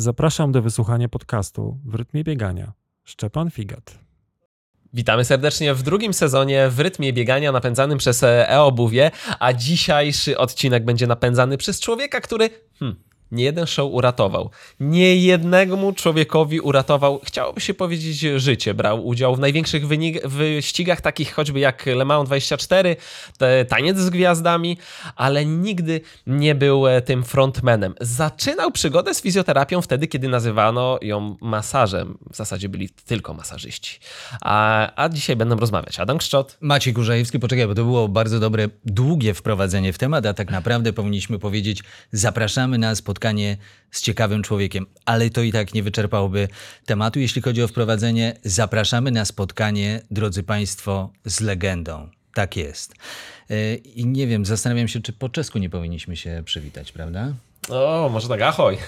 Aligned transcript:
Zapraszam 0.00 0.52
do 0.52 0.62
wysłuchania 0.62 1.08
podcastu 1.08 1.78
w 1.84 1.94
rytmie 1.94 2.24
biegania. 2.24 2.72
Szczepan 3.04 3.50
Figat. 3.50 3.98
Witamy 4.92 5.24
serdecznie 5.24 5.74
w 5.74 5.82
drugim 5.82 6.14
sezonie 6.14 6.68
w 6.70 6.80
rytmie 6.80 7.12
biegania 7.12 7.52
napędzanym 7.52 7.98
przez 7.98 8.22
e-obuwie, 8.22 9.10
a 9.40 9.52
dzisiejszy 9.52 10.38
odcinek 10.38 10.84
będzie 10.84 11.06
napędzany 11.06 11.58
przez 11.58 11.80
człowieka, 11.80 12.20
który 12.20 12.50
hmm, 12.78 13.02
nie 13.32 13.44
jeden 13.44 13.66
show 13.66 13.92
uratował. 13.92 14.50
Nie 14.80 15.16
jednemu 15.16 15.92
człowiekowi 15.92 16.60
uratował, 16.60 17.20
chciałoby 17.24 17.60
się 17.60 17.74
powiedzieć, 17.74 18.20
życie. 18.20 18.74
Brał 18.74 19.06
udział 19.06 19.36
w 19.36 19.38
największych 19.38 19.86
wyścigach, 20.24 21.00
takich 21.00 21.32
choćby 21.32 21.60
jak 21.60 21.86
Le 21.86 22.04
Mans 22.04 22.26
24, 22.26 22.96
Taniec 23.68 23.98
z 23.98 24.10
Gwiazdami, 24.10 24.78
ale 25.16 25.46
nigdy 25.46 26.00
nie 26.26 26.54
był 26.54 26.86
e, 26.86 27.02
tym 27.02 27.24
frontmanem. 27.24 27.94
Zaczynał 28.00 28.72
przygodę 28.72 29.14
z 29.14 29.22
fizjoterapią 29.22 29.82
wtedy, 29.82 30.06
kiedy 30.06 30.28
nazywano 30.28 30.98
ją 31.02 31.36
masażem. 31.40 32.18
W 32.32 32.36
zasadzie 32.36 32.68
byli 32.68 32.88
tylko 32.88 33.34
masażyści. 33.34 34.00
A, 34.40 34.88
a 34.96 35.08
dzisiaj 35.08 35.36
będą 35.36 35.56
rozmawiać 35.56 36.00
Adam 36.00 36.18
Kszczot. 36.18 36.56
Maciej 36.60 36.94
Kurzajewski, 36.94 37.38
poczekaj, 37.38 37.66
bo 37.66 37.74
to 37.74 37.84
było 37.84 38.08
bardzo 38.08 38.40
dobre, 38.40 38.68
długie 38.84 39.34
wprowadzenie 39.34 39.92
w 39.92 39.98
temat, 39.98 40.26
a 40.26 40.34
tak 40.34 40.50
naprawdę 40.50 40.92
powinniśmy 40.92 41.38
powiedzieć, 41.38 41.82
zapraszamy 42.12 42.78
na 42.78 42.94
spotkanie 42.94 43.19
spotkanie 43.20 43.56
z 43.90 44.02
ciekawym 44.02 44.42
człowiekiem, 44.42 44.86
ale 45.04 45.30
to 45.30 45.42
i 45.42 45.52
tak 45.52 45.74
nie 45.74 45.82
wyczerpałoby 45.82 46.48
tematu. 46.86 47.20
Jeśli 47.20 47.42
chodzi 47.42 47.62
o 47.62 47.68
wprowadzenie, 47.68 48.36
zapraszamy 48.44 49.10
na 49.10 49.24
spotkanie, 49.24 50.00
drodzy 50.10 50.42
Państwo, 50.42 51.10
z 51.24 51.40
legendą. 51.40 52.08
Tak 52.34 52.56
jest. 52.56 52.94
E, 53.50 53.74
I 53.74 54.06
nie 54.06 54.26
wiem, 54.26 54.44
zastanawiam 54.44 54.88
się, 54.88 55.02
czy 55.02 55.12
po 55.12 55.28
czesku 55.28 55.58
nie 55.58 55.70
powinniśmy 55.70 56.16
się 56.16 56.42
przywitać, 56.44 56.92
prawda? 56.92 57.32
O, 57.68 58.08
może 58.12 58.28
tak, 58.28 58.42
ahoj. 58.42 58.78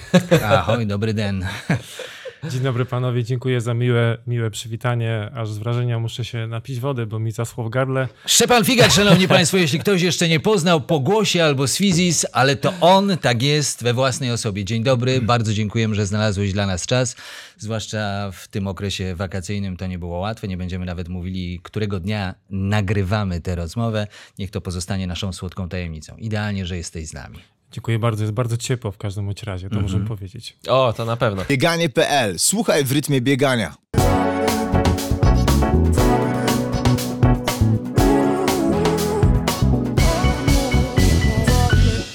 Ahoj, 0.44 0.86
dobry 0.86 1.14
den. 1.14 1.46
Dzień 2.50 2.60
dobry 2.60 2.84
panowie, 2.84 3.24
dziękuję 3.24 3.60
za 3.60 3.74
miłe, 3.74 4.18
miłe 4.26 4.50
przywitanie. 4.50 5.30
Aż 5.34 5.50
z 5.50 5.58
wrażenia 5.58 5.98
muszę 5.98 6.24
się 6.24 6.46
napić 6.46 6.80
wody, 6.80 7.06
bo 7.06 7.18
mi 7.18 7.32
zaschło 7.32 7.64
w 7.64 7.70
gardle. 7.70 8.08
Szczepan 8.26 8.64
Figat, 8.64 8.94
szanowni 8.94 9.28
państwo, 9.28 9.56
jeśli 9.56 9.78
ktoś 9.78 10.02
jeszcze 10.02 10.28
nie 10.28 10.40
poznał 10.40 10.80
po 10.80 11.00
głosie 11.00 11.44
albo 11.44 11.68
z 11.68 11.76
fizis, 11.76 12.26
ale 12.32 12.56
to 12.56 12.72
on 12.80 13.18
tak 13.18 13.42
jest 13.42 13.82
we 13.82 13.94
własnej 13.94 14.30
osobie. 14.30 14.64
Dzień 14.64 14.82
dobry, 14.82 15.20
bardzo 15.20 15.52
dziękujemy, 15.54 15.94
że 15.94 16.06
znalazłeś 16.06 16.52
dla 16.52 16.66
nas 16.66 16.86
czas. 16.86 17.16
Zwłaszcza 17.58 18.30
w 18.32 18.48
tym 18.48 18.66
okresie 18.66 19.14
wakacyjnym 19.14 19.76
to 19.76 19.86
nie 19.86 19.98
było 19.98 20.18
łatwe. 20.18 20.48
Nie 20.48 20.56
będziemy 20.56 20.86
nawet 20.86 21.08
mówili, 21.08 21.60
którego 21.62 22.00
dnia 22.00 22.34
nagrywamy 22.50 23.40
tę 23.40 23.54
rozmowę. 23.54 24.06
Niech 24.38 24.50
to 24.50 24.60
pozostanie 24.60 25.06
naszą 25.06 25.32
słodką 25.32 25.68
tajemnicą. 25.68 26.16
Idealnie, 26.16 26.66
że 26.66 26.76
jesteś 26.76 27.08
z 27.08 27.12
nami. 27.12 27.38
Dziękuję 27.72 27.98
bardzo, 27.98 28.24
jest 28.24 28.34
bardzo 28.34 28.56
ciepło 28.56 28.92
w 28.92 28.98
każdym 28.98 29.30
razie, 29.42 29.68
to 29.68 29.72
mm 29.72 29.80
-hmm. 29.80 29.82
możemy 29.82 30.06
powiedzieć. 30.06 30.56
O, 30.68 30.92
to 30.96 31.04
na 31.04 31.16
pewno. 31.16 31.44
Bieganie.pl. 31.48 32.38
Słuchaj 32.38 32.84
w 32.84 32.92
rytmie 32.92 33.20
biegania. 33.20 33.74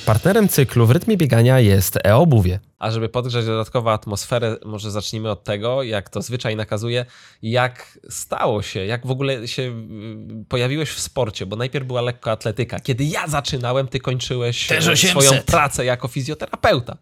Partnerem 0.08 0.50
cyklu 0.50 0.86
w 0.86 0.92
rytmie 0.92 1.18
biegania 1.18 1.60
jest 1.60 1.98
e-obuwie. 2.04 2.60
A 2.80 2.92
żeby 2.92 3.10
podgrzać 3.10 3.46
dodatkowo 3.46 3.94
atmosferę, 3.94 4.56
może 4.66 4.92
zacznijmy 4.92 5.32
od 5.32 5.44
tego, 5.44 5.84
jak 5.84 6.10
to 6.10 6.22
zwyczaj 6.22 6.56
nakazuje, 6.56 7.06
jak 7.42 8.00
stało 8.10 8.62
się, 8.62 8.86
jak 8.86 9.08
w 9.08 9.12
ogóle 9.12 9.48
się 9.48 9.62
y, 9.62 10.46
pojawiłeś 10.50 10.90
w 10.90 11.00
sporcie, 11.00 11.46
bo 11.46 11.56
najpierw 11.56 11.88
była 11.88 12.02
lekkoatletyka. 12.02 12.80
Kiedy 12.80 13.04
ja 13.04 13.28
zaczynałem, 13.28 13.88
ty 13.88 14.00
kończyłeś 14.00 14.70
swoją 15.10 15.32
pracę 15.46 15.86
jako 15.86 16.08
fizjoterapeuta. 16.08 16.98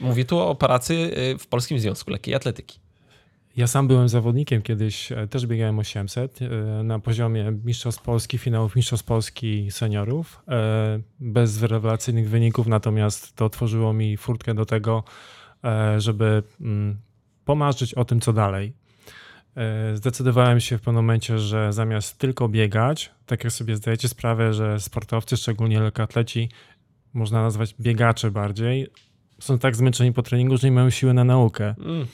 Mówię 0.00 0.24
tu 0.24 0.38
o 0.38 0.54
pracy 0.54 0.94
y, 0.94 1.38
w 1.38 1.46
Polskim 1.46 1.78
Związku 1.78 2.10
Lekkiej 2.10 2.34
Atletyki. 2.34 2.78
Ja 3.56 3.66
sam 3.66 3.88
byłem 3.88 4.08
zawodnikiem 4.08 4.62
kiedyś, 4.62 5.12
e, 5.12 5.26
też 5.28 5.46
biegałem 5.46 5.78
800 5.78 6.38
e, 6.42 6.82
na 6.82 6.98
poziomie 6.98 7.52
Mistrzostw 7.64 8.02
Polski, 8.02 8.38
finałów 8.38 8.76
Mistrzostw 8.76 9.06
Polski 9.06 9.70
seniorów. 9.70 10.42
E, 10.48 11.00
bez 11.20 11.62
rewelacyjnych 11.62 12.28
wyników, 12.28 12.66
natomiast 12.66 13.36
to 13.36 13.44
otworzyło 13.44 13.92
mi 13.92 14.16
furtkę 14.16 14.54
do 14.54 14.66
tego, 14.66 15.04
żeby 15.98 16.42
mm, 16.60 16.96
pomarzyć 17.44 17.94
o 17.94 18.04
tym, 18.04 18.20
co 18.20 18.32
dalej. 18.32 18.72
Zdecydowałem 19.94 20.60
się 20.60 20.78
w 20.78 20.80
pewnym 20.80 21.04
momencie, 21.04 21.38
że 21.38 21.72
zamiast 21.72 22.18
tylko 22.18 22.48
biegać, 22.48 23.10
tak 23.26 23.44
jak 23.44 23.52
sobie 23.52 23.76
zdajecie 23.76 24.08
sprawę, 24.08 24.54
że 24.54 24.80
sportowcy, 24.80 25.36
szczególnie 25.36 25.80
lekkoatleci, 25.80 26.48
można 27.14 27.42
nazwać 27.42 27.74
biegacze 27.80 28.30
bardziej, 28.30 28.86
są 29.40 29.58
tak 29.58 29.76
zmęczeni 29.76 30.12
po 30.12 30.22
treningu, 30.22 30.56
że 30.56 30.66
nie 30.66 30.72
mają 30.72 30.90
siły 30.90 31.14
na 31.14 31.24
naukę. 31.24 31.74
Mm. 31.78 32.06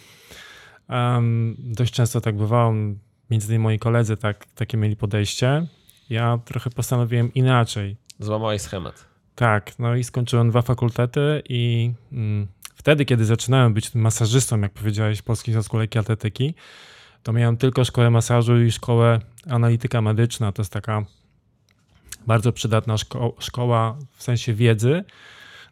Um, 0.91 1.57
dość 1.59 1.93
często 1.93 2.21
tak 2.21 2.37
bywało, 2.37 2.73
między 3.31 3.47
innymi 3.47 3.63
moi 3.63 3.79
koledzy 3.79 4.17
tak, 4.17 4.47
takie 4.55 4.77
mieli 4.77 4.97
podejście. 4.97 5.67
Ja 6.11 6.39
trochę 6.45 6.71
postanowiłem 6.71 7.35
inaczej. 7.35 7.97
Złamałeś 8.19 8.63
schemat. 8.63 9.05
Tak, 9.35 9.79
no 9.79 9.97
i 9.97 10.05
skończyłem 10.05 10.51
dwa 10.51 10.63
fakultety 10.63 11.43
i 11.49 11.93
mm, 12.13 12.47
wtedy, 12.75 13.05
kiedy 13.05 13.25
zaczynałem 13.25 13.75
być 13.75 13.95
masażystą, 13.95 14.61
jak 14.61 14.73
powiedziałeś, 14.73 15.19
w 15.19 15.23
Polskim 15.23 15.55
Związku 15.55 15.79
Lekkiej 15.79 16.01
Atletyki, 16.01 16.55
to 17.23 17.33
miałem 17.33 17.57
tylko 17.57 17.85
szkołę 17.85 18.11
masażu 18.11 18.61
i 18.61 18.73
szkołę 18.73 19.21
analityka 19.51 20.03
medyczna. 20.03 20.53
To 20.53 20.63
jest 20.63 20.73
taka 20.73 21.05
bardzo 22.27 22.53
przydatna 22.53 22.99
szko 22.99 23.35
szkoła 23.39 23.97
w 24.17 24.23
sensie 24.23 24.55
wiedzy. 24.55 25.05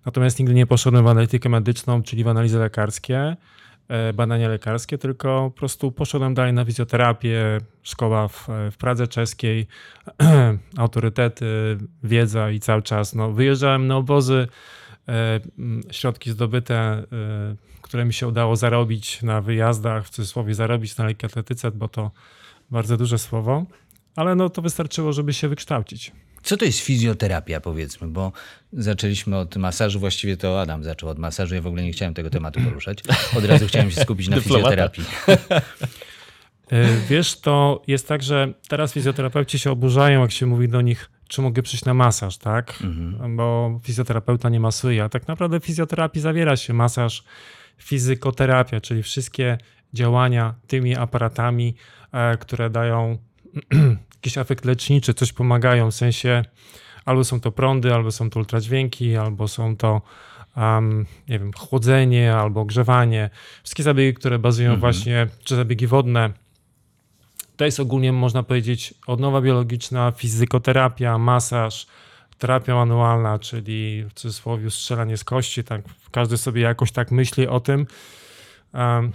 Natomiast 0.06 0.38
nigdy 0.38 0.54
nie 0.54 0.66
poszedłem 0.66 1.04
w 1.04 1.08
analitykę 1.08 1.48
medyczną, 1.48 2.02
czyli 2.02 2.24
w 2.24 2.28
analizy 2.28 2.58
lekarskie. 2.58 3.36
E, 3.88 4.12
badania 4.12 4.48
lekarskie, 4.48 4.98
tylko 4.98 5.50
po 5.50 5.58
prostu 5.58 5.92
poszedłem 5.92 6.34
dalej 6.34 6.52
na 6.52 6.64
fizjoterapię, 6.64 7.58
szkoła 7.82 8.28
w, 8.28 8.48
w 8.72 8.76
Pradze 8.76 9.06
czeskiej, 9.06 9.66
autorytety, 10.76 11.78
wiedza 12.02 12.50
i 12.50 12.60
cały 12.60 12.82
czas 12.82 13.14
no, 13.14 13.32
wyjeżdżałem 13.32 13.86
na 13.86 13.96
obozy, 13.96 14.48
e, 15.08 15.40
środki 15.90 16.30
zdobyte, 16.30 16.74
e, 16.74 17.04
które 17.82 18.04
mi 18.04 18.12
się 18.12 18.28
udało 18.28 18.56
zarobić 18.56 19.22
na 19.22 19.40
wyjazdach, 19.40 20.06
w 20.06 20.10
cudzysłowie 20.10 20.54
zarobić 20.54 20.96
na 20.96 21.04
lekkiej 21.04 21.26
atletyce, 21.26 21.70
bo 21.70 21.88
to 21.88 22.10
bardzo 22.70 22.96
duże 22.96 23.18
słowo, 23.18 23.66
ale 24.16 24.34
no, 24.34 24.50
to 24.50 24.62
wystarczyło, 24.62 25.12
żeby 25.12 25.32
się 25.32 25.48
wykształcić. 25.48 26.12
Co 26.48 26.56
to 26.56 26.64
jest 26.64 26.80
fizjoterapia, 26.80 27.60
powiedzmy? 27.60 28.08
Bo 28.08 28.32
zaczęliśmy 28.72 29.36
od 29.36 29.56
masażu, 29.56 30.00
właściwie 30.00 30.36
to 30.36 30.60
Adam 30.60 30.84
zaczął 30.84 31.08
od 31.08 31.18
masażu. 31.18 31.54
Ja 31.54 31.62
w 31.62 31.66
ogóle 31.66 31.82
nie 31.82 31.92
chciałem 31.92 32.14
tego 32.14 32.30
tematu 32.30 32.60
poruszać. 32.60 32.98
Od 33.36 33.44
razu 33.44 33.66
chciałem 33.66 33.90
się 33.90 34.00
skupić 34.00 34.28
na 34.28 34.40
fizjoterapii. 34.40 35.04
E, 36.70 37.00
wiesz, 37.08 37.40
to 37.40 37.82
jest 37.86 38.08
tak, 38.08 38.22
że 38.22 38.52
teraz 38.68 38.92
fizjoterapeuci 38.92 39.58
się 39.58 39.70
oburzają, 39.70 40.20
jak 40.20 40.32
się 40.32 40.46
mówi 40.46 40.68
do 40.68 40.80
nich, 40.80 41.10
czy 41.28 41.42
mogę 41.42 41.62
przyjść 41.62 41.84
na 41.84 41.94
masaż, 41.94 42.38
tak? 42.38 42.78
Mhm. 42.82 43.36
Bo 43.36 43.80
fizjoterapeuta 43.84 44.48
nie 44.48 44.60
masuje. 44.60 45.04
A 45.04 45.08
tak 45.08 45.28
naprawdę 45.28 45.60
w 45.60 45.64
fizjoterapii 45.64 46.22
zawiera 46.22 46.56
się 46.56 46.74
masaż, 46.74 47.24
fizykoterapia, 47.78 48.80
czyli 48.80 49.02
wszystkie 49.02 49.58
działania 49.92 50.54
tymi 50.66 50.96
aparatami, 50.96 51.74
e, 52.12 52.36
które 52.36 52.70
dają 52.70 53.18
jakiś 54.16 54.38
efekt 54.38 54.64
leczniczy, 54.64 55.14
coś 55.14 55.32
pomagają, 55.32 55.90
w 55.90 55.94
sensie 55.94 56.44
albo 57.04 57.24
są 57.24 57.40
to 57.40 57.52
prądy, 57.52 57.94
albo 57.94 58.12
są 58.12 58.30
to 58.30 58.40
ultradźwięki, 58.40 59.16
albo 59.16 59.48
są 59.48 59.76
to 59.76 60.02
um, 60.56 61.06
nie 61.28 61.38
wiem, 61.38 61.52
chłodzenie, 61.52 62.34
albo 62.34 62.60
ogrzewanie. 62.60 63.30
Wszystkie 63.62 63.82
zabiegi, 63.82 64.14
które 64.14 64.38
bazują 64.38 64.70
mhm. 64.70 64.80
właśnie, 64.80 65.26
czy 65.44 65.56
zabiegi 65.56 65.86
wodne, 65.86 66.30
to 67.56 67.64
jest 67.64 67.80
ogólnie, 67.80 68.12
można 68.12 68.42
powiedzieć, 68.42 68.94
odnowa 69.06 69.40
biologiczna, 69.40 70.12
fizykoterapia, 70.16 71.18
masaż, 71.18 71.86
terapia 72.38 72.74
manualna, 72.74 73.38
czyli 73.38 74.04
w 74.04 74.12
cudzysłowie 74.12 74.70
strzelanie 74.70 75.16
z 75.16 75.24
kości, 75.24 75.64
tak, 75.64 75.82
każdy 76.10 76.36
sobie 76.36 76.62
jakoś 76.62 76.92
tak 76.92 77.10
myśli 77.10 77.46
o 77.46 77.60
tym. 77.60 77.86
Um, 78.74 79.12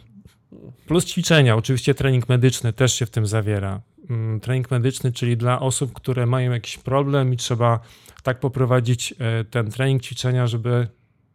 plus 0.88 1.06
ćwiczenia, 1.06 1.56
oczywiście 1.56 1.94
trening 1.94 2.30
medyczny 2.30 2.74
też 2.74 2.94
się 2.94 3.06
w 3.06 3.10
tym 3.10 3.28
zawiera. 3.28 3.82
Mm, 4.10 4.40
trening 4.40 4.72
medyczny, 4.72 5.12
czyli 5.12 5.38
dla 5.38 5.60
osób, 5.60 5.94
które 5.94 6.26
mają 6.26 6.52
jakiś 6.52 6.78
problem 6.78 7.34
i 7.34 7.38
trzeba 7.38 7.80
tak 8.24 8.40
poprowadzić 8.40 9.14
e, 9.20 9.44
ten 9.44 9.72
trening, 9.72 10.02
ćwiczenia, 10.02 10.48
żeby 10.48 10.88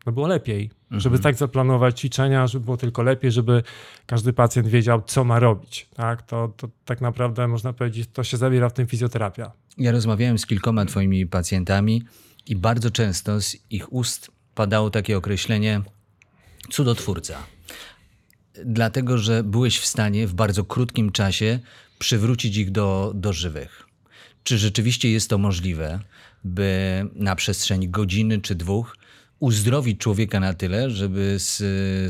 no 0.06 0.12
było 0.12 0.26
lepiej. 0.26 0.70
Mhm. 0.82 1.00
Żeby 1.00 1.18
tak 1.18 1.34
zaplanować 1.34 2.00
ćwiczenia, 2.00 2.46
żeby 2.46 2.64
było 2.64 2.76
tylko 2.76 3.02
lepiej, 3.02 3.32
żeby 3.32 3.62
każdy 4.06 4.32
pacjent 4.32 4.68
wiedział, 4.68 5.02
co 5.06 5.24
ma 5.24 5.38
robić. 5.38 5.88
Tak, 5.94 6.22
to, 6.22 6.52
to 6.56 6.68
tak 6.84 7.00
naprawdę 7.00 7.48
można 7.48 7.72
powiedzieć, 7.72 8.10
to 8.12 8.24
się 8.24 8.36
zawiera 8.36 8.68
w 8.68 8.72
tym 8.72 8.86
fizjoterapia. 8.86 9.52
Ja 9.78 9.92
rozmawiałem 9.92 10.38
z 10.38 10.46
kilkoma 10.46 10.84
twoimi 10.84 11.26
pacjentami 11.26 12.02
i 12.46 12.56
bardzo 12.56 12.90
często 12.90 13.40
z 13.40 13.56
ich 13.70 13.92
ust 13.92 14.30
padało 14.54 14.90
takie 14.90 15.16
określenie 15.16 15.80
cudotwórca. 16.70 17.57
Dlatego, 18.64 19.18
że 19.18 19.44
byłeś 19.44 19.78
w 19.78 19.86
stanie 19.86 20.26
w 20.26 20.34
bardzo 20.34 20.64
krótkim 20.64 21.12
czasie 21.12 21.58
przywrócić 21.98 22.56
ich 22.56 22.70
do, 22.70 23.12
do 23.14 23.32
żywych. 23.32 23.86
Czy 24.42 24.58
rzeczywiście 24.58 25.10
jest 25.10 25.30
to 25.30 25.38
możliwe, 25.38 26.00
by 26.44 27.04
na 27.14 27.36
przestrzeni 27.36 27.88
godziny 27.88 28.40
czy 28.40 28.54
dwóch 28.54 28.96
uzdrowić 29.40 30.00
człowieka 30.00 30.40
na 30.40 30.54
tyle, 30.54 30.90
żeby 30.90 31.38
z, 31.38 31.56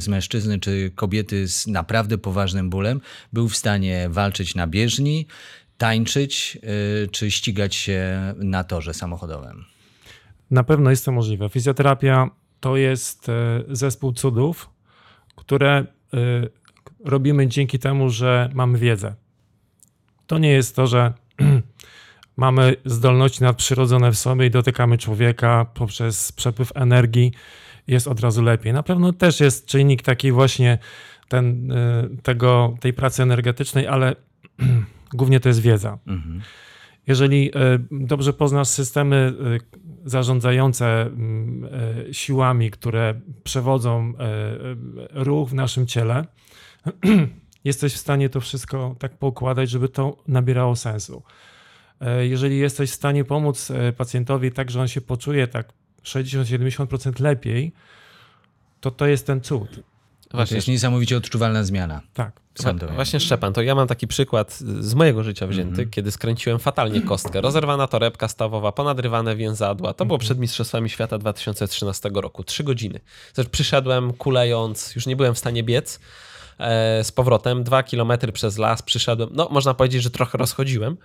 z 0.02 0.08
mężczyzny 0.08 0.60
czy 0.60 0.92
kobiety 0.94 1.48
z 1.48 1.66
naprawdę 1.66 2.18
poważnym 2.18 2.70
bólem 2.70 3.00
był 3.32 3.48
w 3.48 3.56
stanie 3.56 4.08
walczyć 4.08 4.54
na 4.54 4.66
bieżni, 4.66 5.26
tańczyć 5.78 6.58
y, 7.04 7.08
czy 7.08 7.30
ścigać 7.30 7.74
się 7.74 8.34
na 8.36 8.64
torze 8.64 8.94
samochodowym. 8.94 9.64
Na 10.50 10.64
pewno 10.64 10.90
jest 10.90 11.04
to 11.04 11.12
możliwe. 11.12 11.48
Fizjoterapia 11.48 12.30
to 12.60 12.76
jest 12.76 13.28
e, 13.28 13.62
zespół 13.68 14.12
cudów, 14.12 14.70
które 15.36 15.86
robimy 17.04 17.46
dzięki 17.46 17.78
temu, 17.78 18.10
że 18.10 18.50
mamy 18.54 18.78
wiedzę. 18.78 19.14
To 20.26 20.38
nie 20.38 20.50
jest 20.50 20.76
to, 20.76 20.86
że 20.86 21.12
mamy 22.36 22.76
zdolności 22.84 23.42
nadprzyrodzone 23.42 24.12
w 24.12 24.18
sobie 24.18 24.46
i 24.46 24.50
dotykamy 24.50 24.98
człowieka 24.98 25.66
poprzez 25.74 26.32
przepływ 26.32 26.72
energii, 26.74 27.32
jest 27.86 28.08
od 28.08 28.20
razu 28.20 28.42
lepiej. 28.42 28.72
Na 28.72 28.82
pewno 28.82 29.12
też 29.12 29.40
jest 29.40 29.66
czynnik 29.66 30.02
taki 30.02 30.32
właśnie 30.32 30.78
ten, 31.28 31.72
e, 31.72 32.08
tego, 32.22 32.76
tej 32.80 32.92
pracy 32.92 33.22
energetycznej, 33.22 33.86
ale 33.86 34.16
głównie 35.14 35.40
to 35.40 35.48
jest 35.48 35.60
wiedza. 35.60 35.98
Mhm. 36.06 36.42
Jeżeli 37.08 37.50
e, 37.54 37.78
dobrze 37.90 38.32
poznasz 38.32 38.68
systemy 38.68 39.16
e, 39.16 40.08
zarządzające 40.08 41.02
mm, 41.02 41.68
e, 42.08 42.14
siłami, 42.14 42.70
które 42.70 43.20
przewodzą 43.44 44.12
ruch 45.10 45.48
w 45.48 45.54
naszym 45.54 45.86
ciele, 45.86 46.24
jesteś 47.64 47.94
w 47.94 47.98
stanie 47.98 48.28
to 48.28 48.40
wszystko 48.40 48.96
tak 48.98 49.18
poukładać, 49.18 49.70
żeby 49.70 49.88
to 49.88 50.16
nabierało 50.28 50.76
sensu. 50.76 51.22
Jeżeli 52.20 52.58
jesteś 52.58 52.90
w 52.90 52.94
stanie 52.94 53.24
pomóc 53.24 53.72
pacjentowi 53.96 54.52
tak, 54.52 54.70
że 54.70 54.80
on 54.80 54.88
się 54.88 55.00
poczuje 55.00 55.46
tak 55.46 55.72
60-70% 56.04 57.20
lepiej, 57.20 57.72
to 58.80 58.90
to 58.90 59.06
jest 59.06 59.26
ten 59.26 59.40
cud. 59.40 59.82
Właśnie. 60.30 60.54
To 60.54 60.56
jest 60.56 60.68
niesamowicie 60.68 61.16
odczuwalna 61.16 61.64
zmiana. 61.64 62.00
Tak. 62.14 62.32
Właśnie 62.94 63.20
Szczepan, 63.20 63.52
to 63.52 63.62
ja 63.62 63.74
mam 63.74 63.88
taki 63.88 64.06
przykład 64.06 64.58
z 64.80 64.94
mojego 64.94 65.24
życia 65.24 65.46
wzięty, 65.46 65.74
mm 65.74 65.86
-hmm. 65.86 65.90
kiedy 65.90 66.10
skręciłem 66.10 66.58
fatalnie 66.58 67.00
kostkę. 67.00 67.40
Rozerwana 67.40 67.86
torebka 67.86 68.28
stawowa, 68.28 68.72
ponadrywane 68.72 69.36
więzadła. 69.36 69.94
To 69.94 70.06
było 70.06 70.18
przed 70.18 70.38
Mistrzostwami 70.38 70.90
Świata 70.90 71.18
2013 71.18 72.10
roku. 72.14 72.44
Trzy 72.44 72.64
godziny. 72.64 73.00
Zresztą 73.34 73.50
przyszedłem 73.50 74.12
kulejąc, 74.12 74.94
już 74.94 75.06
nie 75.06 75.16
byłem 75.16 75.34
w 75.34 75.38
stanie 75.38 75.62
biec 75.62 76.00
e, 76.58 77.04
z 77.04 77.12
powrotem. 77.12 77.64
Dwa 77.64 77.82
kilometry 77.82 78.32
przez 78.32 78.58
las 78.58 78.82
przyszedłem. 78.82 79.28
No, 79.32 79.48
można 79.50 79.74
powiedzieć, 79.74 80.02
że 80.02 80.10
trochę 80.10 80.38
rozchodziłem. 80.38 80.96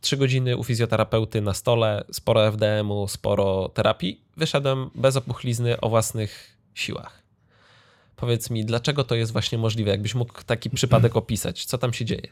Trzy 0.00 0.16
godziny 0.16 0.56
u 0.56 0.64
fizjoterapeuty 0.64 1.40
na 1.40 1.54
stole, 1.54 2.04
sporo 2.12 2.52
FDM-u, 2.52 3.08
sporo 3.08 3.68
terapii. 3.68 4.20
Wyszedłem 4.36 4.90
bez 4.94 5.16
opuchlizny 5.16 5.80
o 5.80 5.88
własnych 5.88 6.58
siłach. 6.74 7.27
Powiedz 8.18 8.50
mi, 8.50 8.64
dlaczego 8.64 9.04
to 9.04 9.14
jest 9.14 9.32
właśnie 9.32 9.58
możliwe? 9.58 9.90
Jakbyś 9.90 10.14
mógł 10.14 10.44
taki 10.46 10.70
przypadek 10.70 11.16
opisać? 11.16 11.64
Co 11.64 11.78
tam 11.78 11.92
się 11.92 12.04
dzieje? 12.04 12.28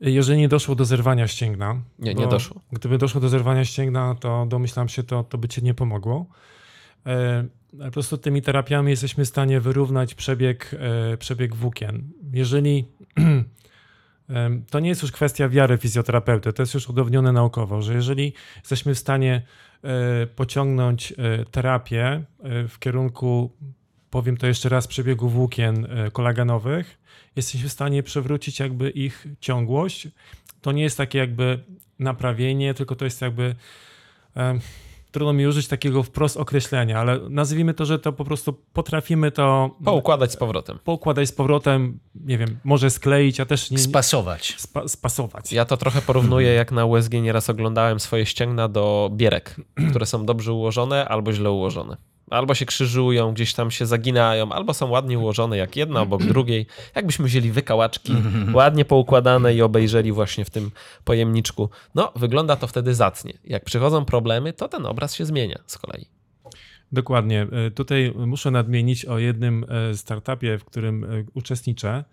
Jeżeli 0.00 0.38
nie 0.38 0.48
doszło 0.48 0.74
do 0.74 0.84
zerwania 0.84 1.28
ścięgna. 1.28 1.80
Nie, 1.98 2.14
nie 2.14 2.26
doszło. 2.26 2.60
Gdyby 2.72 2.98
doszło 2.98 3.20
do 3.20 3.28
zerwania 3.28 3.64
ścięgna, 3.64 4.14
to 4.20 4.46
domyślam 4.48 4.88
się, 4.88 5.02
to, 5.02 5.24
to 5.24 5.38
by 5.38 5.48
ci 5.48 5.62
nie 5.62 5.74
pomogło. 5.74 6.26
E, 7.06 7.44
po 7.78 7.90
prostu 7.90 8.18
tymi 8.18 8.42
terapiami 8.42 8.90
jesteśmy 8.90 9.24
w 9.24 9.28
stanie 9.28 9.60
wyrównać 9.60 10.14
przebieg, 10.14 10.74
e, 11.12 11.16
przebieg 11.16 11.54
włókien. 11.54 12.10
Jeżeli 12.32 12.84
e, 14.30 14.50
to 14.70 14.80
nie 14.80 14.88
jest 14.88 15.02
już 15.02 15.12
kwestia 15.12 15.48
wiary 15.48 15.78
fizjoterapeuty, 15.78 16.52
to 16.52 16.62
jest 16.62 16.74
już 16.74 16.88
udowodnione 16.88 17.32
naukowo, 17.32 17.82
że 17.82 17.94
jeżeli 17.94 18.32
jesteśmy 18.56 18.94
w 18.94 18.98
stanie 18.98 19.42
pociągnąć 20.36 21.14
terapię 21.50 22.24
w 22.68 22.78
kierunku 22.78 23.52
powiem 24.10 24.36
to 24.36 24.46
jeszcze 24.46 24.68
raz, 24.68 24.86
przebiegu 24.86 25.28
włókien 25.28 25.86
e, 25.90 26.10
kolagenowych, 26.10 26.98
jesteśmy 27.36 27.68
w 27.68 27.72
stanie 27.72 28.02
przewrócić 28.02 28.60
jakby 28.60 28.90
ich 28.90 29.26
ciągłość. 29.40 30.08
To 30.60 30.72
nie 30.72 30.82
jest 30.82 30.96
takie 30.96 31.18
jakby 31.18 31.64
naprawienie, 31.98 32.74
tylko 32.74 32.96
to 32.96 33.04
jest 33.04 33.22
jakby 33.22 33.54
e, 34.36 34.58
trudno 35.10 35.32
mi 35.32 35.46
użyć 35.46 35.68
takiego 35.68 36.02
wprost 36.02 36.36
określenia, 36.36 37.00
ale 37.00 37.18
nazwijmy 37.30 37.74
to, 37.74 37.84
że 37.84 37.98
to 37.98 38.12
po 38.12 38.24
prostu 38.24 38.52
potrafimy 38.72 39.30
to 39.30 39.76
poukładać 39.84 40.32
z 40.32 40.36
powrotem. 40.36 40.78
Poukładać 40.84 41.28
z 41.28 41.32
powrotem, 41.32 41.98
nie 42.14 42.38
wiem, 42.38 42.58
może 42.64 42.90
skleić, 42.90 43.40
a 43.40 43.46
też 43.46 43.70
nie, 43.70 43.78
spasować. 43.78 44.54
Spa, 44.58 44.88
spasować. 44.88 45.52
Ja 45.52 45.64
to 45.64 45.76
trochę 45.76 46.02
porównuję, 46.02 46.52
jak 46.52 46.72
na 46.72 46.84
USG 46.84 47.12
nieraz 47.12 47.50
oglądałem 47.50 48.00
swoje 48.00 48.26
ścięgna 48.26 48.68
do 48.68 49.10
bierek, 49.12 49.56
które 49.90 50.06
są 50.06 50.26
dobrze 50.26 50.52
ułożone 50.52 51.08
albo 51.08 51.32
źle 51.32 51.50
ułożone. 51.50 51.96
Albo 52.30 52.54
się 52.54 52.66
krzyżują, 52.66 53.32
gdzieś 53.32 53.54
tam 53.54 53.70
się 53.70 53.86
zaginają, 53.86 54.52
albo 54.52 54.74
są 54.74 54.88
ładnie 54.88 55.18
ułożone, 55.18 55.56
jak 55.56 55.76
jedna 55.76 56.00
obok 56.00 56.24
drugiej. 56.32 56.66
Jakbyśmy 56.94 57.24
wzięli 57.24 57.50
wykałaczki, 57.50 58.12
ładnie 58.54 58.84
poukładane 58.84 59.54
i 59.54 59.62
obejrzeli 59.62 60.12
właśnie 60.12 60.44
w 60.44 60.50
tym 60.50 60.70
pojemniczku. 61.04 61.70
No, 61.94 62.12
wygląda 62.16 62.56
to 62.56 62.66
wtedy 62.66 62.94
zacnie. 62.94 63.32
Jak 63.44 63.64
przychodzą 63.64 64.04
problemy, 64.04 64.52
to 64.52 64.68
ten 64.68 64.86
obraz 64.86 65.14
się 65.14 65.26
zmienia 65.26 65.58
z 65.66 65.78
kolei. 65.78 66.18
Dokładnie. 66.92 67.46
E, 67.66 67.70
tutaj 67.70 68.12
muszę 68.26 68.50
nadmienić 68.50 69.04
o 69.04 69.18
jednym 69.18 69.64
e, 69.68 69.96
startupie, 69.96 70.58
w 70.58 70.64
którym 70.64 71.04
e, 71.04 71.08
uczestniczę. 71.34 72.04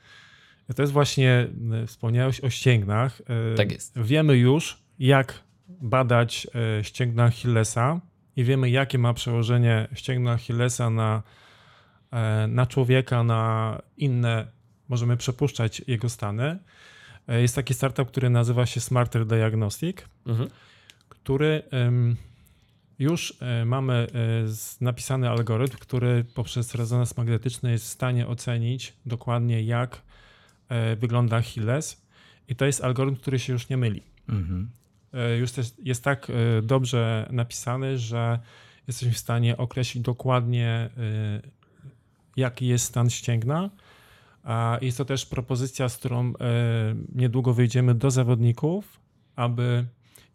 To 0.76 0.82
jest 0.82 0.94
właśnie, 0.94 1.48
wspomniałeś 1.88 2.42
o 2.42 2.50
ścięgnach. 2.50 3.22
Tak 3.58 3.72
jest. 3.72 4.00
Wiemy 4.00 4.38
już, 4.38 4.84
jak 5.00 5.44
badać 5.68 6.48
ścięgna 6.82 7.24
Achillesa 7.24 8.02
i 8.36 8.44
wiemy, 8.44 8.70
jakie 8.70 8.98
ma 8.98 9.14
przełożenie 9.14 9.88
ścięgna 9.94 10.32
Achillesa 10.32 10.90
na, 10.90 11.24
e, 12.12 12.48
na 12.48 12.66
człowieka, 12.66 13.24
na 13.24 13.82
inne, 13.98 14.48
możemy 14.90 15.18
przepuszczać 15.18 15.82
jego 15.88 16.10
stany. 16.10 16.60
E, 17.28 17.42
jest 17.42 17.56
taki 17.56 17.74
startup, 17.74 18.08
który 18.08 18.30
nazywa 18.30 18.66
się 18.66 18.80
Smarter 18.80 19.26
Diagnostic, 19.26 19.98
mhm. 20.26 20.50
który 21.10 21.64
już 23.00 23.38
e, 23.42 23.66
mamy 23.66 24.08
napisany 24.82 25.30
algorytm, 25.30 25.78
który 25.78 26.24
poprzez 26.34 26.76
rezonans 26.76 27.18
magnetyczny 27.18 27.72
jest 27.72 27.86
w 27.86 27.90
stanie 27.90 28.28
ocenić 28.28 28.94
dokładnie, 29.06 29.64
jak 29.64 30.02
wygląda 30.98 31.38
Achilles. 31.38 32.06
I 32.48 32.56
to 32.56 32.66
jest 32.66 32.84
algorytm, 32.84 33.18
który 33.18 33.40
się 33.40 33.54
już 33.54 33.70
nie 33.70 33.78
myli. 33.78 34.04
Mhm. 34.30 34.70
E, 35.16 35.38
już 35.38 35.50
jest, 35.84 36.04
tak 36.04 36.30
e, 36.30 36.62
dobrze 36.62 37.28
napisany, 37.32 37.98
że 37.98 38.40
jesteśmy 38.88 39.14
w 39.14 39.18
stanie 39.18 39.58
określić 39.58 40.04
dokładnie, 40.04 40.68
e, 40.68 40.90
jaki 42.38 42.68
jest 42.68 42.86
stan 42.86 43.10
ścięgna. 43.10 43.70
Jest 44.82 44.98
to 44.98 45.06
też 45.06 45.26
propozycja, 45.26 45.90
z 45.90 45.98
którą 45.98 46.34
niedługo 47.16 47.54
wyjdziemy 47.54 47.96
do 47.96 48.12
zawodników 48.12 49.00
aby, 49.36 49.86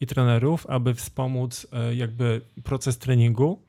i 0.01 0.07
trenerów, 0.07 0.67
aby 0.67 0.95
wspomóc 0.95 1.67
jakby 1.95 2.41
proces 2.65 2.99
treningu. 2.99 3.63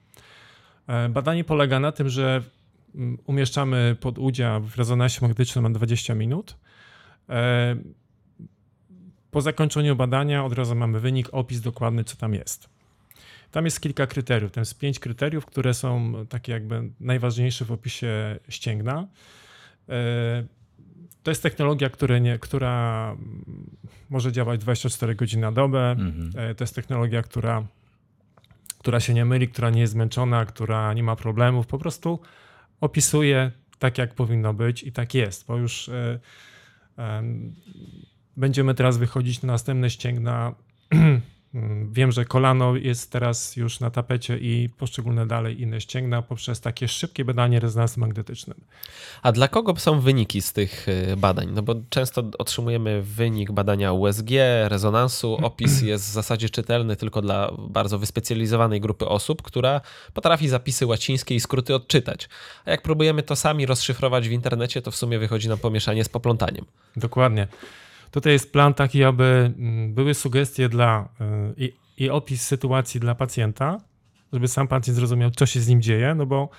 Badanie 1.10 1.44
polega 1.44 1.80
na 1.80 1.92
tym, 1.92 2.10
że 2.10 2.44
mm, 2.96 3.18
umieszczamy 3.26 3.96
pod 4.00 4.20
udział 4.20 4.62
w 4.62 4.76
rezonansie 4.76 5.20
magnetycznym 5.22 5.64
na 5.64 5.70
20 5.70 6.16
minut. 6.16 6.58
Po 9.32 9.42
zakończeniu 9.42 9.96
badania 9.96 10.46
od 10.46 10.54
razu 10.54 10.76
mamy 10.76 11.00
wynik, 11.00 11.30
opis 11.32 11.62
dokładny, 11.62 12.04
co 12.04 12.18
tam 12.18 12.34
jest. 12.34 12.70
Tam 13.52 13.66
jest 13.66 13.82
kilka 13.82 14.08
kryteriów. 14.08 14.52
Tam 14.52 14.62
jest 14.62 14.80
pięć 14.80 15.00
kryteriów, 15.00 15.46
które 15.46 15.74
są 15.74 16.14
takie 16.30 16.52
jakby 16.52 16.90
najważniejsze 17.00 17.66
w 17.66 17.72
opisie 17.72 18.40
ścięgna. 18.50 19.08
E, 19.90 20.44
to 21.24 21.32
jest 21.32 21.44
technologia, 21.44 21.90
nie, 22.22 22.40
która 22.40 23.16
może 24.10 24.32
działać 24.32 24.60
24 24.60 25.16
godziny 25.16 25.42
na 25.42 25.52
dobę. 25.52 25.92
Mhm. 25.92 26.32
E, 26.36 26.56
to 26.56 26.64
jest 26.64 26.76
technologia, 26.76 27.22
która, 27.22 27.68
która 28.80 29.00
się 29.00 29.14
nie 29.14 29.26
myli, 29.26 29.48
która 29.48 29.70
nie 29.70 29.82
jest 29.82 29.94
zmęczona, 29.94 30.46
która 30.46 30.94
nie 30.94 31.04
ma 31.04 31.16
problemów. 31.16 31.68
Po 31.68 31.78
prostu 31.78 32.20
opisuje 32.82 33.52
tak, 33.80 33.98
jak 33.98 34.16
powinno 34.16 34.54
być 34.54 34.84
i 34.84 34.92
tak 34.92 35.14
jest, 35.14 35.48
bo 35.48 35.58
już 35.58 35.90
e, 35.90 36.20
Będziemy 38.38 38.74
teraz 38.74 38.98
wychodzić 38.98 39.42
na 39.42 39.54
następne 39.54 39.90
ścięgna. 39.90 40.56
Wiem, 41.92 42.12
że 42.12 42.26
kolano 42.26 42.76
jest 42.76 43.12
teraz 43.12 43.56
już 43.56 43.80
na 43.80 43.90
tapecie 43.90 44.38
i 44.38 44.70
poszczególne 44.78 45.28
dalej 45.28 45.62
inne 45.62 45.82
ścięgna 45.82 46.22
poprzez 46.22 46.62
takie 46.62 46.88
szybkie 46.88 47.26
badanie 47.26 47.60
rezonansem 47.60 48.02
magnetycznym. 48.02 48.58
A 49.22 49.32
dla 49.32 49.48
kogo 49.48 49.76
są 49.76 50.00
wyniki 50.00 50.42
z 50.42 50.54
tych 50.54 50.88
y, 50.88 51.18
badań? 51.18 51.50
No 51.54 51.62
bo 51.62 51.76
często 51.90 52.24
otrzymujemy 52.38 53.02
wynik 53.02 53.52
badania 53.52 53.94
USG, 53.94 54.30
rezonansu. 54.66 55.38
Opis 55.48 55.82
jest 55.82 56.06
w 56.06 56.12
zasadzie 56.12 56.50
czytelny 56.50 56.96
tylko 56.96 57.22
dla 57.22 57.52
bardzo 57.58 58.00
wyspecjalizowanej 58.00 58.82
grupy 58.82 59.08
osób, 59.08 59.42
która 59.42 59.82
potrafi 60.14 60.48
zapisy 60.48 60.86
łacińskie 60.86 61.36
i 61.36 61.40
skróty 61.40 61.76
odczytać. 61.76 62.30
A 62.66 62.72
jak 62.72 62.82
próbujemy 62.82 63.24
to 63.24 63.36
sami 63.36 63.66
rozszyfrować 63.66 64.30
w 64.30 64.32
internecie, 64.32 64.82
to 64.82 64.92
w 64.92 64.96
sumie 64.96 65.20
wychodzi 65.20 65.50
nam 65.50 65.58
pomieszanie 65.58 66.04
z 66.04 66.10
poplątaniem. 66.10 66.66
Dokładnie. 66.96 67.48
Tutaj 68.12 68.34
jest 68.34 68.52
plan 68.52 68.74
taki, 68.74 69.04
aby 69.04 69.54
mm, 69.58 69.94
były 69.94 70.14
sugestie 70.14 70.70
dla 70.70 71.10
y, 71.22 71.54
i, 71.58 71.74
i 71.98 72.10
opis 72.10 72.42
sytuacji 72.48 73.00
dla 73.00 73.16
pacjenta, 73.16 73.78
żeby 74.34 74.48
sam 74.48 74.68
pacjent 74.68 74.98
zrozumiał, 74.98 75.32
co 75.32 75.46
się 75.46 75.60
z 75.60 75.68
nim 75.68 75.82
dzieje, 75.82 76.16
no 76.16 76.26
bo 76.26 76.50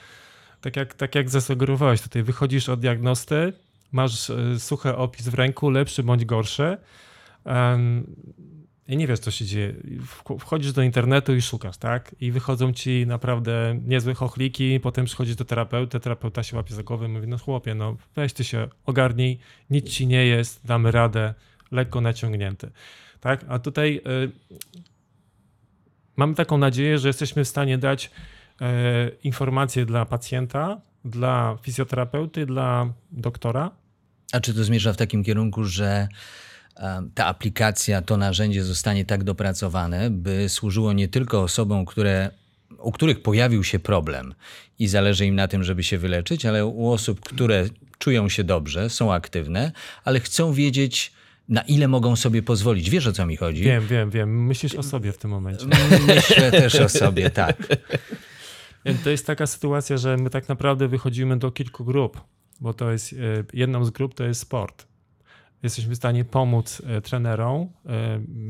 tak 0.61 0.77
jak, 0.77 0.95
tak 0.95 1.15
jak 1.15 1.31
zasugerowałeś 1.31 2.01
tutaj, 2.01 2.23
wychodzisz 2.23 2.69
od 2.69 2.81
diagnosty, 2.81 3.53
masz 3.93 4.31
y, 4.31 4.61
suchy 4.61 4.97
opis 4.97 5.29
w 5.29 5.35
ręku, 5.35 5.71
lepszy 5.71 6.03
bądź 6.03 6.25
gorszy 6.25 6.77
nie 8.97 9.07
wiesz, 9.07 9.19
co 9.19 9.31
się 9.31 9.45
dzieje. 9.45 9.75
Wchodzisz 10.39 10.73
do 10.73 10.83
internetu 10.83 11.35
i 11.35 11.43
szukasz, 11.43 11.77
tak? 11.77 12.15
I 12.21 12.33
wychodzą 12.33 12.73
ci 12.73 13.07
naprawdę 13.07 13.81
niezłe 13.85 14.15
chochliki, 14.15 14.81
potem 14.81 15.05
przychodzisz 15.05 15.37
do 15.37 15.45
terapeuty, 15.45 16.01
terapeuta 16.01 16.43
się 16.43 16.57
łapie 16.57 16.75
za 16.75 16.83
głowę 16.83 17.07
i 17.07 17.09
mówi, 17.09 17.29
no 17.29 17.39
chłopie, 17.39 17.75
no 17.75 17.97
weź 18.17 18.33
ty 18.33 18.45
się 18.45 18.69
ogarnij, 18.87 19.39
nic 19.71 19.91
ci 19.91 20.07
nie 20.07 20.27
jest, 20.27 20.67
damy 20.67 20.91
radę, 20.91 21.35
lekko 21.71 22.01
naciągnięty. 22.01 22.71
Tak? 23.21 23.45
A 23.49 23.59
tutaj 23.59 24.01
y, 24.25 24.31
mamy 26.17 26.35
taką 26.35 26.59
nadzieję, 26.59 26.99
że 26.99 27.09
jesteśmy 27.09 27.45
w 27.45 27.49
stanie 27.49 27.79
dać 27.79 28.07
y, 28.07 28.65
informacje 29.25 29.87
dla 29.87 30.07
pacjenta, 30.07 30.81
dla 31.05 31.59
fizjoterapeuty, 31.63 32.47
dla 32.47 32.93
doktora. 33.11 33.71
A 34.33 34.41
czy 34.41 34.55
to 34.55 34.65
zmierza 34.65 34.93
w 34.93 34.97
takim 34.97 35.25
kierunku, 35.25 35.65
że 35.65 36.09
ta 37.15 37.27
aplikacja, 37.27 38.03
to 38.03 38.17
narzędzie 38.17 38.65
zostanie 38.65 39.05
tak 39.05 39.25
dopracowane, 39.25 40.11
by 40.11 40.49
służyło 40.49 40.93
nie 40.93 41.09
tylko 41.09 41.43
osobom, 41.43 41.85
które, 41.85 42.31
u 42.79 42.93
których 42.93 43.23
pojawił 43.23 43.65
się 43.65 43.79
problem 43.79 44.35
i 44.79 44.89
zależy 44.89 45.27
im 45.27 45.35
na 45.35 45.49
tym, 45.49 45.65
żeby 45.65 45.83
się 45.83 45.99
wyleczyć, 45.99 46.47
ale 46.47 46.67
u 46.67 46.91
osób, 46.91 47.21
które 47.21 47.65
czują 47.99 48.29
się 48.29 48.45
dobrze, 48.45 48.91
są 48.91 49.13
aktywne, 49.13 49.73
ale 50.05 50.21
chcą 50.21 50.53
wiedzieć, 50.53 51.13
na 51.49 51.61
ile 51.63 51.89
mogą 51.89 52.17
sobie 52.17 52.43
pozwolić. 52.43 52.91
Wiesz 52.91 53.07
o 53.07 53.13
co 53.13 53.27
mi 53.27 53.37
chodzi? 53.37 53.63
Wiem, 53.63 53.87
wiem, 53.87 54.11
wiem. 54.11 54.47
Myślisz 54.47 54.75
o 54.75 54.83
sobie 54.83 55.13
w 55.13 55.19
tym 55.19 55.31
momencie. 55.31 55.67
Myślę 56.07 56.51
też 56.51 56.75
o 56.75 56.89
sobie, 56.89 57.31
tak. 57.45 57.57
To 59.05 59.11
jest 59.11 59.27
taka 59.27 59.47
sytuacja, 59.47 59.97
że 59.97 60.17
my 60.17 60.31
tak 60.31 60.49
naprawdę 60.49 60.89
wychodzimy 60.89 61.39
do 61.39 61.51
kilku 61.51 61.85
grup, 61.85 62.21
bo 62.61 62.75
to 62.75 62.93
jest 62.93 63.13
e, 63.13 63.17
jedną 63.53 63.85
z 63.85 63.91
grup 63.91 64.15
to 64.15 64.25
jest 64.25 64.41
sport 64.41 64.92
jesteśmy 65.63 65.95
w 65.95 65.97
stanie 65.97 66.25
pomóc 66.25 66.83
e, 66.87 67.01
trenerom 67.01 67.61
e, 67.61 67.69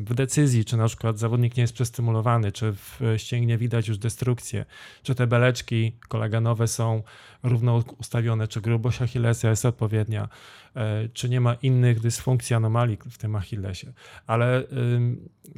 w 0.05 0.15
decyzji, 0.15 0.65
czy 0.65 0.77
na 0.77 0.87
przykład 0.87 1.19
zawodnik 1.19 1.57
nie 1.57 1.61
jest 1.61 1.73
przestymulowany, 1.73 2.53
czy 2.53 2.73
w 2.73 3.01
ścięgnie 3.17 3.59
widać 3.59 3.89
już 3.89 3.99
destrukcję, 3.99 4.65
czy 5.03 5.15
te 5.15 5.27
beleczki 5.27 5.93
koleganowe 6.09 6.69
są 6.69 7.03
równo 7.43 7.85
ustawione, 7.99 8.49
czy 8.49 8.61
grubość 8.61 9.03
Achillesa 9.03 9.51
jest 9.51 9.65
odpowiednia, 9.67 10.29
e, 10.77 11.09
czy 11.09 11.29
nie 11.29 11.41
ma 11.41 11.55
innych 11.55 12.01
dysfunkcji, 12.01 12.57
anomalii 12.57 12.99
w 13.11 13.19
tym 13.19 13.37
Achillesie. 13.37 13.93
Ale 14.27 14.63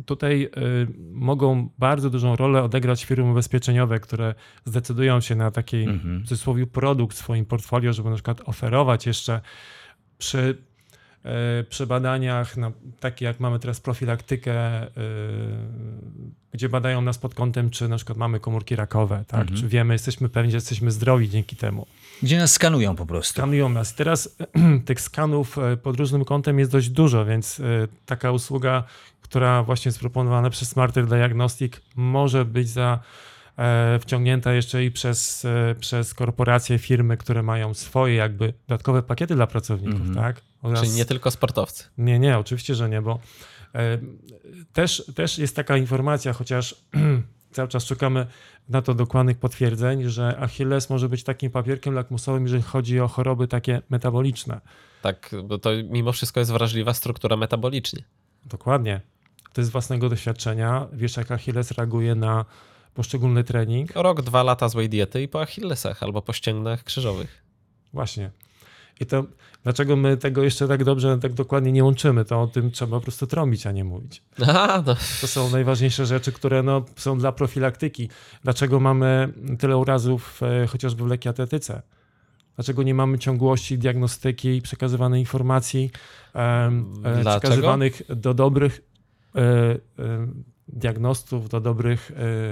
tutaj 0.07 0.51
mogą 1.13 1.69
bardzo 1.79 2.11
dużą 2.11 2.37
rolę 2.37 2.63
odegrać 2.63 3.05
firmy 3.05 3.31
ubezpieczeniowe, 3.31 4.01
które 4.01 4.35
zdecydują 4.65 5.21
się 5.21 5.35
na 5.35 5.51
taki 5.51 5.77
mhm. 5.77 6.19
w 6.19 6.23
cudzysłowie 6.23 6.67
produkt 6.67 7.17
w 7.17 7.19
swoim 7.19 7.45
portfolio, 7.45 7.93
żeby 7.93 8.09
na 8.09 8.15
przykład 8.15 8.41
oferować 8.49 9.07
jeszcze 9.07 9.41
przy 10.19 10.59
przy 11.69 11.87
badaniach, 11.87 12.57
no, 12.57 12.73
takie 13.01 13.25
jak 13.25 13.41
mamy 13.41 13.59
teraz 13.59 13.81
profilaktykę, 13.81 14.53
e, 14.53 14.91
gdzie 16.53 16.69
badają 16.69 17.03
nas 17.03 17.19
pod 17.19 17.35
kątem, 17.35 17.71
czy 17.71 17.89
na 17.89 17.97
przykład 17.97 18.19
mamy 18.19 18.41
komórki 18.41 18.77
rakowe, 18.77 19.25
tak? 19.29 19.41
Mhm. 19.41 19.61
czy 19.61 19.69
wiemy, 19.69 19.95
jesteśmy 19.95 20.29
pewni, 20.29 20.51
że 20.51 20.57
jesteśmy 20.57 20.91
zdrowi 20.91 21.31
dzięki 21.31 21.57
temu. 21.57 21.87
Gdzie 22.23 22.39
nas 22.39 22.53
skanują 22.53 22.97
po 22.97 23.07
prostu. 23.07 23.33
Skanują 23.33 23.69
nas. 23.69 23.95
Teraz 23.95 24.37
tych 24.87 25.01
skanów 25.01 25.59
e, 25.59 25.77
pod 25.77 25.97
różnym 25.97 26.25
kątem 26.25 26.59
jest 26.59 26.71
dość 26.71 26.89
dużo, 26.89 27.25
więc 27.25 27.63
taka 28.07 28.33
usługa, 28.33 28.85
która 29.23 29.63
właśnie 29.63 29.89
jest 29.89 30.01
proponowana 30.01 30.51
przez 30.51 30.69
Smarter 30.69 31.07
Diagnostic 31.07 31.73
może 31.97 32.45
być 32.45 32.69
za 32.69 32.99
E, 32.99 33.34
wciągnięta 34.01 34.53
jeszcze 34.53 34.85
i 34.85 34.91
przez, 34.91 35.45
e, 35.45 35.75
przez 35.81 36.15
korporacje, 36.15 36.79
firmy, 36.79 37.17
które 37.17 37.43
mają 37.43 37.75
swoje 37.75 38.15
jakby 38.15 38.55
dodatkowe 38.69 39.03
pakiety 39.03 39.35
dla 39.35 39.47
pracowników, 39.47 40.01
mm 40.01 40.13
-hmm. 40.13 40.17
tak? 40.17 40.43
Oraz... 40.63 40.81
Czyli 40.81 40.93
nie 40.93 41.05
tylko 41.05 41.31
sportowcy. 41.31 41.85
Nie, 41.99 42.19
nie, 42.19 42.39
oczywiście, 42.39 42.75
że 42.75 42.89
nie, 42.89 43.03
bo 43.03 43.19
e, 43.75 43.99
też, 44.73 45.11
też 45.15 45.39
jest 45.39 45.57
taka 45.57 45.77
informacja, 45.77 46.33
chociaż 46.33 46.85
cały 47.53 47.69
czas 47.69 47.85
szukamy 47.85 48.27
na 48.69 48.83
to 48.83 48.95
dokładnych 48.95 49.39
potwierdzeń, 49.39 50.09
że 50.09 50.39
Achilles 50.39 50.91
może 50.91 51.09
być 51.09 51.25
takim 51.25 51.51
papierkiem 51.51 51.95
lakmusowym, 51.95 52.43
jeżeli 52.43 52.63
chodzi 52.63 53.01
o 53.01 53.09
choroby 53.09 53.49
takie 53.49 53.83
metaboliczne. 53.91 54.61
Tak, 55.03 55.31
bo 55.45 55.59
to 55.59 55.71
mimo 55.91 56.13
wszystko 56.13 56.41
jest 56.41 56.53
wrażliwa 56.53 56.95
struktura 56.95 57.37
metabolicznie. 57.37 58.05
Dokładnie. 58.45 59.01
To 59.53 59.61
jest 59.61 59.71
z 59.71 59.73
własnego 59.73 60.09
doświadczenia. 60.09 60.87
Wiesz, 60.93 61.17
jak 61.17 61.31
Achilles 61.31 61.71
reaguje 61.71 62.15
na 62.15 62.45
poszczególny 62.95 63.45
trening. 63.45 63.91
Rok, 63.95 64.23
dwa 64.23 64.43
lata 64.43 64.69
złej 64.69 64.89
diety 64.89 65.23
i 65.23 65.29
po 65.29 65.41
achillesach 65.41 66.03
albo 66.03 66.23
po 66.23 66.33
ścięgnach 66.33 66.85
krzyżowych. 66.85 67.43
Właśnie. 67.93 68.31
I 69.01 69.07
to 69.07 69.25
dlaczego 69.63 69.97
my 69.97 70.17
tego 70.17 70.43
jeszcze 70.43 70.69
tak 70.69 70.85
dobrze, 70.85 71.19
tak 71.19 71.33
dokładnie 71.33 71.73
nie 71.73 71.85
łączymy, 71.85 72.25
to 72.25 72.43
o 72.43 72.47
tym 72.47 72.71
trzeba 72.71 72.97
po 72.97 73.03
prostu 73.03 73.27
trąbić, 73.27 73.67
a 73.67 73.73
nie 73.73 73.85
mówić. 73.85 74.23
Aha, 74.43 74.83
no. 74.87 74.97
To 75.21 75.27
są 75.27 75.51
najważniejsze 75.51 76.07
rzeczy, 76.07 76.33
które 76.33 76.63
no, 76.63 76.85
są 76.97 77.19
dla 77.19 77.33
profilaktyki. 77.33 78.09
Dlaczego 78.43 78.81
mamy 78.81 79.33
tyle 79.59 79.77
urazów 79.77 80.41
e, 80.43 80.67
chociażby 80.67 81.05
w 81.05 81.07
lekkiej 81.07 81.31
atletyce? 81.31 81.83
Dlaczego 82.57 82.83
nie 82.83 82.95
mamy 82.95 83.19
ciągłości 83.19 83.79
diagnostyki 83.79 84.49
i 84.49 84.63
przekazywanej 84.63 85.21
informacji, 85.21 85.91
e, 86.35 86.71
e, 87.05 87.21
przekazywanych 87.21 88.03
do 88.17 88.35
dobrych 88.35 88.81
e, 89.35 89.41
e, 89.41 89.79
diagnostów, 90.69 91.49
do 91.49 91.61
dobrych 91.61 92.11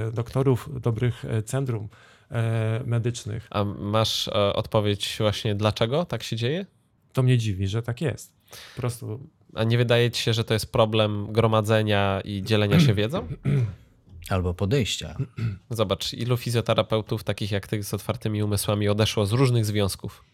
e, 0.09 0.13
doktorów, 0.13 0.81
dobrych 0.81 1.25
e, 1.25 1.43
centrum 1.43 1.89
e, 2.31 2.83
medycznych. 2.87 3.47
A 3.51 3.65
masz 3.65 4.29
odpowiedź 4.55 5.17
właśnie 5.19 5.55
dlaczego 5.55 6.05
tak 6.05 6.23
się 6.23 6.37
dzieje? 6.37 6.67
To 7.13 7.23
mnie 7.23 7.39
dziwi, 7.39 7.69
że 7.69 7.83
tak 7.83 8.01
jest. 8.01 8.33
Po 8.75 8.81
prostu. 8.81 9.29
A 9.55 9.65
nie 9.65 9.79
wydaje 9.79 10.11
ci 10.11 10.23
się, 10.23 10.33
że 10.33 10.45
to 10.45 10.55
jest 10.55 10.73
problem 10.73 11.33
gromadzenia 11.33 12.21
i 12.25 12.43
dzielenia 12.43 12.81
się 12.81 12.95
wiedzą? 12.95 13.29
Albo 14.31 14.55
podejścia. 14.55 15.17
Zobacz, 15.71 16.13
ilu 16.13 16.37
fizjoterapeutów 16.37 17.25
takich 17.25 17.51
jak 17.51 17.67
ty 17.67 17.83
z 17.83 17.95
otwartymi 17.95 18.43
umysłami 18.43 18.89
odeszło 18.89 19.27
z 19.27 19.33
różnych 19.33 19.65
związków. 19.65 20.25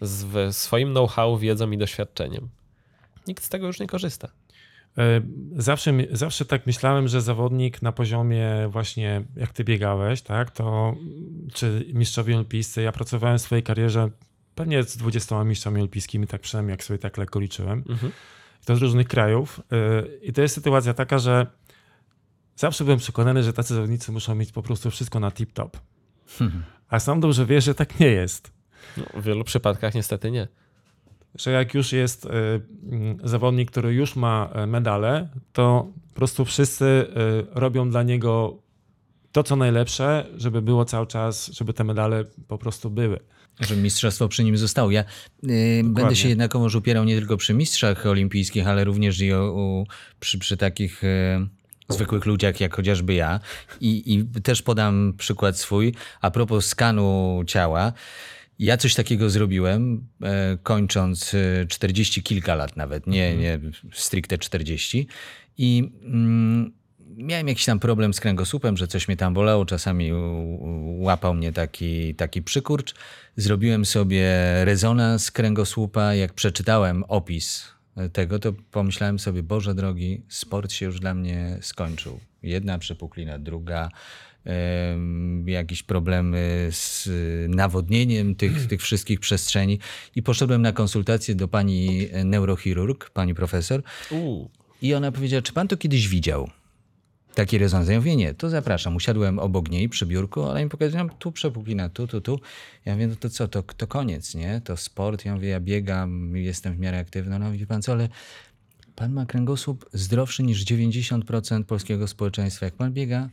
Z 0.00 0.56
swoim 0.56 0.90
know-how, 0.90 1.38
wiedzą 1.38 1.70
i 1.70 1.78
doświadczeniem. 1.78 2.48
Nikt 3.26 3.44
z 3.44 3.48
tego 3.48 3.66
już 3.66 3.80
nie 3.80 3.86
korzysta. 3.86 4.28
E, 4.98 5.20
zawsze, 5.56 5.92
zawsze 6.12 6.44
tak 6.44 6.66
myślałem, 6.66 7.08
że 7.08 7.20
zawodnik 7.20 7.82
na 7.82 7.92
poziomie 7.92 8.68
właśnie 8.68 9.24
jak 9.36 9.52
ty 9.52 9.64
biegałeś, 9.64 10.22
tak, 10.22 10.50
to 10.50 10.94
czy 11.54 11.86
mistrzowie 11.92 12.34
olimpijscy, 12.34 12.82
ja 12.82 12.92
pracowałem 12.92 13.38
w 13.38 13.42
swojej 13.42 13.62
karierze 13.62 14.10
pewnie 14.54 14.82
z 14.82 14.96
20 14.96 15.44
mistrzami 15.44 15.76
olimpijskimi, 15.76 16.26
tak 16.26 16.40
przynajmniej 16.40 16.72
jak 16.72 16.84
sobie 16.84 16.98
tak 16.98 17.18
lekko 17.18 17.40
liczyłem. 17.40 17.84
Mhm. 17.88 18.12
To 18.64 18.76
z 18.76 18.82
różnych 18.82 19.08
krajów. 19.08 19.60
E, 19.72 20.02
I 20.22 20.32
to 20.32 20.42
jest 20.42 20.54
sytuacja 20.54 20.94
taka, 20.94 21.18
że 21.18 21.46
zawsze 22.56 22.84
byłem 22.84 22.98
przekonany, 22.98 23.42
że 23.42 23.52
tacy 23.52 23.74
zawodnicy 23.74 24.12
muszą 24.12 24.34
mieć 24.34 24.52
po 24.52 24.62
prostu 24.62 24.90
wszystko 24.90 25.20
na 25.20 25.30
tip-top. 25.30 25.70
Mhm. 26.40 26.62
A 26.88 27.00
sam 27.00 27.20
dobrze 27.20 27.46
wiesz, 27.46 27.64
że 27.64 27.74
tak 27.74 28.00
nie 28.00 28.06
jest. 28.06 28.52
No, 28.96 29.04
w 29.14 29.24
wielu 29.24 29.44
przypadkach 29.44 29.94
niestety 29.94 30.30
nie 30.30 30.48
że 31.38 31.50
jak 31.50 31.74
już 31.74 31.92
jest 31.92 32.26
e, 32.26 32.30
mm, 32.92 33.18
zawodnik, 33.24 33.70
który 33.70 33.94
już 33.94 34.16
ma 34.16 34.50
e, 34.54 34.66
medale, 34.66 35.28
to 35.52 35.92
po 36.08 36.14
prostu 36.14 36.44
wszyscy 36.44 36.84
e, 37.54 37.60
robią 37.60 37.90
dla 37.90 38.02
niego 38.02 38.62
to, 39.32 39.42
co 39.42 39.56
najlepsze, 39.56 40.26
żeby 40.36 40.62
było 40.62 40.84
cały 40.84 41.06
czas, 41.06 41.50
żeby 41.52 41.72
te 41.72 41.84
medale 41.84 42.24
po 42.48 42.58
prostu 42.58 42.90
były. 42.90 43.20
Żeby 43.60 43.82
mistrzostwo 43.82 44.28
przy 44.28 44.44
nim 44.44 44.56
zostało. 44.56 44.90
Ja 44.90 45.04
yy, 45.42 45.84
będę 45.84 46.16
się 46.16 46.28
jednakowoż 46.28 46.74
upierał 46.74 47.04
nie 47.04 47.16
tylko 47.16 47.36
przy 47.36 47.54
mistrzach 47.54 48.06
olimpijskich, 48.06 48.68
ale 48.68 48.84
również 48.84 49.20
i 49.20 49.32
o, 49.32 49.38
o, 49.38 49.84
przy, 50.20 50.38
przy 50.38 50.56
takich 50.56 51.02
yy, 51.02 51.48
zwykłych 51.88 52.26
ludziach, 52.26 52.60
jak 52.60 52.76
chociażby 52.76 53.14
ja. 53.14 53.40
I, 53.80 54.14
I 54.14 54.40
też 54.40 54.62
podam 54.62 55.14
przykład 55.18 55.58
swój. 55.58 55.94
A 56.20 56.30
propos 56.30 56.66
skanu 56.66 57.42
ciała. 57.46 57.92
Ja 58.58 58.76
coś 58.76 58.94
takiego 58.94 59.30
zrobiłem, 59.30 60.06
e, 60.22 60.58
kończąc 60.62 61.34
e, 61.34 61.66
40 61.66 62.22
kilka 62.22 62.54
lat 62.54 62.76
nawet, 62.76 63.06
nie, 63.06 63.28
mhm. 63.28 63.62
nie 63.62 63.70
stricte 63.92 64.38
40. 64.38 65.06
I 65.58 65.90
mm, 66.02 66.72
miałem 67.16 67.48
jakiś 67.48 67.64
tam 67.64 67.78
problem 67.80 68.14
z 68.14 68.20
kręgosłupem, 68.20 68.76
że 68.76 68.88
coś 68.88 69.08
mnie 69.08 69.16
tam 69.16 69.34
bolało, 69.34 69.66
czasami 69.66 70.10
łapał 70.98 71.34
mnie 71.34 71.52
taki, 71.52 72.14
taki 72.14 72.42
przykurcz. 72.42 72.94
Zrobiłem 73.36 73.84
sobie 73.84 74.24
rezonans 74.64 75.30
kręgosłupa. 75.30 76.14
Jak 76.14 76.32
przeczytałem 76.32 77.04
opis 77.08 77.76
tego, 78.12 78.38
to 78.38 78.52
pomyślałem 78.70 79.18
sobie, 79.18 79.42
Boże 79.42 79.74
drogi, 79.74 80.22
sport 80.28 80.72
się 80.72 80.86
już 80.86 81.00
dla 81.00 81.14
mnie 81.14 81.58
skończył. 81.60 82.20
Jedna 82.42 82.78
przepuklina, 82.78 83.38
druga, 83.38 83.88
jakieś 85.46 85.82
problemy 85.82 86.68
z 86.70 87.08
nawodnieniem 87.48 88.34
tych, 88.34 88.66
tych 88.68 88.82
wszystkich 88.82 89.20
przestrzeni 89.20 89.78
i 90.16 90.22
poszedłem 90.22 90.62
na 90.62 90.72
konsultację 90.72 91.34
do 91.34 91.48
pani 91.48 92.08
neurochirurg, 92.24 93.10
pani 93.10 93.34
profesor. 93.34 93.82
I 94.82 94.94
ona 94.94 95.12
powiedziała, 95.12 95.42
czy 95.42 95.52
pan 95.52 95.68
to 95.68 95.76
kiedyś 95.76 96.08
widział? 96.08 96.50
takie 97.36 97.58
rozwiązanie. 97.58 97.92
Ja 97.92 98.00
mówię, 98.00 98.16
nie, 98.16 98.34
to 98.34 98.50
zapraszam. 98.50 98.96
Usiadłem 98.96 99.38
obok 99.38 99.70
niej 99.70 99.88
przy 99.88 100.06
biurku, 100.06 100.42
ale 100.42 100.64
mi 100.64 100.70
pokazałem, 100.70 101.10
tu 101.18 101.32
przepukina, 101.32 101.88
tu, 101.88 102.06
tu, 102.06 102.20
tu. 102.20 102.40
Ja 102.84 102.92
mówię, 102.92 103.06
no 103.06 103.16
to 103.20 103.30
co, 103.30 103.48
to, 103.48 103.62
to 103.62 103.86
koniec, 103.86 104.34
nie? 104.34 104.60
To 104.64 104.76
sport. 104.76 105.24
Ja 105.24 105.34
mówię, 105.34 105.48
ja 105.48 105.60
biegam, 105.60 106.36
jestem 106.36 106.74
w 106.74 106.78
miarę 106.78 106.98
aktywny. 106.98 107.38
No 107.38 107.52
wie 107.52 107.66
pan 107.66 107.82
co, 107.82 107.92
ale 107.92 108.08
pan 108.94 109.12
ma 109.12 109.26
kręgosłup 109.26 109.88
zdrowszy 109.92 110.42
niż 110.42 110.64
90% 110.64 111.64
polskiego 111.64 112.08
społeczeństwa. 112.08 112.66
Jak 112.66 112.74
pan 112.74 112.92
biega, 112.92 113.28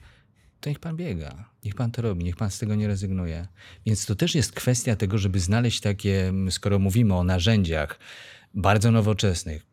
to 0.63 0.69
niech 0.69 0.79
pan 0.79 0.95
biega. 0.95 1.49
Niech 1.63 1.75
pan 1.75 1.91
to 1.91 2.01
robi, 2.01 2.23
niech 2.23 2.35
pan 2.35 2.51
z 2.51 2.59
tego 2.59 2.75
nie 2.75 2.87
rezygnuje. 2.87 3.47
Więc 3.85 4.05
to 4.05 4.15
też 4.15 4.35
jest 4.35 4.51
kwestia 4.51 4.95
tego, 4.95 5.17
żeby 5.17 5.39
znaleźć 5.39 5.79
takie, 5.79 6.33
skoro 6.49 6.79
mówimy 6.79 7.15
o 7.15 7.23
narzędziach 7.23 7.99
bardzo 8.53 8.91
nowoczesnych, 8.91 9.65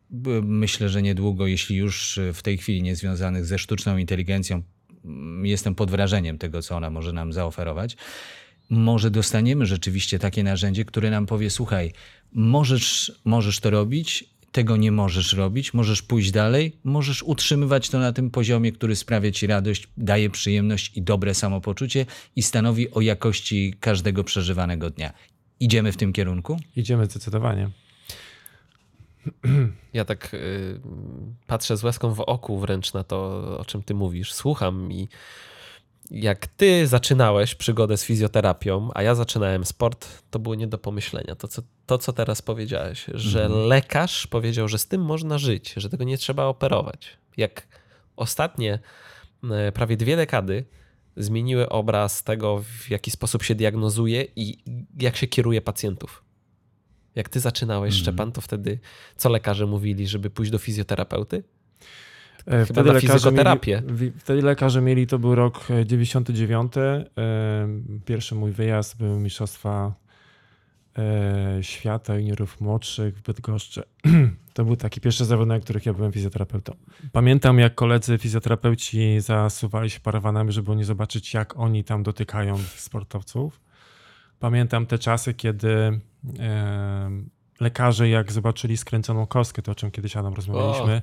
myślę, 0.43 0.89
że 0.89 1.01
niedługo, 1.01 1.47
jeśli 1.47 1.75
już 1.75 2.19
w 2.33 2.41
tej 2.41 2.57
chwili 2.57 2.83
nie 2.83 2.95
związanych 2.95 3.45
ze 3.45 3.59
sztuczną 3.59 3.97
inteligencją, 3.97 4.63
mm, 5.05 5.45
jestem 5.45 5.75
pod 5.75 5.91
wrażeniem 5.91 6.37
tego, 6.37 6.61
co 6.61 6.77
ona 6.77 6.89
może 6.89 7.13
nam 7.13 7.33
zaoferować. 7.33 7.97
Może 8.69 9.11
dostaniemy 9.11 9.65
rzeczywiście 9.65 10.19
takie 10.19 10.43
narzędzie, 10.43 10.85
które 10.85 11.09
nam 11.11 11.25
powie: 11.25 11.49
Słuchaj, 11.49 11.91
możesz, 12.33 13.11
możesz 13.25 13.59
to 13.59 13.69
robić, 13.69 14.29
tego 14.51 14.77
nie 14.77 14.91
możesz 14.91 15.33
robić, 15.33 15.73
możesz 15.73 16.01
pójść 16.01 16.31
dalej, 16.31 16.77
możesz 16.83 17.23
utrzymywać 17.23 17.89
to 17.89 17.99
na 17.99 18.13
tym 18.13 18.29
poziomie, 18.29 18.71
który 18.71 18.95
sprawia 18.95 19.31
ci 19.31 19.47
radość, 19.47 19.87
daje 19.97 20.29
przyjemność 20.29 20.97
i 20.97 21.01
dobre 21.01 21.33
samopoczucie 21.33 22.05
i 22.35 22.43
stanowi 22.43 22.91
o 22.91 23.01
jakości 23.01 23.73
każdego 23.79 24.23
przeżywanego 24.23 24.89
dnia. 24.89 25.13
Idziemy 25.59 25.91
w 25.91 25.97
tym 25.97 26.13
kierunku? 26.13 26.59
Idziemy 26.75 27.05
zdecydowanie. 27.05 27.69
Ja 29.93 30.05
tak 30.05 30.33
y, 30.33 30.79
patrzę 31.47 31.77
z 31.77 31.83
łezką 31.83 32.13
w 32.13 32.19
oku 32.19 32.59
wręcz 32.59 32.93
na 32.93 33.03
to, 33.03 33.17
o 33.59 33.65
czym 33.65 33.83
ty 33.83 33.93
mówisz. 33.93 34.33
Słucham 34.33 34.91
i 34.91 35.07
jak 36.11 36.47
ty 36.47 36.87
zaczynałeś 36.87 37.55
przygodę 37.55 37.97
z 37.97 38.03
fizjoterapią, 38.03 38.89
a 38.93 39.03
ja 39.03 39.15
zaczynałem 39.15 39.65
sport, 39.65 40.07
to 40.31 40.39
było 40.39 40.55
nie 40.55 40.67
do 40.67 40.77
pomyślenia. 40.77 41.35
To, 41.35 41.47
co, 41.47 41.61
to, 41.85 41.97
co 41.97 42.13
teraz 42.13 42.41
powiedziałeś, 42.41 43.05
że 43.13 43.49
lekarz 43.49 44.27
powiedział, 44.27 44.67
że 44.67 44.77
z 44.77 44.87
tym 44.87 45.01
można 45.01 45.37
żyć, 45.37 45.73
że 45.77 45.89
tego 45.89 46.03
nie 46.03 46.17
trzeba 46.17 46.45
operować. 46.45 47.17
Jak 47.37 47.67
ostatnie 48.15 48.79
e, 49.51 49.71
prawie 49.71 49.97
dwie 49.97 50.15
dekady 50.15 50.65
zmieniły 51.17 51.69
obraz 51.69 52.23
tego, 52.23 52.63
w 52.63 52.89
jaki 52.89 53.11
sposób 53.11 53.43
się 53.43 53.55
diagnozuje 53.55 54.27
i 54.35 54.57
jak 54.99 55.17
się 55.17 55.27
kieruje 55.27 55.61
pacjentów. 55.61 56.23
Jak 57.15 57.29
ty 57.29 57.39
zaczynałeś, 57.39 57.95
Szczepan, 57.95 58.31
to 58.31 58.41
wtedy 58.41 58.79
co 59.17 59.29
lekarze 59.29 59.65
mówili, 59.65 60.07
żeby 60.07 60.29
pójść 60.29 60.51
do 60.51 60.57
fizjoterapeuty? 60.57 61.43
E, 62.47 62.65
Chyba 62.65 62.83
na 62.83 62.99
fizjoterapię. 62.99 63.83
Mieli, 63.87 64.11
wtedy 64.17 64.41
lekarze 64.41 64.81
mieli, 64.81 65.07
to 65.07 65.19
był 65.19 65.35
rok 65.35 65.67
e, 65.69 65.85
99. 65.85 66.73
e, 66.77 67.05
Pierwszy 68.05 68.35
mój 68.35 68.51
wyjazd 68.51 68.97
był 68.97 69.19
Mistrzostwa 69.19 69.93
e, 70.97 71.63
Świata 71.63 72.15
Juniorów 72.15 72.61
Młodszych 72.61 73.17
w 73.17 73.21
Bydgoszczy. 73.21 73.83
To 74.53 74.65
był 74.65 74.75
taki 74.75 75.01
pierwszy 75.01 75.25
zawód, 75.25 75.47
na 75.47 75.59
których 75.59 75.85
ja 75.85 75.93
byłem 75.93 76.11
fizjoterapeutą. 76.11 76.75
Pamiętam, 77.11 77.59
jak 77.59 77.75
koledzy 77.75 78.17
fizjoterapeuci 78.17 79.19
zasuwali 79.19 79.89
się 79.89 79.99
parawanami, 79.99 80.51
żeby 80.51 80.71
oni 80.71 80.83
zobaczyć, 80.83 81.33
jak 81.33 81.59
oni 81.59 81.83
tam 81.83 82.03
dotykają 82.03 82.57
sportowców. 82.75 83.61
Pamiętam 84.39 84.85
te 84.85 84.97
czasy, 84.99 85.33
kiedy 85.33 85.99
e, 86.39 87.11
lekarze, 87.59 88.09
jak 88.09 88.31
zobaczyli 88.31 88.77
skręconą 88.77 89.25
kostkę, 89.27 89.61
to 89.61 89.71
o 89.71 89.75
czym 89.75 89.91
kiedyś 89.91 90.17
Adam 90.17 90.33
rozmawialiśmy, 90.33 91.01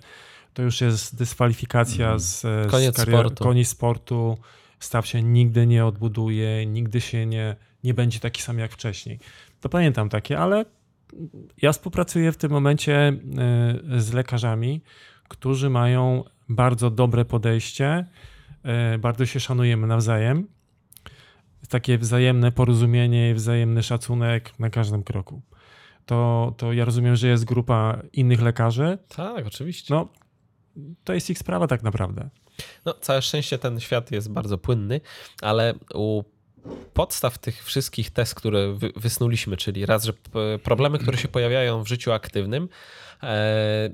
to 0.55 0.63
już 0.63 0.81
jest 0.81 1.17
dyskwalifikacja 1.17 2.19
z, 2.19 2.45
e, 2.45 2.67
Koniec 2.71 2.97
z 2.97 2.99
karier- 2.99 3.21
sportu. 3.21 3.45
koniec 3.45 3.69
sportu. 3.69 4.39
Staw 4.81 5.07
się 5.07 5.23
nigdy 5.23 5.67
nie 5.67 5.87
odbuduje, 5.87 6.67
nigdy 6.67 7.01
się 7.01 7.27
nie, 7.27 7.57
nie 7.85 7.95
będzie 7.95 8.21
taki 8.21 8.43
sam 8.43 8.59
jak 8.59 8.73
wcześniej. 8.73 9.19
To 9.61 9.69
pamiętam 9.69 10.09
takie, 10.09 10.39
ale 10.39 10.65
ja 11.63 11.73
współpracuję 11.73 12.33
w 12.33 12.37
tym 12.37 12.51
momencie 12.51 12.97
e, 12.97 14.01
z 14.01 14.13
lekarzami, 14.13 14.83
którzy 15.29 15.71
mają 15.71 16.25
bardzo 16.49 16.91
dobre 16.91 17.25
podejście, 17.25 18.07
e, 18.63 18.99
bardzo 18.99 19.27
się 19.27 19.41
szanujemy 19.41 19.87
nawzajem. 19.87 20.47
Takie 21.69 21.99
wzajemne 21.99 22.53
porozumienie 22.53 23.31
i 23.31 23.35
wzajemny 23.35 23.83
szacunek 23.83 24.59
na 24.59 24.71
każdym 24.71 25.03
kroku. 25.03 25.43
To, 26.07 26.55
to 26.57 26.73
ja 26.73 26.85
rozumiem, 26.85 27.17
że 27.17 27.29
jest 27.29 27.45
grupa 27.45 28.03
innych 28.13 28.43
lekarzy. 28.43 28.99
Tak, 29.17 29.47
oczywiście. 29.47 29.95
No, 29.95 30.09
to 31.05 31.15
jest 31.15 31.31
ich 31.31 31.39
sprawa 31.39 31.67
tak 31.67 31.83
naprawdę. 31.83 32.29
No, 32.85 32.95
całe 32.95 33.23
szczęście 33.23 33.59
ten 33.59 33.81
świat 33.81 34.11
jest 34.11 34.31
bardzo 34.31 34.59
płynny, 34.59 35.01
ale 35.43 35.75
u 35.95 36.23
podstaw 36.95 37.39
tych 37.39 37.65
wszystkich 37.65 38.11
test, 38.11 38.35
które 38.35 38.73
wy, 38.73 38.93
wysnuliśmy, 38.97 39.57
czyli 39.57 39.87
raz, 39.87 40.05
że 40.05 40.13
problemy, 40.63 40.99
które 40.99 41.19
się 41.19 41.29
pojawiają 41.29 41.83
w 41.83 41.89
życiu 41.89 42.13
aktywnym, 42.13 42.69
e, 43.23 43.91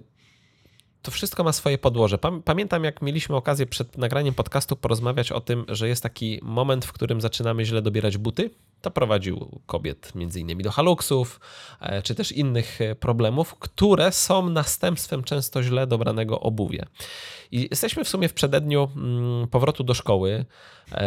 to 1.02 1.10
wszystko 1.10 1.44
ma 1.44 1.52
swoje 1.52 1.78
podłoże. 1.78 2.18
Pam- 2.18 2.42
Pamiętam, 2.42 2.84
jak 2.84 3.02
mieliśmy 3.02 3.36
okazję 3.36 3.66
przed 3.66 3.98
nagraniem 3.98 4.34
podcastu 4.34 4.76
porozmawiać 4.76 5.32
o 5.32 5.40
tym, 5.40 5.64
że 5.68 5.88
jest 5.88 6.02
taki 6.02 6.40
moment, 6.42 6.84
w 6.84 6.92
którym 6.92 7.20
zaczynamy 7.20 7.64
źle 7.64 7.82
dobierać 7.82 8.18
buty. 8.18 8.50
To 8.84 8.90
prowadził 8.90 9.60
kobiet 9.66 10.12
innymi 10.36 10.64
do 10.64 10.70
haluksów, 10.70 11.40
e, 11.80 12.02
czy 12.02 12.14
też 12.14 12.32
innych 12.32 12.80
e, 12.80 12.94
problemów, 12.94 13.54
które 13.54 14.12
są 14.12 14.50
następstwem 14.50 15.22
często 15.22 15.62
źle 15.62 15.86
dobranego 15.86 16.40
obuwia. 16.40 16.86
I 17.52 17.68
jesteśmy 17.70 18.04
w 18.04 18.08
sumie 18.08 18.28
w 18.28 18.34
przededniu 18.34 18.88
mm, 18.96 19.48
powrotu 19.48 19.84
do 19.84 19.94
szkoły 19.94 20.44
e, 20.92 21.04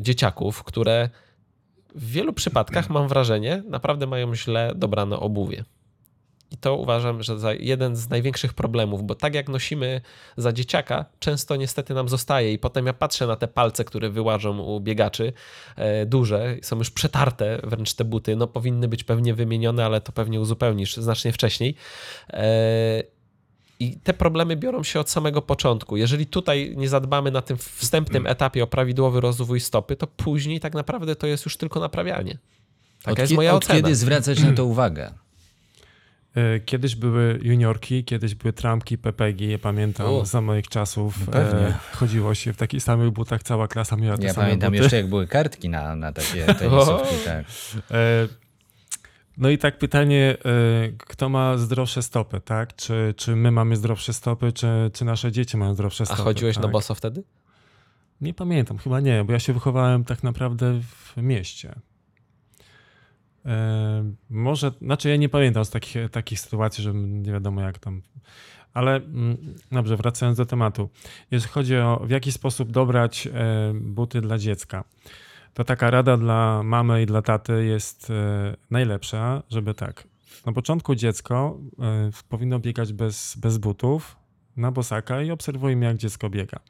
dzieciaków, 0.00 0.64
które 0.64 1.10
w 1.94 2.10
wielu 2.10 2.32
przypadkach, 2.32 2.90
mam 2.90 3.08
wrażenie, 3.08 3.62
naprawdę 3.66 4.06
mają 4.06 4.34
źle 4.34 4.72
dobrane 4.76 5.16
obuwie. 5.16 5.64
I 6.50 6.56
to 6.56 6.76
uważam, 6.76 7.22
że 7.22 7.38
za 7.38 7.52
jeden 7.52 7.96
z 7.96 8.08
największych 8.08 8.54
problemów, 8.54 9.02
bo 9.02 9.14
tak 9.14 9.34
jak 9.34 9.48
nosimy 9.48 10.00
za 10.36 10.52
dzieciaka, 10.52 11.04
często 11.18 11.56
niestety 11.56 11.94
nam 11.94 12.08
zostaje 12.08 12.52
i 12.52 12.58
potem 12.58 12.86
ja 12.86 12.92
patrzę 12.92 13.26
na 13.26 13.36
te 13.36 13.48
palce, 13.48 13.84
które 13.84 14.10
wyłażą 14.10 14.58
u 14.58 14.80
biegaczy, 14.80 15.32
e, 15.76 16.06
duże, 16.06 16.56
są 16.62 16.78
już 16.78 16.90
przetarte 16.90 17.60
wręcz 17.64 17.94
te 17.94 18.04
buty, 18.04 18.36
no 18.36 18.46
powinny 18.46 18.88
być 18.88 19.04
pewnie 19.04 19.34
wymienione, 19.34 19.84
ale 19.84 20.00
to 20.00 20.12
pewnie 20.12 20.40
uzupełnisz 20.40 20.96
znacznie 20.96 21.32
wcześniej. 21.32 21.74
E, 22.32 23.02
i 23.80 23.96
te 23.96 24.14
problemy 24.14 24.56
biorą 24.56 24.82
się 24.82 25.00
od 25.00 25.10
samego 25.10 25.42
początku. 25.42 25.96
Jeżeli 25.96 26.26
tutaj 26.26 26.74
nie 26.76 26.88
zadbamy 26.88 27.30
na 27.30 27.42
tym 27.42 27.56
wstępnym 27.56 28.26
etapie 28.26 28.64
o 28.64 28.66
prawidłowy 28.66 29.20
rozwój 29.20 29.60
stopy, 29.60 29.96
to 29.96 30.06
później 30.06 30.60
tak 30.60 30.74
naprawdę 30.74 31.16
to 31.16 31.26
jest 31.26 31.44
już 31.44 31.56
tylko 31.56 31.80
naprawianie. 31.80 32.38
Taka 33.02 33.12
od 33.12 33.18
jest 33.18 33.32
moja 33.32 33.54
od 33.54 33.64
ocena. 33.64 33.76
kiedy 33.80 33.94
zwracać 33.94 34.42
na 34.42 34.52
to 34.52 34.64
uwagę? 34.64 35.14
E, 36.34 36.60
Kiedyś 36.60 36.96
były 36.96 37.38
juniorki, 37.42 38.04
kiedyś 38.04 38.34
były 38.34 38.52
trampki, 38.52 38.98
pepegi, 38.98 39.48
ja 39.50 39.58
pamiętam 39.58 40.06
O. 40.06 40.24
za 40.26 40.40
moich 40.40 40.68
czasów. 40.68 41.18
Pewnie. 41.32 41.66
E, 41.66 41.74
chodziło 41.92 42.34
się 42.34 42.52
w 42.52 42.56
takich 42.56 42.82
samych 42.82 43.10
butach, 43.10 43.42
cała 43.42 43.68
klasa 43.68 43.96
miała 43.96 44.16
te 44.18 44.24
Ja 44.26 44.32
same 44.32 44.46
pamiętam 44.46 44.70
buty. 44.70 44.82
jeszcze, 44.82 44.96
jak 44.96 45.06
były 45.06 45.26
kartki 45.26 45.68
na, 45.68 45.96
na 45.96 46.12
takie 46.12 46.44
tenisówki. 46.46 47.14
Tak. 47.24 47.44
E, 47.90 48.28
no 49.38 49.50
i 49.50 49.58
tak 49.58 49.78
pytanie, 49.78 50.36
e, 50.44 50.88
kto 50.98 51.28
ma 51.28 51.56
zdrowsze 51.58 52.02
stopy, 52.02 52.40
tak? 52.40 52.76
Czy, 52.76 53.14
czy 53.16 53.36
my 53.36 53.50
mamy 53.50 53.76
zdrowsze 53.76 54.12
stopy, 54.12 54.52
czy, 54.52 54.90
czy 54.92 55.04
nasze 55.04 55.32
dzieci 55.32 55.56
mają 55.56 55.74
zdrowsze 55.74 56.02
A 56.02 56.06
stopy? 56.06 56.22
chodziłeś 56.22 56.54
tak? 56.56 56.64
na 56.64 56.70
boso 56.70 56.94
wtedy? 56.94 57.22
Nie 58.20 58.34
pamiętam, 58.34 58.78
chyba 58.78 59.00
nie, 59.00 59.24
bo 59.24 59.32
ja 59.32 59.38
się 59.38 59.52
wychowałem 59.52 60.04
tak 60.04 60.22
naprawdę 60.22 60.80
w 60.80 61.16
mieście. 61.16 61.74
Może, 64.30 64.72
znaczy 64.82 65.08
ja 65.08 65.16
nie 65.16 65.28
pamiętam 65.28 65.64
z 65.64 65.70
takich, 65.70 66.10
takich 66.10 66.40
sytuacji, 66.40 66.84
że 66.84 66.94
nie 66.94 67.32
wiadomo 67.32 67.60
jak 67.60 67.78
tam. 67.78 68.02
Ale 68.74 68.96
mm, 68.96 69.54
dobrze, 69.72 69.96
wracając 69.96 70.38
do 70.38 70.46
tematu. 70.46 70.90
Jeśli 71.30 71.48
chodzi 71.48 71.76
o 71.76 72.00
w 72.04 72.10
jaki 72.10 72.32
sposób 72.32 72.70
dobrać 72.70 73.28
buty 73.74 74.20
dla 74.20 74.38
dziecka, 74.38 74.84
to 75.54 75.64
taka 75.64 75.90
rada 75.90 76.16
dla 76.16 76.62
mamy 76.62 77.02
i 77.02 77.06
dla 77.06 77.22
taty 77.22 77.64
jest 77.64 78.10
e, 78.10 78.56
najlepsza, 78.70 79.42
żeby 79.50 79.74
tak. 79.74 80.08
Na 80.46 80.52
początku 80.52 80.94
dziecko 80.94 81.58
e, 81.78 82.10
powinno 82.28 82.58
biegać 82.58 82.92
bez, 82.92 83.36
bez 83.36 83.58
butów 83.58 84.16
na 84.56 84.70
bosaka 84.70 85.22
i 85.22 85.30
obserwujmy 85.30 85.86
jak 85.86 85.96
dziecko 85.96 86.30
biega. 86.30 86.60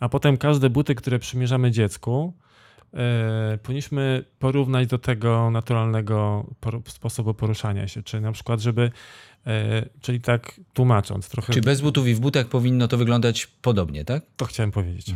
A 0.00 0.08
potem 0.08 0.36
każde 0.36 0.70
buty, 0.70 0.94
które 0.94 1.18
przymierzamy 1.18 1.70
dziecku, 1.70 2.34
powinniśmy 3.62 4.24
porównać 4.38 4.86
do 4.86 4.98
tego 4.98 5.50
naturalnego 5.50 6.46
sposobu 6.86 7.34
poruszania 7.34 7.88
się. 7.88 8.02
Czyli 8.02 8.22
na 8.22 8.32
przykład, 8.32 8.60
żeby, 8.60 8.90
e, 9.46 9.88
czyli 10.00 10.20
tak 10.20 10.60
tłumacząc 10.74 11.28
trochę, 11.28 11.52
Czy 11.52 11.60
bez 11.60 11.80
butów 11.80 12.06
i 12.06 12.14
w 12.14 12.20
butach 12.20 12.46
powinno 12.46 12.88
to 12.88 12.96
wyglądać 12.96 13.46
podobnie, 13.46 14.04
tak? 14.04 14.22
to 14.36 14.44
chciałem 14.44 14.70
powiedzieć. 14.70 15.14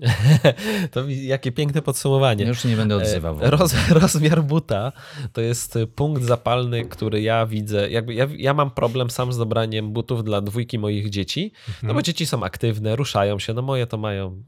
To 0.90 1.08
jakie 1.08 1.52
piękne 1.52 1.82
podsumowanie. 1.82 2.44
Już 2.44 2.64
nie 2.64 2.76
będę 2.76 2.96
odzywał. 2.96 3.38
E, 3.42 3.50
Roz, 3.50 3.74
rozmiar 3.90 4.42
buta 4.42 4.92
to 5.32 5.40
jest 5.40 5.78
punkt 5.94 6.22
zapalny, 6.22 6.84
który 6.84 7.22
ja 7.22 7.46
widzę. 7.46 7.90
Jakby 7.90 8.14
ja, 8.14 8.28
ja 8.36 8.54
mam 8.54 8.70
problem 8.70 9.10
sam 9.10 9.32
z 9.32 9.38
dobraniem 9.38 9.92
butów 9.92 10.24
dla 10.24 10.40
dwójki 10.40 10.78
moich 10.78 11.10
dzieci, 11.10 11.52
no 11.82 11.94
bo 11.94 12.02
dzieci 12.02 12.26
są 12.26 12.42
aktywne, 12.44 12.96
ruszają 12.96 13.38
się, 13.38 13.54
no 13.54 13.62
moje 13.62 13.86
to 13.86 13.98
mają 13.98 14.42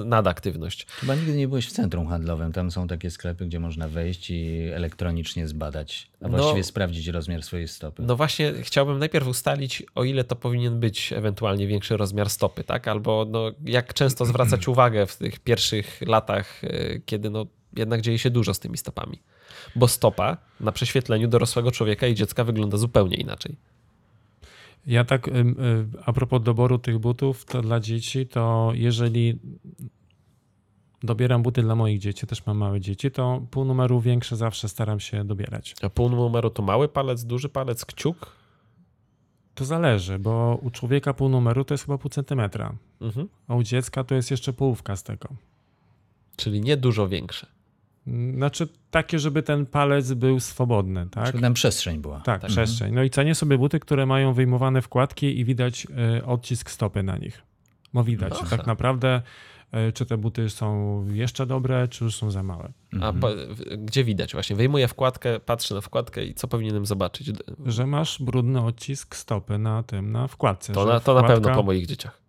y, 0.00 0.04
nadaktywność. 0.04 0.86
Chyba 0.86 1.14
nigdy 1.14 1.32
nie 1.36 1.48
byłeś 1.48 1.66
w 1.68 1.72
centrum 1.72 2.06
handlowym. 2.06 2.52
Tam 2.52 2.70
są 2.70 2.86
takie 2.86 3.10
sklepy, 3.10 3.46
gdzie 3.46 3.60
można 3.60 3.88
wejść 3.88 4.30
i 4.30 4.68
elektronicznie 4.74 5.48
zbadać, 5.48 6.10
a 6.20 6.28
No. 6.28 6.36
właściwie 6.38 6.64
sprawdzić 6.64 7.06
rozmiar 7.08 7.42
swojej 7.42 7.68
stopy. 7.68 8.02
No 8.06 8.16
właśnie, 8.16 8.52
chciałbym 8.62 8.98
najpierw 8.98 9.26
ustalić, 9.28 9.82
o 9.94 10.04
ile 10.04 10.24
to 10.24 10.36
powinien 10.36 10.80
być 10.80 11.12
ewentualnie 11.12 11.66
większy 11.66 11.96
rozmiar 11.96 12.30
stopy, 12.30 12.64
tak? 12.64 12.88
Albo 12.88 13.26
no, 13.30 13.52
jak 13.64 13.94
często 13.94 14.24
zwracać 14.24 14.63
uwagę 14.68 15.06
w 15.06 15.16
tych 15.16 15.40
pierwszych 15.40 16.00
latach, 16.06 16.64
y, 16.64 17.02
kiedy 17.06 17.30
no, 17.30 17.46
jednak 17.76 18.00
dzieje 18.00 18.18
się 18.18 18.30
dużo 18.30 18.54
z 18.54 18.60
tymi 18.60 18.78
stopami. 18.78 19.22
Bo 19.76 19.88
stopa 19.88 20.36
na 20.60 20.72
prześwietleniu 20.72 21.28
dorosłego 21.28 21.70
człowieka 21.70 22.06
i 22.06 22.14
dziecka 22.14 22.44
wygląda 22.44 22.76
zupełnie 22.76 23.16
inaczej. 23.16 23.56
Ja 24.86 25.04
tak, 25.04 25.30
a 26.04 26.12
propos 26.12 26.42
doboru 26.42 26.78
tych 26.78 26.98
butów, 26.98 27.44
to 27.44 27.62
dla 27.62 27.80
dzieci, 27.80 28.26
to 28.26 28.72
jeżeli 28.74 29.38
dobieram 31.02 31.42
buty 31.42 31.62
dla 31.62 31.74
moich 31.74 31.98
dzieci, 31.98 32.26
też 32.26 32.46
mam 32.46 32.56
małe 32.56 32.80
dzieci, 32.80 33.10
to 33.10 33.42
pół 33.50 33.64
numeru 33.64 34.00
większe 34.00 34.36
zawsze 34.36 34.68
staram 34.68 35.00
się 35.00 35.24
dobierać. 35.24 35.74
A 35.82 35.88
pół 35.88 36.08
numeru 36.08 36.50
to 36.50 36.62
mały 36.62 36.88
palec, 36.88 37.24
duży 37.24 37.48
palec, 37.48 37.84
kciuk? 37.84 38.36
To 39.54 39.64
zależy, 39.64 40.18
bo 40.18 40.58
u 40.62 40.70
człowieka 40.70 41.14
pół 41.14 41.28
numeru 41.28 41.64
to 41.64 41.74
jest 41.74 41.84
chyba 41.84 41.98
pół 41.98 42.10
centymetra, 42.10 42.74
Mhm. 43.04 43.28
a 43.48 43.54
u 43.54 43.62
dziecka 43.62 44.04
to 44.04 44.14
jest 44.14 44.30
jeszcze 44.30 44.52
połówka 44.52 44.96
z 44.96 45.02
tego. 45.02 45.28
Czyli 46.36 46.60
nie 46.60 46.76
dużo 46.76 47.08
większe. 47.08 47.46
Znaczy 48.34 48.68
takie, 48.90 49.18
żeby 49.18 49.42
ten 49.42 49.66
palec 49.66 50.12
był 50.12 50.40
swobodny, 50.40 51.06
tak? 51.10 51.26
Żeby 51.26 51.40
tam 51.40 51.54
przestrzeń 51.54 51.98
była. 51.98 52.20
Tak, 52.20 52.46
przestrzeń. 52.46 52.94
No 52.94 53.02
i 53.02 53.10
cenię 53.10 53.34
sobie 53.34 53.58
buty, 53.58 53.80
które 53.80 54.06
mają 54.06 54.32
wyjmowane 54.32 54.82
wkładki 54.82 55.38
i 55.40 55.44
widać 55.44 55.86
e, 56.18 56.24
odcisk 56.26 56.70
stopy 56.70 57.02
na 57.02 57.16
nich. 57.18 57.42
Bo 57.92 58.04
widać 58.04 58.32
Aha. 58.36 58.56
tak 58.56 58.66
naprawdę, 58.66 59.22
e, 59.72 59.92
czy 59.92 60.06
te 60.06 60.16
buty 60.18 60.50
są 60.50 61.04
jeszcze 61.10 61.46
dobre, 61.46 61.88
czy 61.88 62.04
już 62.04 62.16
są 62.16 62.30
za 62.30 62.42
małe. 62.42 62.72
A 63.00 63.12
po, 63.12 63.28
w- 63.48 63.84
gdzie 63.84 64.04
widać 64.04 64.32
właśnie? 64.32 64.56
Wyjmuję 64.56 64.88
wkładkę, 64.88 65.40
patrzę 65.40 65.74
na 65.74 65.80
wkładkę 65.80 66.24
i 66.24 66.34
co 66.34 66.48
powinienem 66.48 66.86
zobaczyć? 66.86 67.30
Że 67.66 67.86
masz 67.86 68.22
brudny 68.22 68.60
odcisk 68.60 69.16
stopy 69.16 69.58
na 69.58 69.82
tym, 69.82 70.12
na 70.12 70.28
wkładce. 70.28 70.72
To 70.72 70.84
na, 70.86 71.00
to 71.00 71.14
na 71.14 71.20
wkładka- 71.20 71.26
pewno 71.26 71.54
po 71.54 71.62
moich 71.62 71.86
dzieciach. 71.86 72.23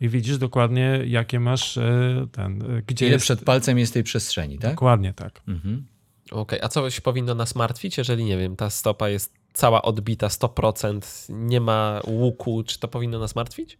I 0.00 0.08
widzisz 0.08 0.38
dokładnie, 0.38 1.02
jakie 1.06 1.40
masz 1.40 1.76
e, 1.78 2.26
ten, 2.32 2.62
e, 2.62 2.82
gdzie 2.86 3.06
Ile 3.06 3.14
jest... 3.14 3.24
przed 3.24 3.44
palcem 3.44 3.78
jest 3.78 3.94
tej 3.94 4.02
przestrzeni, 4.02 4.58
tak? 4.58 4.70
Dokładnie 4.70 5.12
tak. 5.12 5.42
Mhm. 5.48 5.86
Okej, 6.30 6.60
a 6.62 6.68
coś 6.68 7.00
powinno 7.00 7.34
nas 7.34 7.54
martwić, 7.54 7.98
jeżeli 7.98 8.24
nie 8.24 8.38
wiem, 8.38 8.56
ta 8.56 8.70
stopa 8.70 9.08
jest 9.08 9.34
cała 9.52 9.82
odbita 9.82 10.28
100%, 10.28 11.00
nie 11.28 11.60
ma 11.60 12.00
łuku, 12.06 12.62
czy 12.62 12.78
to 12.78 12.88
powinno 12.88 13.18
nas 13.18 13.34
martwić? 13.34 13.78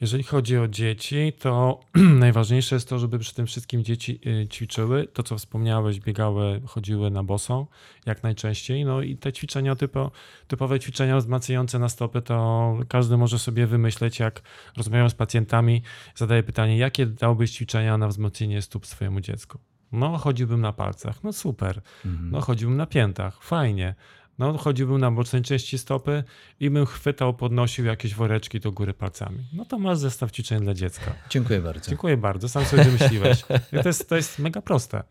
Jeżeli 0.00 0.22
chodzi 0.22 0.58
o 0.58 0.68
dzieci, 0.68 1.32
to 1.38 1.80
najważniejsze 2.24 2.76
jest 2.76 2.88
to, 2.88 2.98
żeby 2.98 3.18
przy 3.18 3.34
tym 3.34 3.46
wszystkim 3.46 3.84
dzieci 3.84 4.20
y, 4.26 4.48
ćwiczyły. 4.48 5.08
To, 5.12 5.22
co 5.22 5.38
wspomniałeś, 5.38 6.00
biegały, 6.00 6.60
chodziły 6.66 7.10
na 7.10 7.22
boso 7.22 7.66
jak 8.06 8.22
najczęściej. 8.22 8.84
No 8.84 9.02
i 9.02 9.16
te 9.16 9.32
ćwiczenia, 9.32 9.76
typo, 9.76 10.10
typowe 10.46 10.80
ćwiczenia 10.80 11.16
wzmacniające 11.16 11.78
na 11.78 11.88
stopy, 11.88 12.22
to 12.22 12.78
każdy 12.88 13.16
może 13.16 13.38
sobie 13.38 13.66
wymyśleć, 13.66 14.18
jak 14.18 14.42
rozmawiam 14.76 15.10
z 15.10 15.14
pacjentami, 15.14 15.82
zadaję 16.14 16.42
pytanie, 16.42 16.78
jakie 16.78 17.06
dałbyś 17.06 17.50
ćwiczenia 17.50 17.98
na 17.98 18.08
wzmocnienie 18.08 18.62
stóp 18.62 18.86
swojemu 18.86 19.20
dziecku? 19.20 19.58
No, 19.92 20.18
chodziłbym 20.18 20.60
na 20.60 20.72
palcach. 20.72 21.24
No 21.24 21.32
super. 21.32 21.80
No, 22.04 22.40
chodziłbym 22.40 22.76
na 22.76 22.86
piętach. 22.86 23.42
Fajnie. 23.42 23.94
No, 24.38 24.58
chodziłbym 24.58 24.98
na 24.98 25.10
bocznej 25.10 25.42
części 25.42 25.78
stopy 25.78 26.24
i 26.60 26.70
bym 26.70 26.86
chwytał, 26.86 27.34
podnosił 27.34 27.84
jakieś 27.84 28.14
woreczki 28.14 28.60
do 28.60 28.72
góry 28.72 28.94
palcami. 28.94 29.38
No 29.52 29.64
to 29.64 29.78
masz 29.78 29.98
zestaw 29.98 30.32
ćwiczeń 30.32 30.60
dla 30.60 30.74
dziecka. 30.74 31.14
Dziękuję 31.30 31.60
bardzo. 31.60 31.90
Dziękuję 31.90 32.16
bardzo, 32.16 32.48
sam 32.48 32.64
sobie 32.64 32.84
wymyśliłeś. 32.84 33.42
To, 33.82 33.88
jest, 33.88 34.08
to 34.08 34.16
jest 34.16 34.38
mega 34.38 34.62
proste. 34.62 35.02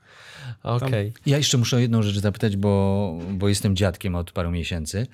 Okej. 0.63 1.13
Ja 1.25 1.37
jeszcze 1.37 1.57
muszę 1.57 1.77
o 1.77 1.79
jedną 1.79 2.01
rzecz 2.01 2.19
zapytać, 2.19 2.57
bo, 2.57 3.17
bo 3.31 3.49
jestem 3.49 3.75
dziadkiem 3.75 4.15
od 4.15 4.31
paru 4.31 4.51
miesięcy 4.51 5.07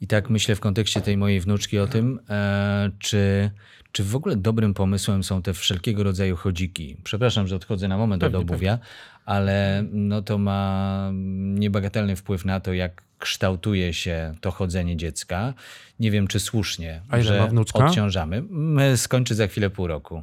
i 0.00 0.06
tak 0.06 0.30
myślę 0.30 0.54
w 0.54 0.60
kontekście 0.60 1.00
tej 1.00 1.16
mojej 1.16 1.40
wnuczki 1.40 1.78
o 1.78 1.86
tym, 1.86 2.20
e, 2.28 2.90
czy, 2.98 3.50
czy 3.92 4.04
w 4.04 4.16
ogóle 4.16 4.36
dobrym 4.36 4.74
pomysłem 4.74 5.24
są 5.24 5.42
te 5.42 5.54
wszelkiego 5.54 6.02
rodzaju 6.02 6.36
chodziki. 6.36 6.96
Przepraszam, 7.04 7.46
że 7.46 7.56
odchodzę 7.56 7.88
na 7.88 7.98
moment 7.98 8.20
Pewnie, 8.22 8.38
od 8.38 8.44
obuwia, 8.44 8.78
ale 9.24 9.84
no 9.92 10.22
to 10.22 10.38
ma 10.38 11.10
niebagatelny 11.34 12.16
wpływ 12.16 12.44
na 12.44 12.60
to, 12.60 12.72
jak 12.72 13.02
kształtuje 13.18 13.94
się 13.94 14.34
to 14.40 14.50
chodzenie 14.50 14.96
dziecka. 14.96 15.54
Nie 16.00 16.10
wiem, 16.10 16.26
czy 16.26 16.40
słusznie, 16.40 17.00
A 17.08 17.20
że 17.20 17.38
ma 17.40 17.46
wnuczka? 17.46 17.86
odciążamy. 17.86 18.36
M, 18.36 18.96
Skończy 18.96 19.34
za 19.34 19.46
chwilę 19.46 19.70
pół 19.70 19.86
roku. 19.86 20.22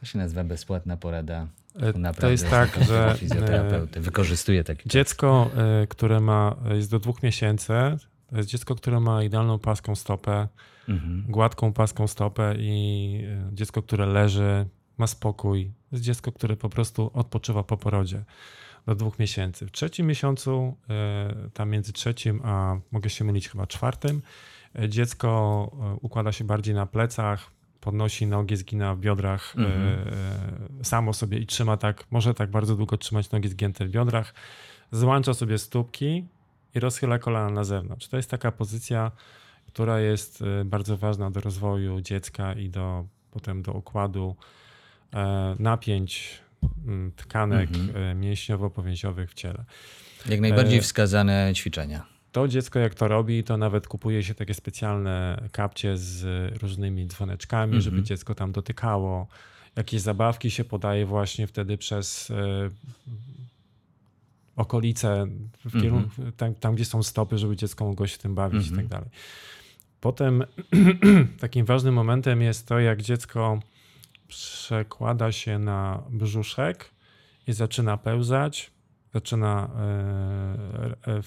To 0.00 0.06
się 0.06 0.18
nazywa 0.18 0.44
bezpłatna 0.44 0.96
porada. 0.96 1.46
E, 1.80 1.92
To 1.92 1.98
Naprawdę 1.98 2.30
jest 2.32 2.50
tak, 2.50 2.78
że 2.88 3.14
fizjoterapeuty. 3.18 4.00
Wykorzystuję 4.00 4.64
taki 4.64 4.88
dziecko, 4.88 5.50
e, 5.82 5.86
które 5.86 6.20
ma, 6.20 6.56
jest 6.74 6.90
do 6.90 6.98
dwóch 6.98 7.22
miesięcy, 7.22 7.72
to 8.30 8.36
jest 8.36 8.48
dziecko, 8.48 8.74
które 8.74 9.00
ma 9.00 9.22
idealną 9.22 9.58
płaską 9.58 9.94
stopę, 9.94 10.48
Mhm. 10.88 11.24
gładką 11.28 11.72
płaską 11.72 12.06
stopę 12.06 12.54
i 12.58 13.22
e, 13.28 13.54
dziecko, 13.54 13.82
które 13.82 14.06
leży, 14.06 14.66
ma 14.98 15.06
spokój. 15.06 15.72
Jest 15.92 16.04
dziecko, 16.04 16.32
które 16.32 16.56
po 16.56 16.68
prostu 16.68 17.10
odpoczywa 17.14 17.62
po 17.62 17.76
porodzie 17.76 18.24
do 18.86 18.94
dwóch 18.94 19.18
miesięcy. 19.18 19.66
W 19.66 19.70
trzecim 19.70 20.06
miesiącu, 20.06 20.76
e, 20.90 21.50
tam 21.54 21.70
między 21.70 21.92
trzecim 21.92 22.40
a 22.44 22.76
mogę 22.90 23.10
się 23.10 23.24
mylić 23.24 23.48
chyba 23.48 23.66
czwartym, 23.66 24.22
e, 24.78 24.88
dziecko 24.88 25.98
układa 26.02 26.32
się 26.32 26.44
bardziej 26.44 26.74
na 26.74 26.86
plecach, 26.86 27.50
podnosi 27.80 28.26
nogi, 28.26 28.56
zgina 28.56 28.94
w 28.94 28.98
biodrach 29.00 29.54
e, 29.58 30.84
samo 30.84 31.12
sobie 31.12 31.38
i 31.38 31.46
trzyma 31.46 31.76
tak, 31.76 32.04
może 32.10 32.34
tak 32.34 32.50
bardzo 32.50 32.76
długo 32.76 32.96
trzymać 32.96 33.30
nogi 33.30 33.48
zgięte 33.48 33.86
w 33.86 33.90
biodrach, 33.90 34.34
złącza 34.92 35.34
sobie 35.34 35.58
stópki 35.58 36.24
i 36.74 36.80
rozchyla 36.80 37.18
kolana 37.18 37.50
na 37.50 37.64
zewnątrz. 37.64 38.08
To 38.08 38.16
jest 38.16 38.30
taka 38.30 38.52
pozycja, 38.52 39.12
która 39.68 40.00
jest 40.00 40.42
e, 40.42 40.64
bardzo 40.64 40.96
ważna 40.96 41.30
do 41.30 41.40
rozwoju 41.40 42.00
dziecka 42.00 42.52
i 42.52 42.68
do 42.68 43.06
potem 43.30 43.62
do 43.62 43.72
układu 43.72 44.36
e, 45.14 45.56
napięć 45.58 46.38
tkanek 47.16 47.70
e, 47.70 48.14
mięśniowo-powięziowych 48.14 49.30
w 49.30 49.34
ciele. 49.34 49.64
Jak 50.28 50.40
najbardziej 50.40 50.80
wskazane 50.80 51.52
ćwiczenia. 51.54 52.06
To 52.32 52.48
dziecko 52.48 52.78
jak 52.78 52.94
to 52.94 53.08
robi, 53.08 53.44
to 53.44 53.56
nawet 53.56 53.86
kupuje 53.86 54.22
się 54.22 54.34
takie 54.34 54.54
specjalne 54.54 55.42
kapcie 55.52 55.96
z 55.96 56.24
różnymi 56.62 57.06
dzwoneczkami, 57.06 57.82
żeby 57.82 58.02
dziecko 58.02 58.34
tam 58.34 58.52
dotykało. 58.52 59.26
Jakieś 59.76 60.00
zabawki 60.00 60.50
się 60.50 60.64
podaje 60.64 61.06
właśnie 61.06 61.46
wtedy 61.46 61.78
przez 61.78 62.32
okolice, 64.56 65.26
w 65.64 65.82
kierunku, 65.82 66.10
tam, 66.36 66.54
tam 66.54 66.74
gdzie 66.74 66.84
są 66.84 67.02
stopy, 67.02 67.38
żeby 67.38 67.56
dziecko 67.56 67.84
mogło 67.84 68.06
się 68.06 68.18
tym 68.18 68.34
bawić 68.34 68.66
i 68.66 68.72
tak 68.72 68.86
dalej. 68.86 69.08
Potem 70.00 70.44
takim 71.40 71.66
ważnym 71.66 71.94
momentem 71.94 72.42
jest 72.42 72.68
to, 72.68 72.80
jak 72.80 73.02
dziecko 73.02 73.60
przekłada 74.28 75.32
się 75.32 75.58
na 75.58 76.02
brzuszek 76.10 76.90
i 77.46 77.52
zaczyna 77.52 77.96
pełzać, 77.96 78.70
zaczyna 79.14 79.70
e, 81.06 81.12
e, 81.12 81.22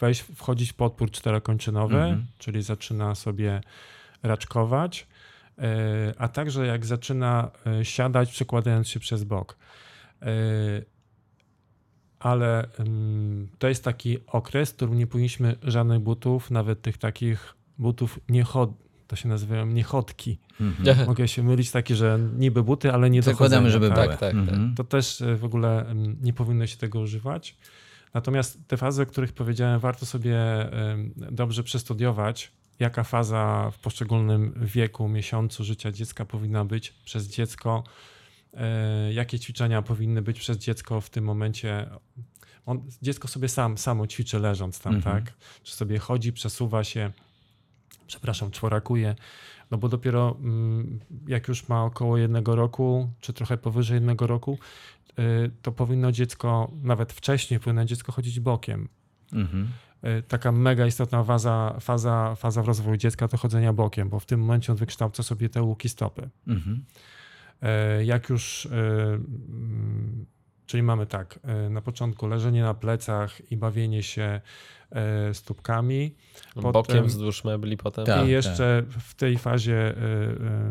wejść, 0.00 0.20
wchodzić 0.20 0.72
w 0.72 0.74
podpór 0.74 1.10
czterokończynowy, 1.10 2.18
czyli 2.38 2.62
zaczyna 2.62 3.14
sobie 3.14 3.60
raczkować, 4.22 5.06
e, 5.58 6.14
a 6.18 6.28
także 6.28 6.66
jak 6.66 6.86
zaczyna 6.86 7.50
siadać, 7.82 8.30
przekładając 8.30 8.88
się 8.88 9.00
przez 9.00 9.24
bok. 9.24 9.56
Ale 12.18 12.68
ym, 12.80 13.48
to 13.58 13.68
jest 13.68 13.84
taki 13.84 14.18
okres, 14.26 14.70
w 14.70 14.76
którym 14.76 14.98
nie 14.98 15.06
powinniśmy 15.06 15.56
żadnych 15.62 16.00
butów, 16.00 16.50
nawet 16.50 16.82
tych 16.82 16.98
takich 16.98 17.55
butów 17.78 18.20
niechod, 18.28 18.70
to 19.06 19.16
się 19.16 19.28
nazywają 19.28 19.66
niechodki. 19.66 20.38
Mogę 21.06 21.28
się 21.28 21.42
mylić 21.42 21.70
takie, 21.70 21.96
że 21.96 22.18
niby 22.38 22.62
buty, 22.62 22.92
ale 22.92 23.10
nie 23.10 23.20
do 23.20 23.24
Zakładamy, 23.24 23.70
żeby 23.70 23.88
tak? 23.88 23.96
były. 23.96 24.08
tak, 24.08 24.20
tak. 24.20 24.34
Mhm. 24.34 24.74
to 24.74 24.84
też 24.84 25.20
e, 25.22 25.36
w 25.36 25.44
ogóle 25.44 25.94
nie 26.20 26.32
powinno 26.32 26.66
się 26.66 26.76
tego 26.76 27.00
używać. 27.00 27.56
Natomiast 28.14 28.58
te 28.68 28.76
fazy, 28.76 29.02
o 29.02 29.06
których 29.06 29.32
powiedziałem, 29.32 29.80
warto 29.80 30.06
sobie 30.06 30.36
dobrze 31.16 31.62
przestudiować, 31.62 32.52
jaka 32.78 33.04
faza 33.04 33.70
w 33.72 33.78
poszczególnym 33.78 34.54
wieku, 34.62 35.08
miesiącu 35.08 35.64
życia 35.64 35.92
dziecka 35.92 36.24
powinna 36.24 36.64
być 36.64 36.90
przez 37.04 37.28
dziecko, 37.28 37.84
e, 38.54 39.12
jakie 39.12 39.38
ćwiczenia 39.38 39.82
powinny 39.82 40.22
być 40.22 40.38
przez 40.40 40.58
dziecko 40.58 41.00
w 41.00 41.10
tym 41.10 41.24
momencie. 41.24 41.90
On, 42.66 42.82
dziecko 43.02 43.28
sobie 43.28 43.48
sam, 43.48 43.78
samo 43.78 44.06
ćwiczy 44.06 44.38
leżąc 44.38 44.80
tam, 44.80 44.94
Mhm. 44.94 45.16
tak? 45.24 45.34
Czy 45.62 45.74
sobie 45.76 45.98
chodzi, 45.98 46.32
przesuwa 46.32 46.84
się, 46.84 47.12
przepraszam, 48.06 48.50
czworakuje, 48.50 49.14
no 49.70 49.78
bo 49.78 49.88
dopiero 49.88 50.36
mm, 50.40 51.00
jak 51.28 51.48
już 51.48 51.68
ma 51.68 51.84
około 51.84 52.18
jednego 52.18 52.56
roku, 52.56 53.10
czy 53.20 53.32
trochę 53.32 53.56
powyżej 53.56 53.94
jednego 53.94 54.26
roku, 54.26 54.58
y, 55.18 55.50
to 55.62 55.72
powinno 55.72 56.12
dziecko, 56.12 56.70
nawet 56.82 57.12
wcześniej 57.12 57.60
powinno 57.60 57.84
dziecko 57.84 58.12
chodzić 58.12 58.40
bokiem. 58.40 58.88
Mhm. 59.32 59.68
Y, 60.04 60.22
Taka 60.22 60.52
mega 60.52 60.86
istotna 60.86 61.24
faza, 61.24 61.76
faza, 61.80 62.34
faza 62.34 62.62
w 62.62 62.66
rozwoju 62.66 62.96
dziecka 62.96 63.28
to 63.28 63.36
chodzenia 63.36 63.72
bokiem, 63.72 64.08
bo 64.08 64.20
w 64.20 64.26
tym 64.26 64.40
momencie 64.40 64.72
on 64.72 64.78
wykształca 64.78 65.22
sobie 65.22 65.48
te 65.48 65.62
łuki 65.62 65.88
stopy. 65.88 66.28
Mhm. 66.46 66.84
E, 67.62 68.04
Jak 68.04 68.28
już, 68.28 68.68
mm, 68.70 70.26
czyli 70.66 70.82
mamy 70.82 71.06
tak, 71.06 71.38
e, 71.44 71.70
na 71.70 71.80
początku 71.82 72.26
leżenie 72.26 72.62
na 72.62 72.74
plecach 72.74 73.50
i 73.52 73.56
bawienie 73.56 74.02
się 74.02 74.40
e, 74.90 75.34
stópkami. 75.34 76.14
Potem- 76.54 76.72
Bokiem 76.72 77.04
wzdłuż 77.06 77.44
mebli 77.44 77.76
potem. 77.76 78.06
Tak. 78.06 78.26
I 78.26 78.30
jeszcze 78.30 78.82
w 78.88 79.14
tej 79.14 79.38
fazie 79.38 79.76
e, 79.88 79.94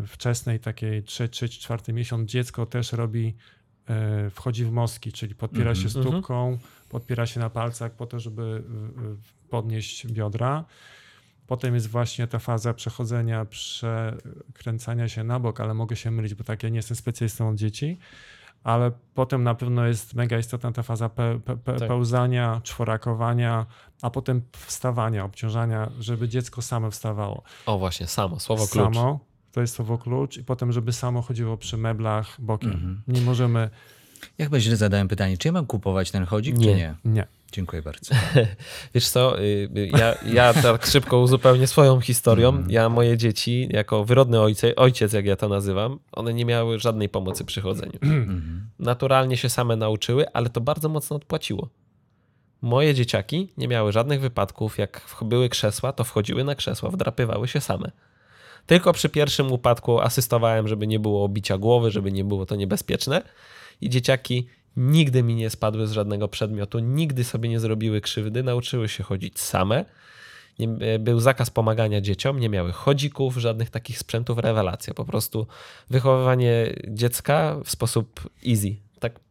wczesnej, 0.08 0.60
takiej 0.60 1.04
3-4 1.04 1.94
miesiąc, 1.94 2.30
dziecko 2.32 2.66
też 2.66 2.92
robi, 2.94 3.36
wchodzi 4.32 4.66
w 4.66 4.72
moski, 4.72 5.12
czyli 5.12 5.36
podpiera 5.36 5.70
Mhm. 5.72 5.84
się 5.84 5.90
stópką, 5.90 6.58
podpiera 6.90 7.26
się 7.26 7.40
na 7.40 7.50
palcach 7.50 7.92
po 7.92 8.06
to, 8.06 8.20
żeby 8.20 8.64
podnieść 9.50 10.08
biodra. 10.08 10.66
Potem 11.48 11.74
jest 11.76 11.88
właśnie 11.88 12.28
ta 12.28 12.40
faza 12.40 12.74
przechodzenia, 12.74 13.46
przekręcania 13.46 15.08
się 15.10 15.24
na 15.24 15.40
bok, 15.40 15.60
ale 15.60 15.74
mogę 15.74 15.96
się 15.96 16.12
mylić, 16.12 16.34
bo 16.36 16.44
tak 16.44 16.64
ja 16.64 16.70
nie 16.70 16.76
jestem 16.76 16.98
specjalistą 16.98 17.50
od 17.50 17.56
dzieci. 17.56 17.98
Ale 18.66 18.92
potem 19.14 19.44
na 19.44 19.56
pewno 19.56 19.86
jest 19.86 20.14
mega 20.14 20.38
istotna 20.40 20.72
ta 20.72 20.84
faza 20.84 21.10
pe, 21.10 21.40
pe, 21.40 21.58
pe, 21.58 21.74
Tak. 21.80 21.88
pełzania, 21.88 22.62
czworakowania, 22.64 23.66
a 24.02 24.10
potem 24.10 24.42
wstawania, 24.52 25.26
obciążania, 25.26 25.90
żeby 26.00 26.30
dziecko 26.30 26.62
samo 26.62 26.92
wstawało. 26.92 27.44
O 27.66 27.78
właśnie, 27.78 28.08
samo, 28.08 28.40
słowo 28.40 28.68
klucz. 28.68 28.94
Samo, 28.96 29.20
to 29.52 29.62
jest 29.62 29.76
słowo 29.76 29.98
klucz 29.98 30.38
i 30.38 30.44
potem, 30.44 30.72
żeby 30.72 30.94
samo 30.94 31.22
chodziło 31.22 31.58
przy 31.58 31.78
meblach 31.78 32.42
bokiem. 32.42 32.72
Mhm. 32.72 33.02
Nie 33.08 33.22
możemy, 33.22 33.70
Ja 34.38 34.46
chyba 34.46 34.60
źle 34.60 34.76
zadałem 34.76 35.08
pytanie, 35.08 35.38
czy 35.38 35.48
ja 35.48 35.52
mam 35.52 35.66
kupować 35.66 36.12
ten 36.12 36.26
chodzik, 36.26 36.58
Nie. 36.58 36.66
czy 36.66 36.76
nie? 36.76 36.96
nie. 37.06 37.28
Dziękuję 37.56 37.82
bardzo. 37.82 38.16
Wiesz 38.94 39.08
co, 39.08 39.40
y, 39.40 39.44
y, 39.78 39.90
ja, 39.98 40.16
ja 40.34 40.54
tak 40.54 40.86
szybko 40.86 41.20
uzupełnię 41.20 41.68
swoją 41.68 42.02
historią. 42.02 42.50
Mhm. 42.50 42.72
Ja 42.72 42.90
moje 42.90 43.18
dzieci, 43.18 43.68
jako 43.72 44.06
wyrodny 44.06 44.42
ojciec, 44.42 44.74
ojciec, 44.78 45.14
jak 45.14 45.26
ja 45.26 45.36
to 45.36 45.50
nazywam, 45.50 46.00
one 46.12 46.34
nie 46.34 46.46
miały 46.46 46.80
żadnej 46.80 47.10
pomocy 47.10 47.46
przy 47.46 47.62
chodzeniu. 47.62 48.00
Mhm. 48.02 48.70
Naturalnie 48.80 49.38
się 49.38 49.50
same 49.50 49.76
nauczyły, 49.76 50.32
ale 50.34 50.50
to 50.50 50.62
bardzo 50.62 50.90
mocno 50.90 51.16
odpłaciło. 51.16 51.70
Moje 52.62 52.94
dzieciaki 52.94 53.54
nie 53.58 53.68
miały 53.68 53.92
żadnych 53.92 54.22
wypadków. 54.22 54.78
Jak 54.78 55.02
były 55.22 55.50
krzesła, 55.50 55.92
to 55.92 56.04
wchodziły 56.04 56.44
na 56.44 56.56
krzesła, 56.56 56.90
wdrapywały 56.90 57.48
się 57.48 57.62
same. 57.62 57.92
Tylko 58.66 58.94
przy 58.94 59.10
pierwszym 59.10 59.52
upadku 59.52 60.00
asystowałem, 60.00 60.68
żeby 60.68 60.88
nie 60.88 61.00
było 61.00 61.24
obicia 61.24 61.58
głowy, 61.58 61.92
żeby 61.92 62.12
nie 62.12 62.24
było 62.24 62.46
to 62.46 62.56
niebezpieczne. 62.56 63.22
I 63.82 63.90
dzieciaki 63.90 64.48
nigdy 64.78 65.24
mi 65.24 65.36
nie 65.36 65.50
spadły 65.50 65.88
z 65.88 65.92
żadnego 65.92 66.28
przedmiotu, 66.28 66.80
nigdy 66.80 67.24
sobie 67.24 67.50
nie 67.50 67.60
zrobiły 67.60 68.02
krzywdy, 68.02 68.44
nauczyły 68.44 68.90
się 68.90 69.04
chodzić 69.04 69.40
same. 69.40 69.86
E, 70.60 71.00
był 71.00 71.20
zakaz 71.20 71.50
pomagania 71.50 72.02
dzieciom, 72.02 72.40
nie 72.40 72.50
miały 72.50 72.72
chodzików, 72.72 73.38
żadnych 73.38 73.70
takich 73.70 73.98
sprzętów, 73.98 74.38
rewelacja. 74.38 74.94
Po 74.94 75.06
prostu 75.06 75.48
wychowywanie 75.90 76.76
dziecka 76.88 77.58
w 77.64 77.70
sposób 77.72 78.30
easy. 78.48 78.76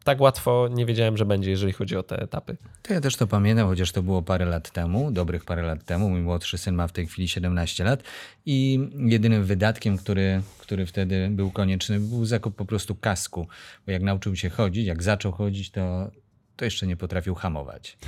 Tak, 0.05 0.21
łatwo 0.21 0.69
nie 0.71 0.87
wiedziałem, 0.87 1.17
że 1.17 1.25
będzie, 1.25 1.51
jeżeli 1.51 1.73
chodzi 1.73 1.97
o 1.97 2.03
te 2.03 2.23
etapy. 2.23 2.57
To 2.83 2.95
ja 2.95 3.01
też 3.01 3.17
to 3.17 3.27
pamiętam, 3.27 3.69
chociaż 3.69 3.93
to 3.93 4.03
było 4.03 4.23
parę 4.23 4.45
lat 4.45 4.71
temu, 4.71 5.11
dobrych 5.11 5.45
parę 5.45 5.63
lat 5.63 5.85
temu. 5.85 6.11
Mój 6.11 6.21
młodszy 6.21 6.59
syn 6.59 6.75
ma 6.75 6.89
w 6.89 6.93
tej 6.93 7.07
chwili 7.07 7.29
17 7.29 7.85
lat 7.85 8.03
i 8.47 8.89
jedynym 8.97 9.45
wydatkiem, 9.45 9.97
który, 9.97 10.43
który 10.59 10.87
wtedy 10.87 11.29
był 11.31 11.51
konieczny, 11.51 12.01
był 12.01 12.25
zakup 12.25 12.57
po 12.57 12.65
prostu 12.65 12.95
kasku. 12.95 13.47
Bo 13.87 13.93
jak 13.93 14.03
nauczył 14.03 14.37
się 14.37 14.51
chodzić, 14.51 14.87
jak 14.87 15.03
zaczął 15.03 15.33
chodzić, 15.33 15.71
to, 15.71 16.11
to 16.57 16.65
jeszcze 16.65 16.87
nie 16.87 16.97
potrafił 16.97 17.35
hamować. 17.35 17.99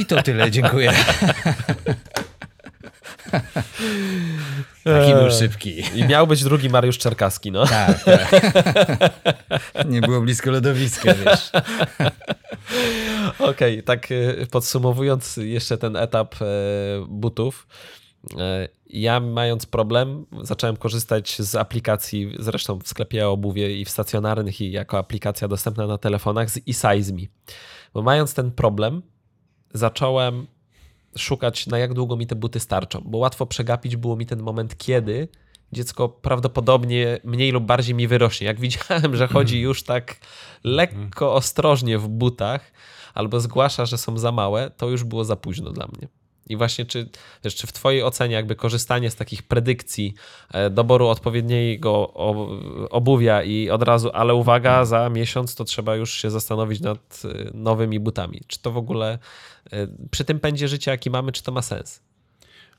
I 0.00 0.06
to 0.06 0.22
tyle, 0.22 0.50
dziękuję. 0.50 0.92
Taki 4.84 5.12
był 5.14 5.30
szybki. 5.30 5.82
I 5.94 6.04
miał 6.04 6.26
być 6.26 6.44
drugi 6.44 6.68
Mariusz 6.70 6.98
Czerkaski, 6.98 7.52
no. 7.52 7.66
Tak, 7.66 8.04
tak. 8.04 8.30
Nie 9.90 10.00
było 10.00 10.20
blisko 10.20 10.50
lodowiska, 10.50 11.14
wiesz. 11.14 11.50
Okej, 13.50 13.82
tak 13.82 14.08
e, 14.12 14.46
podsumowując 14.46 15.36
jeszcze 15.36 15.78
ten 15.78 15.96
etap 15.96 16.34
e, 16.42 16.46
butów. 17.08 17.66
e, 18.38 18.68
Ja 18.86 19.20
mając 19.20 19.66
problem, 19.66 20.26
zacząłem 20.42 20.76
korzystać 20.76 21.42
z 21.42 21.54
aplikacji, 21.54 22.36
zresztą 22.38 22.78
w 22.78 22.88
sklepie 22.88 23.28
obuwie 23.28 23.80
i 23.80 23.84
w 23.84 23.90
stacjonarnych 23.90 24.60
i 24.60 24.70
jako 24.72 24.98
aplikacja 24.98 25.48
dostępna 25.48 25.86
na 25.86 25.98
telefonach 25.98 26.50
z 26.50 26.56
eSize 26.68 27.12
Me. 27.12 27.22
Bo 27.94 28.02
mając 28.02 28.34
ten 28.34 28.50
problem, 28.52 29.02
zacząłem 29.74 30.46
szukać 31.16 31.66
na 31.66 31.78
jak 31.78 31.94
długo 31.94 32.16
mi 32.16 32.26
te 32.26 32.34
buty 32.34 32.60
starczą, 32.60 33.02
bo 33.04 33.18
łatwo 33.18 33.46
przegapić 33.46 33.96
było 33.96 34.16
mi 34.16 34.26
ten 34.26 34.42
moment, 34.42 34.78
kiedy 34.78 35.28
dziecko 35.72 36.08
prawdopodobnie 36.08 37.18
mniej 37.24 37.52
lub 37.52 37.64
bardziej 37.64 37.94
mi 37.94 38.08
wyrośnie. 38.08 38.46
Jak 38.46 38.60
widziałem, 38.60 39.16
że 39.16 39.28
chodzi 39.28 39.60
już 39.60 39.82
tak 39.82 40.16
lekko 40.64 41.34
ostrożnie 41.34 41.98
w 41.98 42.08
butach, 42.08 42.72
albo 43.14 43.40
zgłasza, 43.40 43.86
że 43.86 43.98
są 43.98 44.18
za 44.18 44.32
małe, 44.32 44.70
to 44.70 44.88
już 44.88 45.04
było 45.04 45.24
za 45.24 45.36
późno 45.36 45.70
dla 45.70 45.86
mnie. 45.86 46.08
I 46.48 46.56
właśnie, 46.56 46.84
czy, 46.84 47.08
wiesz, 47.44 47.54
czy 47.54 47.66
w 47.66 47.72
Twojej 47.72 48.02
ocenie, 48.02 48.34
jakby 48.34 48.56
korzystanie 48.56 49.10
z 49.10 49.16
takich 49.16 49.42
predykcji, 49.42 50.14
e, 50.52 50.70
doboru 50.70 51.08
odpowiedniego 51.08 52.12
obuwia 52.90 53.42
i 53.42 53.70
od 53.70 53.82
razu, 53.82 54.10
ale 54.12 54.34
uwaga, 54.34 54.84
za 54.84 55.08
miesiąc 55.08 55.54
to 55.54 55.64
trzeba 55.64 55.96
już 55.96 56.12
się 56.12 56.30
zastanowić 56.30 56.80
nad 56.80 57.22
e, 57.24 57.50
nowymi 57.54 58.00
butami. 58.00 58.40
Czy 58.46 58.58
to 58.58 58.70
w 58.70 58.76
ogóle 58.76 59.18
przy 60.10 60.24
tym 60.24 60.40
pędzie 60.40 60.68
życia, 60.68 60.90
jaki 60.90 61.10
mamy, 61.10 61.32
czy 61.32 61.42
to 61.42 61.52
ma 61.52 61.62
sens? 61.62 62.02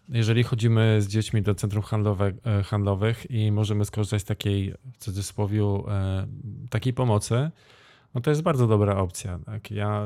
Jeżeli 0.10 0.44
chodzimy 0.44 1.02
z 1.02 1.08
dziećmi 1.08 1.42
do 1.42 1.56
centrum 1.56 1.84
handlowe, 1.84 2.32
e, 2.46 2.64
handlowych 2.64 3.32
i 3.32 3.52
możemy 3.52 3.86
skorzystać 3.86 4.22
z 4.22 4.26
takiej, 4.26 4.74
w 4.94 4.98
cudzysłowie, 4.98 5.62
e, 5.62 6.28
takiej 6.70 6.94
pomocy, 6.94 7.52
no 8.16 8.22
to 8.22 8.30
jest 8.30 8.42
bardzo 8.42 8.68
dobra 8.68 8.98
opcja. 8.98 9.40
Tak? 9.46 9.72
Ja 9.72 10.06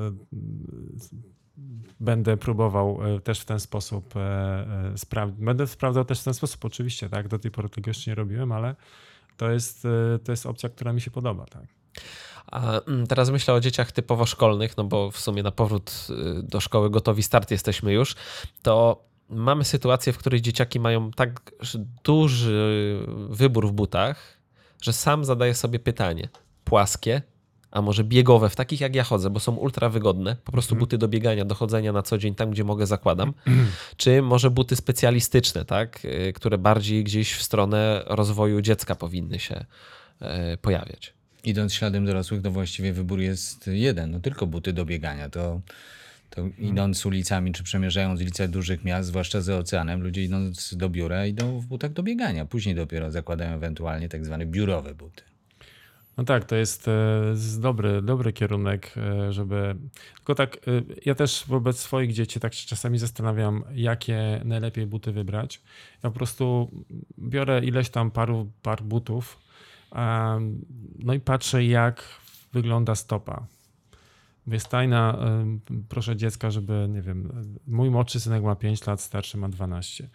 będę 1.99 2.37
próbował 2.37 2.99
e, 3.15 3.19
też 3.19 3.39
w 3.39 3.45
ten 3.45 3.59
sposób 3.59 4.13
e, 4.15 4.93
sprawdzić. 4.95 5.39
Będę 5.39 5.67
sprawdzał 5.67 6.05
też 6.05 6.21
w 6.21 6.23
ten 6.23 6.33
sposób, 6.33 6.65
oczywiście, 6.65 7.09
tak? 7.09 7.27
Do 7.27 7.39
tej 7.39 7.51
pory 7.51 7.69
tego 7.69 7.89
jeszcze 7.89 8.11
nie 8.11 8.15
robiłem, 8.15 8.51
ale 8.51 8.75
to 9.37 9.51
jest, 9.51 9.85
e, 9.85 10.19
to 10.19 10.31
jest 10.31 10.45
opcja, 10.45 10.69
która 10.69 10.93
mi 10.93 11.01
się 11.01 11.11
podoba, 11.11 11.45
tak? 11.45 11.65
A 12.51 12.81
mm, 12.81 13.07
teraz 13.07 13.29
myślę 13.29 13.53
o 13.53 13.59
dzieciach 13.59 13.91
typowo 13.91 14.25
szkolnych, 14.25 14.77
no 14.77 14.83
bo 14.83 15.11
w 15.11 15.19
sumie 15.19 15.43
na 15.43 15.51
powrót 15.51 16.07
y, 16.09 16.43
do 16.43 16.59
szkoły 16.59 16.89
gotowi 16.89 17.23
start 17.23 17.51
jesteśmy 17.51 17.93
już, 17.93 18.15
to 18.61 19.03
mamy 19.29 19.65
sytuację, 19.65 20.13
w 20.13 20.17
której 20.17 20.41
dzieciaki 20.41 20.79
mają 20.79 21.11
tak 21.11 21.51
duży 22.03 22.99
wybór 23.29 23.67
w 23.67 23.71
butach, 23.71 24.37
że 24.81 24.93
sam 24.93 25.25
zadaję 25.25 25.53
sobie 25.53 25.79
pytanie, 25.79 26.29
płaskie, 26.63 27.21
a 27.71 27.81
może 27.81 28.03
biegowe, 28.03 28.49
w 28.49 28.55
takich 28.55 28.81
jak 28.81 28.95
ja 28.95 29.03
chodzę, 29.03 29.29
bo 29.29 29.39
są 29.39 29.55
ultra 29.55 29.89
wygodne, 29.89 30.35
po 30.43 30.51
prostu 30.51 30.75
buty 30.75 30.97
do 30.97 31.07
biegania, 31.07 31.45
do 31.45 31.55
chodzenia 31.55 31.91
na 31.91 32.01
co 32.01 32.17
dzień, 32.17 32.35
tam 32.35 32.51
gdzie 32.51 32.63
mogę 32.63 32.85
zakładam, 32.87 33.33
czy 33.97 34.21
może 34.21 34.51
buty 34.51 34.75
specjalistyczne, 34.75 35.65
tak, 35.65 36.05
y, 36.05 36.33
które 36.33 36.57
bardziej 36.57 37.03
gdzieś 37.03 37.33
w 37.33 37.43
stronę 37.43 38.03
rozwoju 38.05 38.61
dziecka 38.61 38.95
powinny 38.95 39.39
się 39.39 39.65
y, 40.53 40.57
pojawiać. 40.57 41.16
Idąc 41.43 41.73
śladem 41.73 42.05
dorosłych, 42.05 42.41
to 42.41 42.51
właściwie 42.51 42.93
wybór 42.93 43.19
jest 43.19 43.67
jeden, 43.67 44.11
no 44.11 44.19
tylko 44.19 44.47
buty 44.47 44.73
do 44.73 44.85
biegania. 44.85 45.29
To, 45.29 45.61
to 46.29 46.49
idąc 46.59 47.05
ulicami, 47.05 47.51
czy 47.51 47.63
przemierzając 47.63 48.21
ulice 48.21 48.47
dużych 48.47 48.83
miast, 48.83 49.07
zwłaszcza 49.07 49.41
za 49.41 49.57
oceanem, 49.57 50.03
ludzie 50.03 50.23
idąc 50.23 50.75
do 50.75 50.89
biura 50.89 51.25
idą 51.25 51.59
w 51.59 51.65
butach 51.65 51.93
do 51.93 52.03
biegania. 52.03 52.45
Później 52.45 52.75
dopiero 52.75 53.11
zakładają 53.11 53.55
ewentualnie 53.55 54.09
tak 54.09 54.25
zwane 54.25 54.45
biurowe 54.45 54.95
buty. 54.95 55.23
No 56.17 56.23
tak, 56.23 56.45
to 56.45 56.55
jest, 56.55 56.89
jest 57.29 57.61
dobry, 57.61 58.01
dobry 58.01 58.33
kierunek, 58.33 58.93
e, 58.97 59.33
żeby. 59.33 59.75
Tylko 60.15 60.35
tak, 60.35 60.55
e, 60.55 60.59
ja 61.05 61.15
też 61.15 61.43
wobec 61.47 61.79
swoich 61.79 62.13
dzieci 62.13 62.39
tak 62.39 62.53
się 62.53 62.67
czasami 62.67 62.97
zastanawiam, 62.97 63.63
jakie 63.73 64.41
najlepiej 64.45 64.87
buty 64.87 65.11
wybrać. 65.11 65.61
Ja 66.03 66.09
po 66.09 66.15
prostu 66.15 66.71
biorę 67.19 67.65
ileś 67.65 67.89
tam 67.89 68.11
paru, 68.11 68.51
par 68.61 68.83
butów, 68.83 69.39
no 70.99 71.13
i 71.13 71.19
patrzę, 71.19 71.65
jak 71.65 72.03
wygląda 72.53 72.95
stopa. 72.95 73.45
Mówię, 74.47 74.59
stajna, 74.59 75.17
proszę 75.89 76.15
dziecka, 76.15 76.51
żeby, 76.51 76.87
nie 76.89 77.01
wiem, 77.01 77.45
mój 77.67 77.89
młodszy 77.89 78.19
synek 78.19 78.43
ma 78.43 78.55
5 78.55 78.87
lat, 78.87 79.01
starszy 79.01 79.37
ma 79.37 79.49
12. 79.49 80.09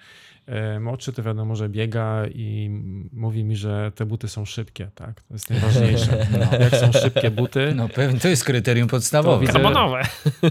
Y, 0.76 0.80
Młodszy 0.80 1.12
to 1.12 1.22
wiadomo, 1.22 1.56
że 1.56 1.68
biega 1.68 2.26
i 2.26 2.70
mówi 3.12 3.44
mi, 3.44 3.56
że 3.56 3.92
te 3.94 4.06
buty 4.06 4.28
są 4.28 4.44
szybkie, 4.44 4.90
tak? 4.94 5.22
To 5.22 5.34
jest 5.34 5.50
najważniejsze. 5.50 6.26
Jak 6.60 6.76
są 6.76 6.92
szybkie 6.92 7.30
buty, 7.30 7.72
No 7.74 7.88
pewnie, 7.88 8.20
to 8.20 8.28
jest 8.28 8.44
kryterium 8.44 8.88
podstawowe. 8.88 9.46
widzę, 9.46 9.52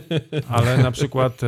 ale 0.47 0.77
na 0.77 0.91
przykład 0.91 1.43
e, 1.43 1.47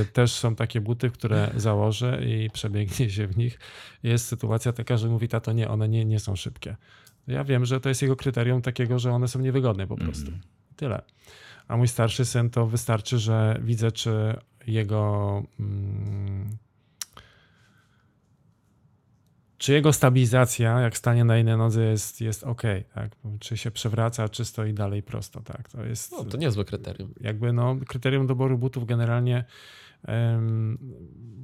e, 0.00 0.04
też 0.04 0.32
są 0.32 0.54
takie 0.56 0.80
buty, 0.80 1.10
które 1.10 1.50
założę 1.56 2.20
i 2.26 2.50
przebiegnie 2.50 3.10
się 3.10 3.26
w 3.26 3.36
nich. 3.36 3.58
Jest 4.02 4.26
sytuacja 4.26 4.72
taka, 4.72 4.96
że 4.96 5.08
mówi 5.08 5.28
tato, 5.28 5.52
nie, 5.52 5.68
one 5.68 5.88
nie, 5.88 6.04
nie 6.04 6.20
są 6.20 6.36
szybkie. 6.36 6.76
Ja 7.26 7.44
wiem, 7.44 7.64
że 7.64 7.80
to 7.80 7.88
jest 7.88 8.02
jego 8.02 8.16
kryterium 8.16 8.62
takiego, 8.62 8.98
że 8.98 9.12
one 9.12 9.28
są 9.28 9.38
niewygodne 9.38 9.86
po 9.86 9.96
prostu. 9.96 10.32
Tyle. 10.76 11.02
A 11.68 11.76
mój 11.76 11.88
starszy 11.88 12.24
syn 12.24 12.50
to 12.50 12.66
wystarczy, 12.66 13.18
że 13.18 13.60
widzę, 13.64 13.92
czy 13.92 14.36
jego 14.66 15.42
mm, 15.60 16.56
czy 19.58 19.72
jego 19.72 19.92
stabilizacja, 19.92 20.80
jak 20.80 20.96
stanie 20.96 21.24
na 21.24 21.36
jednej 21.36 21.56
nodze 21.56 21.84
jest, 21.84 22.20
jest 22.20 22.44
ok, 22.44 22.62
tak? 22.94 23.10
Czy 23.40 23.56
się 23.56 23.70
przewraca, 23.70 24.28
czy 24.28 24.44
stoi 24.44 24.72
dalej 24.72 25.02
prosto, 25.02 25.40
tak? 25.40 25.68
To 25.68 25.84
jest 25.84 26.12
No, 26.12 26.24
to 26.24 26.36
niezłe 26.36 26.64
kryterium. 26.64 27.14
jakby 27.20 27.52
no, 27.52 27.76
kryterium 27.88 28.26
doboru 28.26 28.58
butów 28.58 28.86
generalnie 28.86 29.44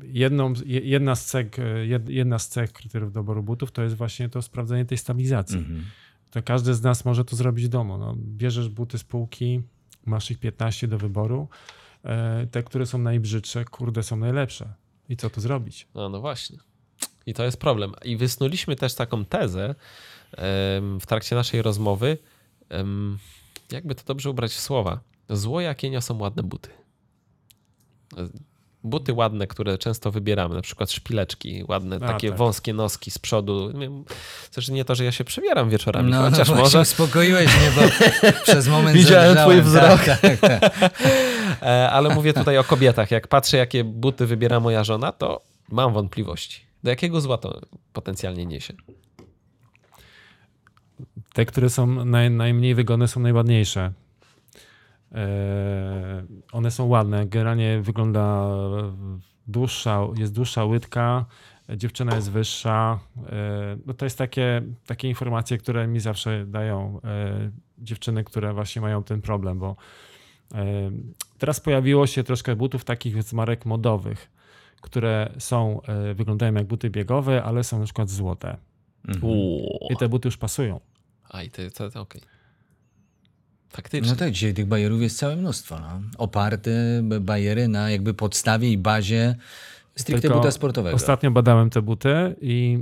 jedną, 0.02 0.52
je- 0.66 0.80
jedna, 0.80 1.14
z 1.14 1.24
cech, 1.26 1.50
jed- 1.86 2.08
jedna 2.10 2.38
z 2.38 2.48
cech 2.48 2.72
kryteriów 2.72 3.12
doboru 3.12 3.42
butów 3.42 3.72
to 3.72 3.82
jest 3.82 3.96
właśnie 3.96 4.28
to 4.28 4.42
sprawdzenie 4.42 4.84
tej 4.84 4.98
stabilizacji. 4.98 5.58
Mhm. 5.58 5.84
To 6.30 6.42
każdy 6.42 6.74
z 6.74 6.82
nas 6.82 7.04
może 7.04 7.24
to 7.24 7.36
zrobić 7.36 7.64
w 7.64 7.68
domu. 7.68 7.98
No, 7.98 8.14
bierzesz 8.18 8.68
buty 8.68 8.98
z 8.98 9.04
półki, 9.04 9.62
masz 10.06 10.30
ich 10.30 10.38
15 10.38 10.88
do 10.88 10.98
wyboru. 10.98 11.48
E, 12.04 12.46
te, 12.46 12.62
które 12.62 12.86
są 12.86 12.98
najbrzydsze, 12.98 13.64
kurde, 13.64 14.02
są 14.02 14.16
najlepsze. 14.16 14.74
I 15.08 15.16
co 15.16 15.30
tu 15.30 15.40
zrobić? 15.40 15.88
No, 15.94 16.08
no 16.08 16.20
właśnie. 16.20 16.58
I 17.26 17.34
to 17.34 17.44
jest 17.44 17.56
problem. 17.56 17.92
I 18.04 18.16
wysnuliśmy 18.16 18.76
też 18.76 18.94
taką 18.94 19.24
tezę 19.24 19.74
w 21.00 21.06
trakcie 21.06 21.36
naszej 21.36 21.62
rozmowy. 21.62 22.18
jakby 23.72 23.94
to 23.94 24.02
dobrze 24.06 24.30
ubrać 24.30 24.52
w 24.52 24.60
słowa. 24.60 25.00
Zło 25.30 25.60
jakie 25.60 25.90
niosą 25.90 26.18
ładne 26.18 26.42
buty. 26.42 26.68
Buty 28.84 29.12
ładne, 29.12 29.46
które 29.46 29.78
często 29.78 30.10
wybieramy, 30.10 30.54
na 30.54 30.62
przykład 30.62 30.92
szpileczki 30.92 31.64
ładne, 31.68 31.96
A, 31.96 31.98
takie 31.98 32.28
tak. 32.28 32.38
wąskie 32.38 32.72
noski 32.72 33.10
z 33.10 33.18
przodu. 33.18 33.72
Zresztą 34.52 34.72
nie 34.72 34.84
to, 34.84 34.94
że 34.94 35.04
ja 35.04 35.12
się 35.12 35.24
przebieram 35.24 35.70
wieczorami, 35.70 36.10
No, 36.10 36.30
chociaż 36.30 36.48
no 36.48 36.54
może. 36.56 36.80
uspokoiłeś 36.80 37.46
mnie, 37.46 37.70
bo 37.76 37.82
przez 38.52 38.68
moment 38.68 38.96
Widziałem 38.96 39.36
twój 39.36 39.62
zadrżałem. 39.62 39.98
wzrok. 39.98 40.18
Tak, 40.20 40.40
tak, 40.40 40.60
tak. 40.60 40.72
E, 41.62 41.90
Ale 41.90 42.14
mówię 42.14 42.32
tutaj 42.32 42.58
o 42.58 42.64
kobietach. 42.64 43.10
Jak 43.10 43.28
patrzę, 43.28 43.56
jakie 43.56 43.84
buty 43.84 44.26
wybiera 44.26 44.60
moja 44.60 44.84
żona, 44.84 45.12
to 45.12 45.40
mam 45.68 45.92
wątpliwości. 45.92 46.60
Do 46.84 46.90
jakiego 46.90 47.20
zła 47.20 47.38
to 47.38 47.60
potencjalnie 47.92 48.46
niesie? 48.46 48.74
Te, 51.32 51.46
które 51.46 51.70
są 51.70 52.04
naj, 52.04 52.30
najmniej 52.30 52.74
wygodne, 52.74 53.08
są 53.08 53.20
najładniejsze. 53.20 53.92
E, 55.14 56.24
one 56.52 56.70
są 56.70 56.86
ładne. 56.86 57.26
Generalnie 57.26 57.80
wygląda 57.82 58.48
dłuższa, 59.46 60.00
jest 60.16 60.32
dłuższa 60.32 60.64
łydka, 60.64 61.24
dziewczyna 61.76 62.14
jest 62.14 62.30
wyższa. 62.30 62.98
E, 63.26 63.76
no 63.86 63.94
to 63.94 64.06
jest 64.06 64.18
takie, 64.18 64.62
takie 64.86 65.08
informacje, 65.08 65.58
które 65.58 65.86
mi 65.86 66.00
zawsze 66.00 66.46
dają 66.46 67.00
e, 67.04 67.50
dziewczyny, 67.78 68.24
które 68.24 68.52
właśnie 68.52 68.82
mają 68.82 69.02
ten 69.02 69.22
problem, 69.22 69.58
bo 69.58 69.76
teraz 71.38 71.60
pojawiło 71.60 72.06
się 72.06 72.24
troszkę 72.24 72.56
butów 72.56 72.84
takich 72.84 73.22
z 73.22 73.32
marek 73.32 73.66
modowych, 73.66 74.30
które 74.80 75.32
są, 75.38 75.80
wyglądają 76.14 76.54
jak 76.54 76.66
buty 76.66 76.90
biegowe, 76.90 77.42
ale 77.42 77.64
są 77.64 77.78
na 77.78 77.84
przykład 77.84 78.10
złote. 78.10 78.56
Uuu. 79.22 79.88
I 79.90 79.96
te 79.96 80.08
buty 80.08 80.28
już 80.28 80.36
pasują. 80.36 80.80
A 81.30 81.42
i 81.42 81.50
ty, 81.50 81.70
to, 81.70 81.90
to 81.90 82.00
okej. 82.00 82.31
Faktycznie. 83.72 84.10
No 84.10 84.16
tak, 84.16 84.30
dzisiaj 84.32 84.54
tych 84.54 84.66
bajerów 84.66 85.02
jest 85.02 85.18
całe 85.18 85.36
mnóstwo. 85.36 85.78
No. 85.80 86.00
Oparte 86.18 86.70
bajery 87.20 87.68
na 87.68 87.90
jakby 87.90 88.14
podstawie 88.14 88.70
i 88.72 88.78
bazie 88.78 89.34
stricte 89.96 90.22
Tylko 90.22 90.38
buta 90.38 90.50
sportowego. 90.50 90.96
Ostatnio 90.96 91.30
badałem 91.30 91.70
te 91.70 91.82
buty 91.82 92.36
i 92.40 92.78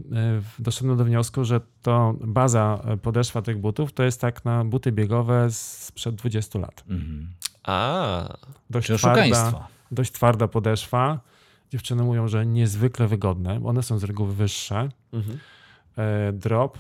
y, 0.59 0.62
doszedłem 0.62 0.96
do 0.96 1.05
wniosku, 1.05 1.44
że 1.44 1.61
to 1.83 2.14
baza 2.20 2.81
y, 2.94 2.96
podeszwa 2.96 3.42
tych 3.42 3.59
butów 3.59 3.92
to 3.92 4.03
jest 4.03 4.20
tak 4.20 4.44
na 4.44 4.64
buty 4.64 4.92
biegowe 4.92 5.48
sprzed 5.50 6.14
20 6.14 6.59
lat. 6.59 6.85
Mhm. 6.88 7.31
A, 7.64 8.37
Dość 8.70 8.87
twarda, 8.87 9.09
oszukaństwo. 9.22 9.68
dość 9.90 10.12
twarda 10.12 10.48
podeszwa. 10.48 11.20
Dziewczyny 11.70 12.03
mówią, 12.03 12.29
że 12.29 12.46
niezwykle 12.46 13.09
wygodne. 13.09 13.61
One 13.64 13.83
są 13.83 13.98
z 13.98 14.05
reguły 14.05 14.35
wyższe. 14.35 14.88
mhm. 15.12 15.38
E, 15.96 16.33
drop, 16.33 16.79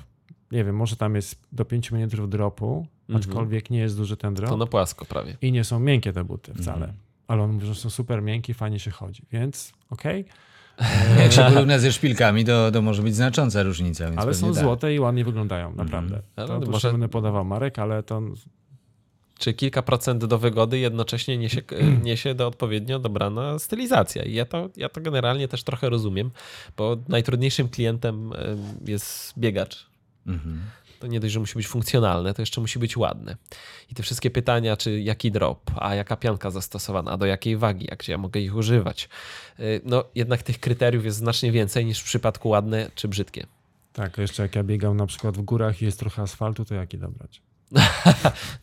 nie 0.52 0.64
wiem, 0.64 0.76
może 0.76 0.96
tam 0.96 1.14
jest 1.14 1.40
do 1.52 1.64
5 1.64 1.92
mm 1.92 2.08
dropu, 2.30 2.86
aczkolwiek 3.16 3.70
nie 3.70 3.78
jest 3.78 3.96
duży 3.96 4.16
ten 4.16 4.34
drop. 4.34 4.50
to 4.50 4.56
na 4.56 4.66
płasko 4.66 5.04
prawie. 5.04 5.36
I 5.42 5.52
nie 5.52 5.64
są 5.64 5.80
miękkie 5.80 6.12
te 6.12 6.24
buty 6.24 6.54
wcale. 6.54 6.76
Mhm. 6.76 6.92
Ale 7.28 7.42
on 7.42 7.52
mówi, 7.52 7.66
że 7.66 7.74
są 7.74 7.90
super 7.90 8.22
miękkie, 8.22 8.54
fajnie 8.54 8.78
się 8.78 8.90
chodzi. 8.90 9.22
Więc 9.32 9.72
okej. 9.90 10.24
Jak 11.22 11.32
się 11.32 11.42
porówna 11.42 11.78
ze 11.78 11.92
szpilkami, 11.92 12.44
to, 12.44 12.70
to 12.70 12.82
może 12.82 13.02
być 13.02 13.14
znacząca 13.14 13.62
różnica. 13.62 14.04
Więc 14.10 14.18
Ale 14.20 14.34
są 14.34 14.54
tak. 14.54 14.62
złote 14.62 14.94
i 14.94 15.00
ładnie 15.00 15.24
wyglądają, 15.24 15.74
naprawdę. 15.74 16.22
Ale 16.36 16.48
To, 16.48 16.60
to 16.60 16.70
może- 16.70 16.90
będę 16.92 17.08
podawał 17.08 17.44
marek, 17.44 17.78
ale 17.78 18.02
to 18.02 18.22
Czy 19.38 19.54
kilka 19.54 19.82
procent 19.82 20.24
do 20.24 20.38
wygody 20.38 20.78
jednocześnie 20.78 21.38
niesie, 21.38 21.62
niesie 22.02 22.34
do 22.34 22.46
odpowiednio 22.46 22.98
dobrana 22.98 23.58
stylizacja. 23.58 24.22
I 24.22 24.34
ja 24.34 24.44
to, 24.44 24.70
ja 24.76 24.88
to 24.88 25.00
generalnie 25.00 25.48
też 25.48 25.64
trochę 25.64 25.90
rozumiem, 25.90 26.30
bo 26.76 26.96
najtrudniejszym 27.08 27.68
klientem 27.68 28.32
em, 28.32 28.58
jest 28.86 29.38
biegacz. 29.38 29.86
Mhm. 30.26 30.60
To 31.00 31.06
nie 31.06 31.20
dość, 31.20 31.34
że 31.34 31.40
musi 31.40 31.54
być 31.54 31.66
funkcjonalne, 31.66 32.34
to 32.34 32.42
jeszcze 32.42 32.60
musi 32.60 32.78
być 32.78 32.96
ładne. 32.96 33.36
I 33.90 33.94
te 33.94 34.02
wszystkie 34.02 34.30
pytania, 34.30 34.76
czy 34.76 35.00
jaki 35.00 35.30
drop, 35.30 35.70
a 35.76 35.94
jaka 35.94 36.16
pianka 36.16 36.50
zastosowana, 36.50 37.10
a 37.10 37.16
do 37.16 37.26
jakiej 37.26 37.56
wagi, 37.56 37.86
jak 37.90 38.08
ja 38.08 38.18
mogę 38.18 38.40
ich 38.40 38.56
używać. 38.56 39.08
Y, 39.60 39.80
No 39.84 40.04
jednak 40.14 40.42
tych 40.42 40.60
kryteriów 40.60 41.04
jest 41.04 41.16
znacznie 41.18 41.52
więcej 41.52 41.84
niż 41.84 42.00
w 42.00 42.04
przypadku 42.04 42.48
ładne 42.48 42.90
czy 42.94 43.08
brzydkie. 43.08 43.46
tak, 43.92 44.18
jeszcze 44.18 44.42
jak 44.42 44.54
ja 44.54 44.62
biegam 44.64 44.96
na 44.96 45.06
przykład 45.06 45.36
w 45.36 45.42
górach 45.42 45.82
i 45.82 45.84
jest 45.84 45.98
trochę 45.98 46.22
asfaltu, 46.22 46.64
to 46.64 46.74
jaki 46.74 46.98
dobrać? 46.98 47.42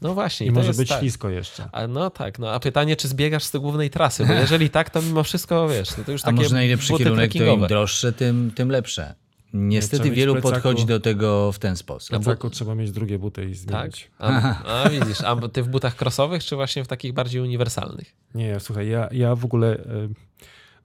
No 0.01 0.13
właśnie. 0.13 0.47
I 0.47 0.49
to 0.49 0.55
może 0.55 0.73
być 0.73 0.89
tak. 0.89 0.99
ślisko 0.99 1.29
jeszcze. 1.29 1.69
A 1.71 1.87
no 1.87 2.09
tak, 2.09 2.39
no 2.39 2.51
a 2.51 2.59
pytanie, 2.59 2.95
czy 2.95 3.07
zbiegasz 3.07 3.43
z 3.43 3.51
tej 3.51 3.61
głównej 3.61 3.89
trasy, 3.89 4.25
bo 4.25 4.33
jeżeli 4.33 4.69
tak, 4.69 4.89
to 4.89 5.01
mimo 5.01 5.23
wszystko, 5.23 5.69
wiesz, 5.69 5.97
no 5.97 6.03
to 6.03 6.11
już 6.11 6.21
A 6.21 6.25
takie 6.25 6.37
może 6.37 6.55
najlepszy 6.55 6.93
kierunek 6.93 7.33
to 7.33 7.43
im 7.43 7.67
droższe, 7.67 8.13
tym, 8.13 8.51
tym 8.55 8.71
lepsze. 8.71 9.15
Niestety 9.53 10.11
wielu 10.11 10.35
plecaku- 10.35 10.41
podchodzi 10.41 10.85
do 10.85 10.99
tego 10.99 11.51
w 11.51 11.59
ten 11.59 11.75
sposób. 11.75 12.15
W 12.15 12.23
plecaku 12.23 12.49
trzeba 12.49 12.75
mieć 12.75 12.91
drugie 12.91 13.19
buty 13.19 13.45
i 13.45 13.55
Tak? 13.55 13.57
zmienić. 13.57 14.11
A, 14.19 14.83
a 14.83 14.89
widzisz, 14.99 15.21
a 15.21 15.35
ty 15.49 15.63
w 15.63 15.67
butach 15.67 15.95
crossowych, 16.01 16.43
czy 16.43 16.55
właśnie 16.55 16.83
w 16.83 16.87
takich 16.87 17.13
bardziej 17.13 17.41
uniwersalnych? 17.41 18.13
Nie, 18.35 18.59
słuchaj, 18.59 18.89
ja, 18.89 19.09
ja 19.11 19.35
w 19.35 19.45
ogóle 19.45 19.77
y, 19.77 20.09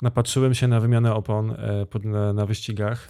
napatrzyłem 0.02 0.54
się 0.54 0.68
na 0.68 0.80
wymianę 0.80 1.14
opon 1.14 1.50
y, 1.50 1.86
pod, 1.86 2.04
na, 2.04 2.32
na 2.32 2.46
wyścigach 2.46 3.08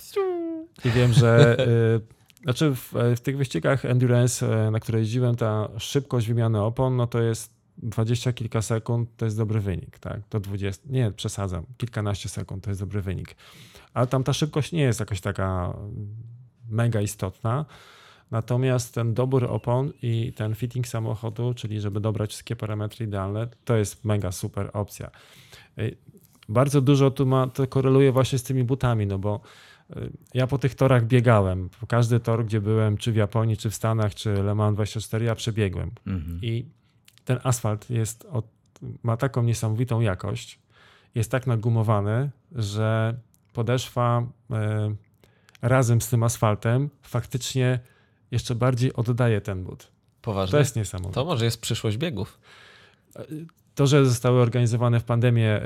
i 0.85 0.91
wiem, 0.91 1.13
że 1.13 1.57
y, 1.69 2.01
znaczy 2.45 2.75
w, 2.75 2.93
w 3.17 3.21
tych 3.21 3.37
wyścigach 3.37 3.85
endurance, 3.85 4.71
na 4.71 4.81
które 4.81 4.99
jeździłem, 4.99 5.37
ta 5.37 5.69
szybkość 5.79 6.27
wymiany 6.29 6.63
opon, 6.63 6.97
no 6.97 7.07
to 7.07 7.23
jest 7.23 7.51
dwadzieścia 7.79 8.33
kilka 8.33 8.63
sekund, 8.63 9.09
to 9.17 9.25
jest 9.25 9.37
dobry 9.37 9.61
wynik, 9.61 9.99
tak? 9.99 10.21
Do 10.31 10.41
20, 10.41 10.83
nie, 10.91 11.11
przesadzam, 11.11 11.67
kilkanaście 11.79 12.29
sekund 12.29 12.65
to 12.65 12.71
jest 12.71 12.81
dobry 12.81 13.03
wynik. 13.03 13.37
Ale 13.95 14.07
tam 14.07 14.25
ta 14.25 14.33
szybkość 14.33 14.73
nie 14.73 14.83
jest 14.83 15.01
jakaś 15.01 15.21
taka 15.21 15.77
mega 16.69 17.01
istotna. 17.01 17.65
Natomiast 18.31 18.95
ten 18.95 19.15
dobór 19.15 19.45
opon 19.45 19.93
i 20.03 20.33
ten 20.37 20.55
fitting 20.55 20.89
samochodu, 20.89 21.55
czyli 21.55 21.81
żeby 21.81 22.01
dobrać 22.01 22.31
wszystkie 22.31 22.57
parametry 22.57 23.07
idealne, 23.07 23.49
to 23.65 23.77
jest 23.77 24.05
mega 24.05 24.33
super 24.33 24.71
opcja. 24.73 25.11
Y, 25.79 25.97
Bardzo 26.49 26.81
dużo 26.81 27.11
tu 27.11 27.27
ma, 27.27 27.47
to 27.47 27.67
koreluje 27.67 28.13
właśnie 28.13 28.39
z 28.39 28.43
tymi 28.43 28.65
butami, 28.65 29.07
no 29.07 29.19
bo 29.19 29.41
y, 29.97 30.13
ja 30.35 30.47
po 30.47 30.59
tych 30.59 30.75
torach 30.75 31.07
biegałem. 31.07 31.69
Każdy 31.89 32.21
tor, 32.21 32.45
gdzie 32.45 32.61
byłem, 32.61 32.97
czy 32.97 33.13
w 33.13 33.17
Japonii, 33.17 33.57
czy 33.57 33.71
w 33.71 33.75
Stanach, 33.75 34.15
czy 34.15 34.43
Le 34.43 34.55
Mans 34.55 34.75
24, 34.75 35.25
ja 35.25 35.35
przebiegłem. 35.35 35.91
Mhm. 36.07 36.39
I 36.43 36.67
ten 37.25 37.39
asfalt 37.43 37.91
jest 37.91 38.25
od, 38.31 38.47
ma 39.03 39.17
taką 39.17 39.43
niesamowitą 39.43 40.01
jakość, 40.01 40.61
jest 41.15 41.31
tak 41.31 41.47
nagumowany, 41.47 42.31
że 42.53 43.17
podeszwa 43.53 44.27
e, 44.51 44.95
razem 45.63 46.01
z 46.01 46.09
tym 46.09 46.23
asfaltem 46.23 46.91
faktycznie 47.03 47.81
jeszcze 48.31 48.55
bardziej 48.55 48.93
oddaje 48.93 49.41
ten 49.41 49.65
but. 49.65 49.89
Poważnie? 50.23 50.51
To 50.53 50.59
jest 50.59 50.77
niesamowite. 50.77 51.15
To 51.15 51.25
może 51.25 51.45
jest 51.45 51.61
przyszłość 51.61 51.97
biegów. 51.97 52.39
To, 53.75 53.87
że 53.87 54.07
zostały 54.07 54.41
organizowane 54.41 55.01
w 55.01 55.05
pandemię 55.05 55.49
e, 55.49 55.63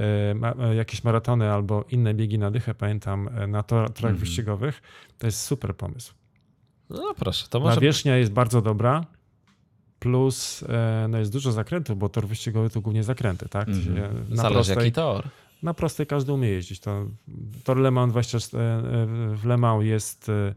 e, 0.61 0.75
jakieś 0.75 1.05
maratony 1.05 1.53
albo 1.53 1.85
inne 1.90 2.14
biegi 2.14 2.38
na 2.38 2.51
dychę, 2.51 2.75
pamiętam, 2.75 3.31
na 3.49 3.62
tor, 3.62 3.87
torach 3.87 4.11
Mhm. 4.12 4.16
wyścigowych, 4.16 4.83
to 5.18 5.27
jest 5.27 5.42
super 5.42 5.77
pomysł. 5.77 6.14
No 6.91 7.14
proszę, 7.16 7.47
to 7.51 7.61
może... 7.61 7.74
Nawierzchnia 7.74 8.16
jest 8.16 8.32
bardzo 8.32 8.62
dobra. 8.62 9.05
Plus 9.99 10.64
no 11.09 11.18
jest 11.18 11.32
dużo 11.32 11.53
zakrętów, 11.53 11.99
bo 11.99 12.09
tor 12.09 12.26
wyścigowy 12.26 12.70
to 12.70 12.80
głównie 12.80 13.05
zakręty, 13.05 13.49
tak? 13.49 13.68
Na 13.68 14.37
Zależy 14.37 14.55
prostej, 14.55 14.76
jaki 14.76 14.93
tor. 14.93 15.28
Na 15.62 15.74
prostej 15.74 16.07
każdy 16.07 16.32
umie 16.32 16.48
jeździć. 16.48 16.80
To, 16.80 17.07
tor 17.64 17.76
Le 17.76 17.90
Mans 17.90 18.12
20, 18.12 18.59
e, 18.59 18.61
w 19.34 19.44
Le 19.44 19.57
Mans 19.57 19.84
jest 19.84 20.28
e, 20.28 20.54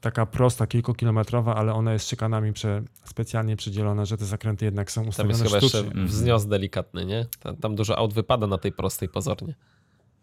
taka 0.00 0.26
prosta, 0.26 0.66
kilkukilometrowa, 0.66 1.54
ale 1.54 1.74
ona 1.74 1.92
jest 1.92 2.08
szykanami 2.08 2.52
prze, 2.52 2.82
specjalnie 3.04 3.56
przydzielona, 3.56 4.04
że 4.04 4.16
te 4.18 4.24
zakręty 4.24 4.64
jednak 4.64 4.90
są 4.90 5.00
Tam 5.00 5.08
ustawione 5.08 5.32
jest 5.32 5.44
chyba 5.44 5.56
jeszcze 5.56 5.78
sztucznie. 5.78 6.04
wznios 6.04 6.46
delikatny, 6.46 7.04
nie? 7.04 7.26
Tam, 7.40 7.56
tam 7.56 7.74
dużo 7.74 7.98
aut 7.98 8.14
wypada 8.14 8.46
na 8.46 8.58
tej 8.58 8.72
prostej 8.72 9.08
pozornie. 9.08 9.54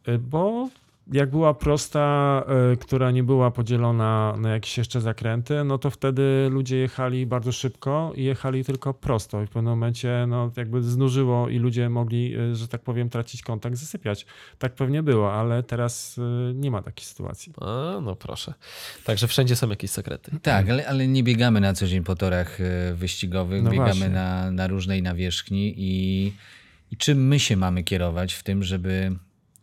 Y, 0.08 0.20
Bo 0.20 0.70
jak 1.14 1.30
była 1.30 1.54
prosta, 1.54 2.44
y, 2.74 2.78
która 2.78 3.12
nie 3.12 3.24
była 3.24 3.52
podzielona 3.52 4.36
na 4.38 4.50
jakieś 4.50 4.78
jeszcze 4.78 5.02
zakręty, 5.02 5.64
no 5.64 5.78
to 5.78 5.90
wtedy 5.90 6.48
ludzie 6.52 6.78
jechali 6.78 7.26
bardzo 7.26 7.52
szybko 7.52 8.14
i 8.16 8.24
jechali 8.24 8.66
tylko 8.66 8.94
prosto. 8.94 9.44
I 9.44 9.46
w 9.46 9.50
pewnym 9.50 9.74
momencie 9.74 10.26
no, 10.28 10.52
jakby 10.58 10.84
znużyło 10.84 11.50
i 11.50 11.58
ludzie 11.58 11.90
mogli, 11.90 12.38
y, 12.38 12.56
że 12.56 12.68
tak 12.68 12.82
powiem, 12.82 13.10
tracić 13.10 13.42
kontakt, 13.42 13.78
zasypiać. 13.78 14.26
Tak 14.58 14.76
pewnie 14.76 15.04
było, 15.04 15.34
ale 15.34 15.64
teraz 15.64 16.18
y, 16.18 16.22
nie 16.56 16.72
ma 16.72 16.82
takiej 16.82 17.06
sytuacji. 17.06 17.54
A, 17.62 18.00
no 18.02 18.16
proszę. 18.16 18.54
Także 19.04 19.28
wszędzie 19.28 19.56
są 19.56 19.70
jakieś 19.70 19.92
sekrety. 19.92 20.32
Tak, 20.42 20.70
ale, 20.70 20.88
ale 20.88 21.08
nie 21.08 21.24
biegamy 21.24 21.62
na 21.62 21.74
co 21.74 21.88
dzień 21.88 22.04
po 22.04 22.16
torach 22.16 22.62
e, 22.62 22.94
wyścigowych, 22.94 23.64
No 23.64 23.70
biegamy 23.72 23.94
właśnie. 23.94 24.10
na, 24.10 24.52
na 24.52 24.68
różnej 24.68 25.02
nawierzchni 25.02 25.74
i, 25.78 26.34
i 26.92 26.98
czym 26.98 27.28
my 27.28 27.40
się 27.40 27.56
mamy 27.58 27.84
kierować 27.84 28.34
w 28.34 28.44
tym, 28.44 28.64
żeby 28.64 29.16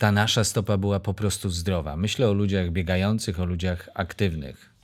ta 0.02 0.12
nasza 0.12 0.44
stopa 0.44 0.76
była 0.76 1.00
po 1.00 1.14
prostu 1.14 1.50
zdrowa. 1.50 1.96
Myślę 1.96 2.28
o 2.28 2.32
ludziach 2.32 2.70
biegających, 2.70 3.40
o 3.40 3.44
ludziach 3.44 3.88
aktywnych. 3.94 4.74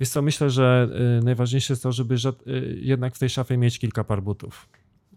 Wiesz 0.00 0.08
co, 0.08 0.22
myślę, 0.22 0.50
że 0.50 0.88
y, 1.20 1.24
najważniejsze 1.24 1.72
jest 1.72 1.82
to, 1.82 1.92
żeby 1.92 2.14
y, 2.14 2.78
jednak 2.80 3.14
w 3.14 3.18
tej 3.18 3.30
szafie 3.30 3.56
mieć 3.56 3.78
kilka 3.78 4.04
par 4.04 4.22
butów. 4.22 4.68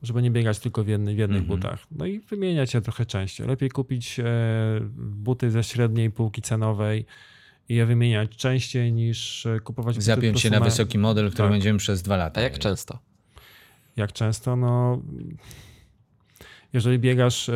Żeby 0.01 0.21
nie 0.21 0.31
biegać 0.31 0.59
tylko 0.59 0.83
w, 0.83 0.87
jedny, 0.87 1.15
w 1.15 1.17
jednych 1.17 1.43
butach. 1.43 1.79
No 1.91 2.05
i 2.05 2.19
wymieniać 2.19 2.73
je 2.73 2.81
trochę 2.81 3.05
częściej. 3.05 3.47
Lepiej 3.47 3.69
kupić 3.69 4.19
e, 4.19 4.25
buty 4.97 5.51
ze 5.51 5.63
średniej 5.63 6.11
półki 6.11 6.41
cenowej 6.41 7.05
i 7.69 7.75
je 7.75 7.85
wymieniać 7.85 8.35
częściej 8.35 8.93
niż 8.93 9.45
e, 9.45 9.59
kupować 9.59 10.03
Zapiąć 10.03 10.41
się 10.41 10.49
na 10.49 10.59
wysoki 10.59 10.97
model, 10.97 11.31
który 11.31 11.47
tak. 11.47 11.51
będziemy 11.51 11.79
przez 11.79 12.01
dwa 12.01 12.17
lata. 12.17 12.41
A 12.41 12.43
jak 12.43 12.59
często? 12.59 12.99
Jak 13.95 14.13
często? 14.13 14.55
No, 14.55 15.01
jeżeli 16.73 16.99
biegasz 16.99 17.49
e, 17.49 17.53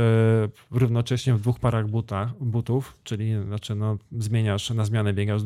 równocześnie 0.72 1.34
w 1.34 1.42
dwóch 1.42 1.60
parach 1.60 1.88
buta, 1.88 2.34
butów, 2.40 2.98
czyli 3.04 3.44
znaczy 3.44 3.76
no, 3.76 3.98
zmieniasz, 4.12 4.70
na 4.70 4.86
zmianę 4.86 5.14
biegasz 5.14 5.42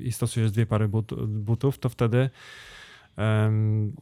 i 0.00 0.12
stosujesz 0.12 0.50
dwie 0.50 0.66
pary 0.66 0.88
but, 0.88 1.14
butów, 1.26 1.78
to 1.78 1.88
wtedy 1.88 2.30
em, 3.16 3.92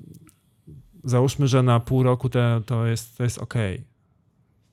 załóżmy, 1.05 1.49
że 1.49 1.63
na 1.63 1.81
pół 1.81 2.03
roku 2.03 2.29
te, 2.29 2.61
to, 2.67 2.87
jest, 2.87 3.17
to 3.17 3.25
jest 3.25 3.39
ok. 3.39 3.55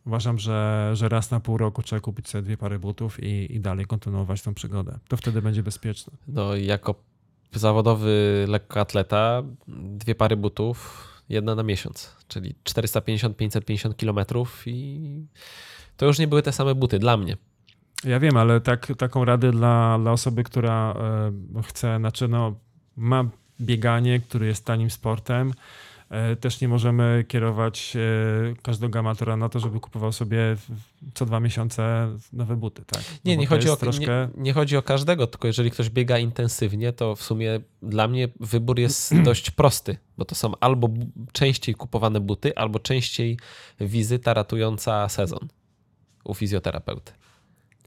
Uważam, 0.06 0.40
że, 0.40 0.92
że 0.94 1.10
raz 1.10 1.32
na 1.32 1.40
pół 1.40 1.58
roku 1.58 1.84
trzeba 1.84 2.00
kupić 2.00 2.30
sobie 2.30 2.42
dwie 2.42 2.58
pary 2.58 2.80
butów 2.80 3.24
i, 3.24 3.56
i 3.56 3.60
dalej 3.60 3.86
kontynuować 3.86 4.42
tą 4.42 4.54
przygodę. 4.54 5.00
To 5.08 5.18
wtedy 5.18 5.42
będzie 5.42 5.64
bezpieczne. 5.64 6.14
No 6.28 6.56
jako 6.56 6.96
zawodowy 7.54 8.46
lekkoatleta 8.48 9.44
dwie 9.68 10.16
pary 10.16 10.38
butów, 10.38 11.08
jedna 11.30 11.56
na 11.56 11.64
miesiąc, 11.64 12.16
czyli 12.28 12.56
450-550 12.64 13.96
kilometrów 13.96 14.64
i 14.66 15.28
to 15.98 16.06
już 16.06 16.20
nie 16.20 16.28
były 16.28 16.42
te 16.42 16.52
same 16.52 16.76
buty 16.76 17.00
dla 17.00 17.18
mnie. 17.18 17.38
Ja 18.04 18.20
wiem, 18.20 18.38
ale 18.38 18.62
tak, 18.62 18.94
taką 18.98 19.26
radę 19.26 19.52
dla, 19.52 20.00
dla 20.00 20.12
osoby, 20.12 20.44
która 20.44 20.96
e, 21.56 21.62
chce, 21.64 21.98
znaczy 21.98 22.28
no, 22.28 22.56
ma 22.96 23.30
bieganie, 23.62 24.20
który 24.20 24.48
jest 24.48 24.66
tanim 24.66 24.90
sportem, 24.90 25.54
też 26.40 26.62
nie 26.62 26.68
możemy 26.68 27.26
kierować 27.28 27.96
e, 27.96 28.56
każdego 28.62 29.00
amatora 29.00 29.38
na 29.38 29.50
to, 29.50 29.60
żeby 29.60 29.80
kupował 29.80 30.12
sobie 30.12 30.38
co 31.14 31.26
dwa 31.26 31.40
miesiące 31.40 32.10
nowe 32.34 32.56
buty, 32.56 32.84
tak? 32.86 33.04
No 33.26 33.36
Nie, 33.36 33.48
chodzi, 33.48 33.70
o, 33.70 33.76
troszkę... 33.76 34.30
nie, 34.36 34.44
nie 34.44 34.54
chodzi 34.54 34.78
o 34.78 34.82
każdego, 34.82 35.28
tylko 35.28 35.48
jeżeli 35.48 35.72
ktoś 35.72 35.90
biega 35.90 36.18
intensywnie, 36.18 36.94
to 36.94 37.16
w 37.16 37.22
sumie 37.24 37.60
dla 37.82 38.08
mnie 38.08 38.30
wybór 38.40 38.80
jest 38.80 39.14
dość 39.24 39.52
prosty, 39.52 39.98
bo 40.18 40.26
to 40.26 40.36
są 40.36 40.52
albo 40.60 40.90
częściej 41.32 41.76
kupowane 41.76 42.20
buty, 42.20 42.56
albo 42.56 42.80
częściej 42.80 43.40
wizyta 43.80 44.34
ratująca 44.34 45.10
sezon 45.10 45.48
u 46.24 46.34
fizjoterapeuty. 46.34 47.12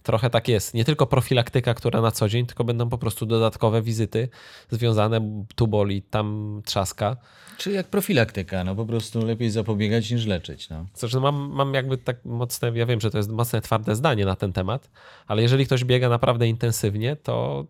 Trochę 0.08 0.30
tak 0.30 0.48
jest. 0.48 0.74
Nie 0.74 0.84
tylko 0.84 1.06
profilaktyka, 1.06 1.74
która 1.74 2.00
na 2.00 2.10
co 2.10 2.28
dzień, 2.28 2.46
tylko 2.46 2.64
będą 2.64 2.88
po 2.88 2.98
prostu 2.98 3.26
dodatkowe 3.26 3.82
wizyty 3.82 4.28
związane, 4.70 5.44
tu 5.54 5.66
boli, 5.66 6.02
tam 6.02 6.60
trzaska. 6.64 7.16
Czy 7.58 7.72
jak 7.72 7.86
profilaktyka, 7.86 8.64
no 8.64 8.74
po 8.74 8.86
prostu 8.86 9.26
lepiej 9.26 9.50
zapobiegać 9.50 10.10
niż 10.10 10.26
leczyć. 10.26 10.68
No. 10.68 10.86
Znaczy, 10.94 11.20
mam, 11.20 11.52
mam 11.52 11.74
jakby 11.74 11.98
tak 11.98 12.24
mocne, 12.24 12.72
ja 12.74 12.86
wiem, 12.86 13.00
że 13.00 13.10
to 13.10 13.18
jest 13.18 13.30
mocne, 13.30 13.60
twarde 13.60 13.96
zdanie 13.96 14.24
na 14.24 14.36
ten 14.36 14.52
temat, 14.52 14.90
ale 15.26 15.42
jeżeli 15.42 15.66
ktoś 15.66 15.84
biega 15.84 16.08
naprawdę 16.08 16.48
intensywnie, 16.48 17.16
to 17.16 17.66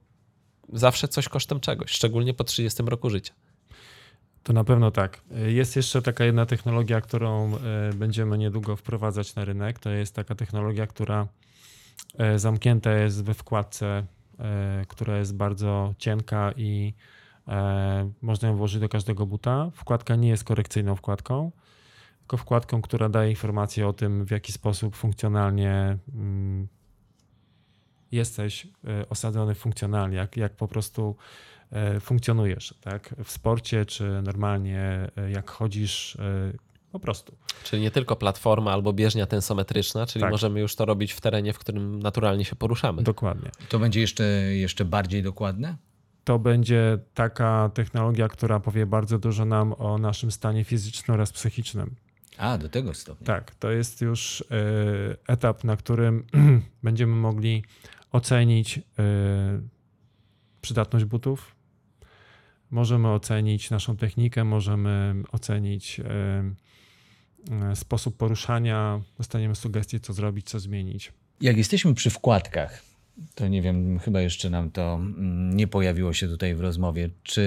zawsze 0.72 1.08
coś 1.08 1.28
kosztem 1.28 1.60
czegoś, 1.60 1.90
szczególnie 1.90 2.34
po 2.34 2.44
30 2.44 2.82
roku 2.86 3.10
życia. 3.10 3.32
To 4.42 4.52
na 4.52 4.64
pewno 4.64 4.90
tak. 4.90 5.20
Jest 5.46 5.76
jeszcze 5.76 6.02
taka 6.02 6.24
jedna 6.24 6.46
technologia, 6.46 7.00
którą 7.00 7.56
e, 7.56 7.58
będziemy 7.94 8.38
niedługo 8.38 8.76
wprowadzać 8.76 9.34
na 9.34 9.44
rynek. 9.44 9.78
To 9.78 9.90
jest 9.90 10.14
taka 10.14 10.34
technologia, 10.34 10.86
która 10.86 11.28
e, 12.18 12.38
zamknięta 12.38 12.92
jest 12.92 13.24
we 13.24 13.34
wkładce, 13.34 14.06
e, 14.38 14.84
która 14.88 15.18
jest 15.18 15.36
bardzo 15.36 15.94
cienka 15.98 16.52
i 16.56 16.94
e, 17.48 18.10
można 18.22 18.48
ją 18.48 18.56
włożyć 18.56 18.80
do 18.80 18.88
każdego 18.88 19.26
buta. 19.26 19.70
Wkładka 19.74 20.16
nie 20.16 20.28
jest 20.28 20.44
korekcyjną 20.44 20.96
wkładką, 20.96 21.52
tylko 22.18 22.36
wkładką, 22.36 22.82
która 22.82 23.08
daje 23.08 23.30
informację 23.30 23.88
o 23.88 23.92
tym, 23.92 24.24
w 24.24 24.30
jaki 24.30 24.52
sposób 24.52 24.96
funkcjonalnie 24.96 25.98
mm, 26.14 26.68
jesteś 28.12 28.66
osadzony 29.08 29.54
funkcjonalnie, 29.54 30.16
jak, 30.16 30.36
jak 30.36 30.56
po 30.56 30.68
prostu 30.68 31.16
funkcjonujesz, 32.00 32.74
tak? 32.80 33.14
W 33.24 33.30
sporcie, 33.30 33.86
czy 33.86 34.22
normalnie 34.22 35.10
jak 35.32 35.50
chodzisz, 35.50 36.18
po 36.92 37.00
prostu. 37.00 37.36
Czyli 37.64 37.82
nie 37.82 37.90
tylko 37.90 38.16
platforma 38.16 38.72
albo 38.72 38.92
bieżnia 38.92 39.26
tensometryczna, 39.26 40.06
czyli 40.06 40.20
Tak. 40.22 40.30
możemy 40.30 40.60
już 40.60 40.76
to 40.76 40.84
robić 40.84 41.12
w 41.12 41.20
terenie, 41.20 41.52
w 41.52 41.58
którym 41.58 41.98
naturalnie 41.98 42.44
się 42.44 42.56
poruszamy. 42.56 43.02
Dokładnie. 43.02 43.50
To 43.68 43.78
będzie 43.78 44.00
jeszcze, 44.00 44.24
jeszcze 44.54 44.84
bardziej 44.84 45.22
dokładne? 45.22 45.76
To 46.24 46.38
będzie 46.38 46.98
taka 47.14 47.70
technologia, 47.74 48.28
która 48.28 48.60
powie 48.60 48.86
bardzo 48.86 49.18
dużo 49.18 49.44
nam 49.44 49.74
o 49.78 49.98
naszym 49.98 50.30
stanie 50.30 50.64
fizycznym 50.64 51.14
oraz 51.14 51.32
psychicznym. 51.32 51.94
A, 52.38 52.58
do 52.58 52.68
tego 52.68 52.94
stopnia. 52.94 53.26
Tak, 53.26 53.54
to 53.54 53.70
jest 53.70 54.00
już 54.00 54.44
e, 54.50 55.32
etap, 55.32 55.64
na 55.64 55.76
którym 55.76 56.24
będziemy 56.82 57.16
mogli 57.16 57.64
ocenić 58.12 58.78
e, 58.78 58.82
przydatność 60.60 61.04
butów. 61.04 61.54
Możemy 62.70 63.08
ocenić 63.08 63.70
naszą 63.70 63.96
technikę, 63.96 64.44
możemy 64.44 65.14
ocenić 65.32 66.00
e, 66.00 66.04
sposób 67.74 68.16
poruszania, 68.16 69.00
dostaniemy 69.18 69.54
sugestie, 69.54 70.00
co 70.00 70.12
zrobić, 70.12 70.48
co 70.48 70.60
zmienić. 70.60 71.12
Jak 71.40 71.56
jesteśmy 71.56 71.94
przy 71.94 72.10
wkładkach, 72.10 72.82
to 73.34 73.48
nie 73.48 73.62
wiem, 73.62 73.98
chyba 73.98 74.20
jeszcze 74.20 74.50
nam 74.50 74.70
to 74.70 74.94
mm, 74.94 75.56
nie 75.56 75.66
pojawiło 75.66 76.12
się 76.12 76.28
tutaj 76.28 76.54
w 76.54 76.60
rozmowie. 76.60 77.10
Czy 77.22 77.42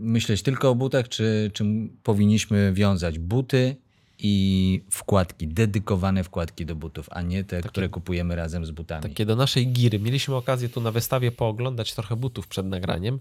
myśleć 0.00 0.42
tylko 0.42 0.70
o 0.70 0.74
butach, 0.74 1.08
czy, 1.08 1.50
czy 1.54 1.64
powinniśmy 2.02 2.72
wiązać 2.72 3.18
buty 3.18 3.76
i 4.18 4.80
wkładki, 4.90 5.48
dedykowane 5.48 6.24
wkładki 6.24 6.66
do 6.66 6.76
butów, 6.76 7.06
a 7.10 7.22
nie 7.22 7.44
te, 7.44 7.62
które 7.62 7.88
kupujemy 7.88 8.36
razem 8.36 8.66
z 8.66 8.70
butami? 8.70 9.02
Takie 9.02 9.26
do 9.26 9.36
naszej 9.36 9.72
giry. 9.72 9.98
Mieliśmy 9.98 10.34
okazję 10.34 10.68
tu 10.68 10.80
na 10.80 10.90
wystawie 10.90 11.32
pooglądać 11.32 11.94
trochę 11.94 12.16
butów 12.16 12.48
przed 12.48 12.66
nagraniem 12.66 13.18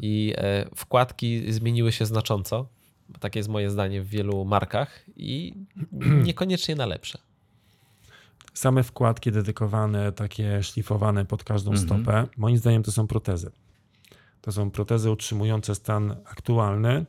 i 0.00 0.34
e, 0.36 0.66
wkładki 0.76 1.52
zmieniły 1.52 1.92
się 1.92 2.06
znacząco. 2.06 2.68
Takie 3.20 3.38
jest 3.38 3.48
moje 3.48 3.70
zdanie 3.70 4.02
w 4.02 4.08
wielu 4.08 4.44
markach 4.44 5.04
i 5.16 5.54
niekoniecznie 6.26 6.74
na 6.74 6.86
lepsze. 6.86 7.18
Same 8.54 8.82
wkładki 8.82 9.32
dedykowane, 9.32 10.12
takie 10.12 10.62
szlifowane 10.62 11.24
pod 11.24 11.44
każdą 11.44 11.76
stopę, 11.76 12.26
moim 12.36 12.56
zdaniem 12.56 12.82
to 12.82 12.92
są 12.92 13.06
protezy. 13.06 13.50
To 14.40 14.52
są 14.52 14.70
protezy 14.70 15.10
utrzymujące 15.10 15.74
stan 15.74 16.16
aktualny. 16.24 17.06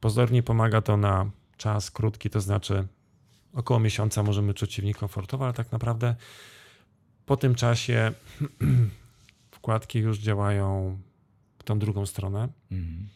Pozornie 0.00 0.42
pomaga 0.42 0.82
to 0.82 0.96
na 0.96 1.30
czas 1.56 1.90
krótki, 1.90 2.30
to 2.30 2.40
znaczy 2.40 2.86
około 3.52 3.80
miesiąca 3.80 4.22
możemy 4.22 4.54
czuć 4.54 4.74
się 4.74 4.82
w 4.82 4.84
nich 4.84 4.96
komfortowo, 4.96 5.44
ale 5.44 5.54
tak 5.54 5.72
naprawdę 5.72 6.16
po 7.26 7.36
tym 7.36 7.54
czasie 7.54 8.12
wkładki 9.50 9.98
już 9.98 10.18
działają 10.18 10.98
w 11.58 11.62
tą 11.62 11.78
drugą 11.78 12.06
stronę. 12.06 12.48
Mhm. 12.72 13.08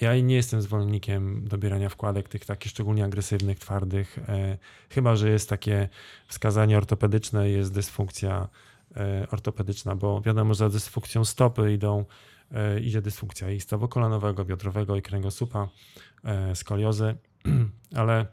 Ja 0.00 0.20
nie 0.20 0.34
jestem 0.34 0.62
zwolennikiem 0.62 1.44
dobierania 1.48 1.88
wkładek 1.88 2.28
tych 2.28 2.44
takich 2.44 2.70
szczególnie 2.70 3.04
agresywnych, 3.04 3.58
twardych. 3.58 4.18
e, 4.28 4.58
Chyba, 4.90 5.16
że 5.16 5.30
jest 5.30 5.48
takie 5.48 5.88
wskazanie 6.26 6.76
ortopedyczne, 6.78 7.50
jest 7.50 7.74
dysfunkcja 7.74 8.48
e, 8.96 9.26
ortopedyczna, 9.30 9.96
bo 9.96 10.20
wiadomo, 10.20 10.54
że 10.54 10.58
za 10.58 10.68
dysfunkcją 10.68 11.24
stopy 11.24 11.72
idą 11.72 12.04
e, 12.52 12.80
idzie 12.80 13.02
dysfunkcja 13.02 13.50
i 13.50 13.60
stawokolanowego, 13.60 14.44
biodrowego 14.44 14.96
i 14.96 15.02
kręgosłupa, 15.02 15.68
skoliozy, 16.54 17.16
ale 18.00 18.26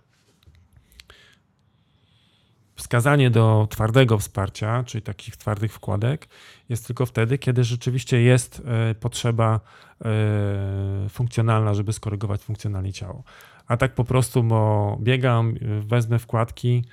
wskazanie 2.77 3.29
do 3.29 3.67
twardego 3.69 4.17
wsparcia, 4.17 4.83
czyli 4.83 5.01
takich 5.01 5.37
twardych 5.37 5.73
wkładek, 5.73 6.27
jest 6.69 6.87
tylko 6.87 7.05
wtedy, 7.05 7.37
kiedy 7.37 7.63
rzeczywiście 7.63 8.21
jest 8.21 8.61
e, 8.65 8.95
potrzeba 8.95 9.59
e, 10.05 11.09
funkcjonalna, 11.09 11.73
żeby 11.73 11.93
skorygować 11.93 12.41
funkcjonalnie 12.41 12.93
ciało. 12.93 13.23
A 13.67 13.77
tak 13.77 13.95
po 13.95 14.03
prostu, 14.03 14.43
bo 14.43 14.97
biegam, 15.01 15.55
wezmę 15.81 16.19
wkładki. 16.19 16.85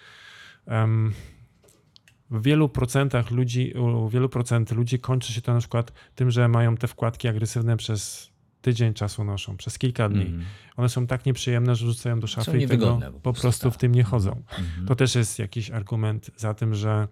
w 2.30 2.42
wielu 2.42 2.68
procentach 2.68 3.30
ludzi, 3.30 3.72
u 3.72 4.08
wielu 4.08 4.28
procent 4.28 4.70
ludzi 4.70 4.98
kończy 4.98 5.32
się 5.32 5.42
to 5.42 5.54
na 5.54 5.60
przykład 5.60 5.92
tym, 6.14 6.30
że 6.30 6.48
mają 6.48 6.76
te 6.76 6.88
wkładki 6.88 7.28
agresywne 7.28 7.76
przez 7.76 8.33
tydzień 8.64 8.94
czasu 8.94 9.24
noszą, 9.24 9.56
przez 9.56 9.78
kilka 9.78 10.08
dni. 10.08 10.22
Mhm. 10.22 10.44
One 10.76 10.88
są 10.88 11.06
tak 11.06 11.26
nieprzyjemne, 11.26 11.76
że 11.76 11.86
rzucają 11.86 12.20
do 12.20 12.26
szafy 12.26 12.58
i 12.58 12.68
tego 12.68 13.00
po 13.12 13.32
po 13.32 13.40
prostu, 13.40 13.70
w 13.70 13.72
tak. 13.72 13.80
tym 13.80 13.94
nie 13.94 14.04
chodzą. 14.04 14.30
Mhm. 14.30 14.86
To 14.86 14.96
też 14.96 15.14
jest 15.14 15.38
jakiś 15.38 15.70
argument 15.70 16.30
za 16.36 16.54
tym, 16.54 16.74
że 16.74 17.08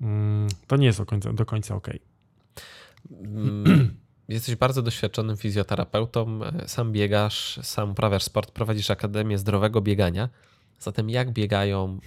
mm, 0.00 0.48
to 0.66 0.76
nie 0.76 0.86
jest 0.86 0.98
do 0.98 1.06
końca, 1.06 1.32
do 1.32 1.46
końca 1.46 1.74
ok. 1.74 1.88
Mm, 3.10 3.94
Jesteś 4.28 4.56
bardzo 4.56 4.82
doświadczonym 4.82 5.36
fizjoterapeutą, 5.36 6.44
e, 6.44 6.68
sam 6.68 6.92
biegasz, 6.92 7.60
sam 7.62 7.90
uprawiasz 7.90 8.22
sport, 8.22 8.50
prowadzisz 8.50 8.90
Akademię 8.90 9.38
Zdrowego 9.38 9.80
Biegania. 9.80 10.28
Zatem 10.78 11.10
jak 11.10 11.32
biegają 11.32 11.98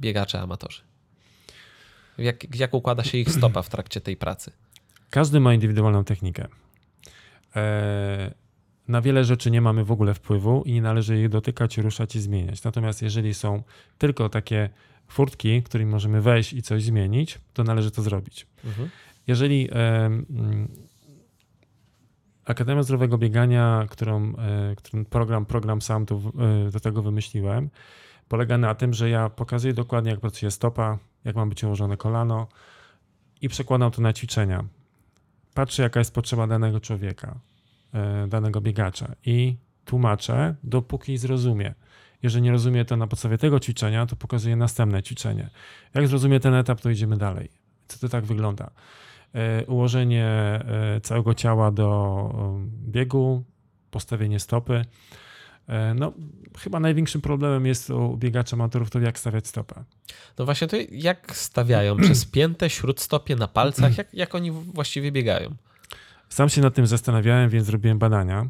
biegacze 0.00 0.40
amatorzy? 0.40 0.82
Jak, 2.18 2.56
jak 2.56 2.74
układa 2.74 3.04
się 3.04 3.18
ich 3.18 3.30
stopa 3.32 3.62
w 3.62 3.68
trakcie 3.68 4.00
tej 4.00 4.16
pracy? 4.16 4.52
Każdy 5.10 5.40
ma 5.40 5.54
indywidualną 5.54 6.04
technikę. 6.04 6.48
E, 7.56 8.34
na 8.88 9.00
wiele 9.00 9.24
rzeczy 9.24 9.50
nie 9.50 9.60
mamy 9.60 9.84
w 9.84 9.92
ogóle 9.92 10.14
wpływu 10.14 10.62
i 10.66 10.72
nie 10.72 10.82
należy 10.82 11.20
ich 11.20 11.28
dotykać, 11.28 11.78
ruszać 11.78 12.16
i 12.16 12.20
zmieniać. 12.20 12.62
Natomiast 12.62 13.02
jeżeli 13.02 13.34
są 13.34 13.62
tylko 13.98 14.28
takie 14.28 14.70
furtki, 15.08 15.62
którymi 15.62 15.90
możemy 15.90 16.20
wejść 16.20 16.52
i 16.52 16.62
coś 16.62 16.82
zmienić, 16.82 17.38
to 17.52 17.64
należy 17.64 17.90
to 17.90 18.02
zrobić. 18.02 18.46
Mhm. 18.64 18.90
Jeżeli 19.26 19.68
Akademia 22.50 22.82
Zdrowego 22.82 23.18
Biegania, 23.18 23.86
którą, 23.90 24.36
e, 24.36 24.76
którą 24.76 25.04
program, 25.04 25.46
program 25.46 25.82
sam 25.82 26.06
tu, 26.06 26.32
e, 26.66 26.70
do 26.70 26.80
tego 26.80 27.02
wymyśliłem, 27.02 27.70
polega 28.28 28.58
na 28.58 28.74
tym, 28.74 28.94
że 28.94 29.10
ja 29.10 29.28
pokazuję 29.28 29.74
dokładnie, 29.74 30.10
jak 30.10 30.20
pracuje 30.20 30.50
stopa, 30.50 30.98
jak 31.24 31.36
ma 31.36 31.46
być 31.46 31.64
ułożone 31.64 31.96
kolano 31.96 32.48
i 33.40 33.48
przekładam 33.48 33.90
to 33.90 34.02
na 34.02 34.12
ćwiczenia. 34.12 34.64
Patrzę, 35.60 35.82
jaka 35.82 36.00
jest 36.00 36.14
potrzeba 36.14 36.46
danego 36.46 36.80
człowieka, 36.80 37.40
e, 37.94 38.26
danego 38.28 38.60
biegacza 38.60 39.12
i 39.26 39.56
tłumaczę, 39.84 40.54
dopóki 40.64 41.18
zrozumie. 41.18 41.74
Jeżeli 42.22 42.42
nie 42.42 42.50
rozumie 42.50 42.84
to 42.84 42.96
na 42.96 43.06
podstawie 43.06 43.38
tego 43.38 43.60
ćwiczenia, 43.60 44.06
to 44.06 44.16
pokazuję 44.16 44.56
następne 44.56 45.02
ćwiczenie. 45.02 45.50
Jak 45.94 46.08
zrozumie 46.08 46.40
ten 46.40 46.54
etap, 46.54 46.80
to 46.80 46.90
idziemy 46.90 47.16
dalej. 47.16 47.48
Co 47.88 47.98
to 47.98 48.08
tak 48.08 48.24
wygląda? 48.24 48.70
E, 49.34 49.66
Ułożenie 49.66 50.26
e, 50.26 51.00
całego 51.02 51.34
ciała 51.34 51.70
do 51.70 52.34
biegu, 52.88 53.44
postawienie 53.90 54.40
stopy. 54.40 54.84
E, 55.70 55.94
No, 55.94 56.12
chyba 56.58 56.80
największym 56.80 57.20
problemem 57.20 57.66
jest 57.66 57.90
u 57.90 58.16
biegaczy 58.16 58.54
amatorów 58.54 58.90
to 58.90 59.00
jak 59.00 59.18
stawiać 59.18 59.46
stopę. 59.46 59.84
No 60.38 60.44
właśnie 60.44 60.68
to 60.68 60.76
jak 60.90 61.36
stawiają? 61.36 61.96
Przez 62.06 62.24
piętę, 62.24 62.70
śródstopie, 62.70 63.36
na 63.36 63.48
palcach? 63.48 63.98
Jak, 63.98 64.14
jak 64.14 64.34
oni 64.34 64.50
właściwie 64.50 65.12
biegają? 65.12 65.54
Sam 66.28 66.48
się 66.48 66.60
nad 66.60 66.74
tym 66.74 66.86
zastanawiałem, 66.86 67.50
więc 67.50 67.66
zrobiłem 67.66 67.98
badania. 67.98 68.48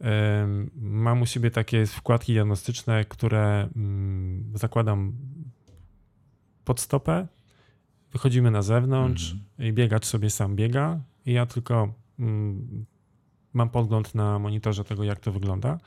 Em, 0.00 0.70
Mam 0.80 1.22
u 1.22 1.26
siebie 1.26 1.50
takie 1.50 1.86
wkładki 1.86 2.32
diagnostyczne, 2.32 3.04
które 3.04 3.68
mm, 3.76 4.52
zakładam 4.54 5.12
pod 6.64 6.80
stopę. 6.80 7.26
Wychodzimy 8.12 8.50
na 8.50 8.62
zewnątrz 8.62 9.36
i 9.58 9.72
biegacz 9.72 10.06
sobie 10.06 10.30
sam 10.30 10.56
biega. 10.56 11.00
I 11.26 11.32
ja 11.32 11.46
tylko 11.46 11.92
mm, 12.18 12.84
mam 13.54 13.68
podgląd 13.70 14.14
na 14.14 14.38
monitorze 14.38 14.84
tego, 14.84 15.04
jak 15.04 15.20
to 15.20 15.32
wygląda. 15.32 15.78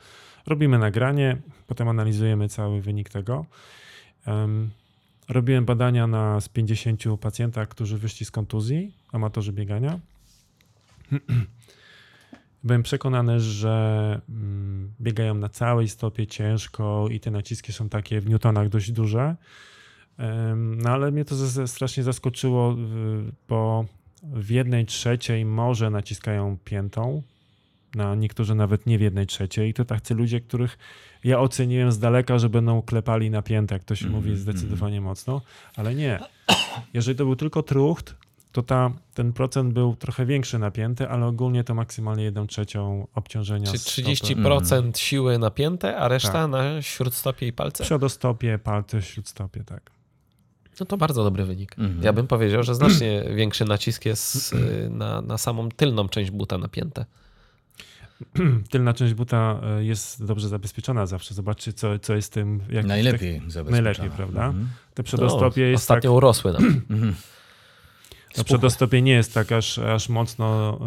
Robimy 0.46 0.78
nagranie, 0.78 1.36
potem 1.66 1.88
analizujemy 1.88 2.48
cały 2.48 2.80
wynik 2.80 3.08
tego. 3.08 3.46
Em, 4.26 4.70
Robiłem 5.28 5.64
badania 5.64 6.06
na 6.06 6.40
z 6.40 6.48
50 6.48 7.02
pacjentach, 7.20 7.68
którzy 7.68 7.98
wyszli 7.98 8.26
z 8.26 8.30
kontuzji, 8.30 8.94
amatorzy 9.12 9.52
biegania. 9.52 10.00
Byłem 12.64 12.82
przekonany, 12.82 13.40
że 13.40 14.20
mm, 14.28 14.92
biegają 15.00 15.34
na 15.34 15.48
całej 15.48 15.88
stopie 15.88 16.26
ciężko 16.26 17.08
i 17.10 17.20
te 17.20 17.30
naciski 17.30 17.72
są 17.72 17.88
takie 17.88 18.20
w 18.20 18.28
newtonach 18.28 18.68
dość 18.68 18.92
duże. 18.92 19.36
No 20.56 20.90
ale 20.90 21.10
mnie 21.10 21.24
to 21.24 21.66
strasznie 21.66 22.02
zaskoczyło, 22.02 22.76
bo 23.48 23.84
w 24.22 24.50
jednej 24.50 24.86
trzeciej 24.86 25.44
może 25.44 25.90
naciskają 25.90 26.58
piętą, 26.64 27.22
na 27.94 28.14
niektórzy 28.14 28.54
nawet 28.54 28.86
nie 28.86 28.98
w 28.98 29.00
jednej 29.00 29.26
trzeciej. 29.26 29.70
I 29.70 29.74
to 29.74 29.84
tacy 29.84 30.14
ludzie, 30.14 30.40
których 30.40 30.78
ja 31.24 31.40
oceniłem 31.40 31.92
z 31.92 31.98
daleka, 31.98 32.38
że 32.38 32.48
będą 32.48 32.82
klepali 32.82 33.30
na 33.30 33.42
piętę, 33.42 33.74
jak 33.74 33.84
to 33.84 33.94
się 33.94 34.06
Mhm, 34.06 34.24
mówi 34.24 34.36
zdecydowanie 34.36 35.00
mocno, 35.00 35.40
ale 35.76 35.94
nie. 35.94 36.18
Jeżeli 36.94 37.18
to 37.18 37.24
był 37.24 37.36
tylko 37.36 37.62
trucht, 37.62 38.14
to 38.52 38.62
ta, 38.62 38.90
ten 39.14 39.32
procent 39.32 39.72
był 39.72 39.96
trochę 39.96 40.26
większy 40.26 40.58
napięty, 40.58 41.08
ale 41.08 41.26
ogólnie 41.26 41.64
to 41.64 41.74
maksymalnie 41.74 42.24
jedną 42.24 42.46
trzecią 42.46 43.06
obciążenia. 43.14 43.66
Czyli 43.66 44.16
stopy. 44.16 44.34
30% 44.34 44.96
siły 44.98 45.38
na 45.38 45.50
piętę, 45.50 45.96
a 45.96 46.08
reszta 46.08 46.32
Tak. 46.32 46.50
na 46.50 46.82
śródstopie 46.82 47.46
i 47.46 47.52
palce? 47.52 47.84
Przodostopie, 47.84 48.58
palce, 48.58 49.02
śródstopie, 49.02 49.64
tak. 49.64 49.90
No 50.80 50.86
to 50.86 50.96
bardzo 50.96 51.24
dobry 51.24 51.44
wynik. 51.44 51.78
Mhm. 51.78 52.02
Ja 52.02 52.12
bym 52.12 52.26
powiedział, 52.26 52.62
że 52.62 52.74
znacznie 52.74 53.24
większy 53.34 53.64
nacisk 53.64 54.04
jest 54.04 54.52
y, 54.52 54.90
na, 54.90 55.20
na 55.22 55.38
samą 55.38 55.68
tylną 55.68 56.08
część 56.08 56.30
buta 56.30 56.58
napięte. 56.58 57.04
Tylna 58.70 58.94
część 58.94 59.14
buta 59.14 59.60
e, 59.62 59.84
jest 59.84 60.24
dobrze 60.24 60.48
zabezpieczona 60.48 61.06
zawsze. 61.06 61.34
Zobaczcie, 61.34 61.72
co, 61.72 61.98
co 61.98 62.14
jest 62.14 62.32
tym... 62.32 62.60
Jak 62.70 62.86
Najlepiej 62.86 63.32
zabezpieczone. 63.38 63.70
Najlepiej, 63.70 64.10
prawda? 64.10 64.46
Mhm. 64.46 64.68
Te 64.94 65.02
przedostopie 65.02 65.62
no, 65.62 65.66
jest 65.66 65.88
tak... 65.88 65.96
ostatnio 65.96 66.12
urosły 66.12 66.52
nam. 66.58 66.82
Mhm. 66.90 67.14
No, 68.38 68.44
przedostopie 68.44 69.02
nie 69.02 69.12
jest 69.12 69.34
tak 69.34 69.52
aż, 69.52 69.78
aż 69.78 70.08
mocno 70.08 70.78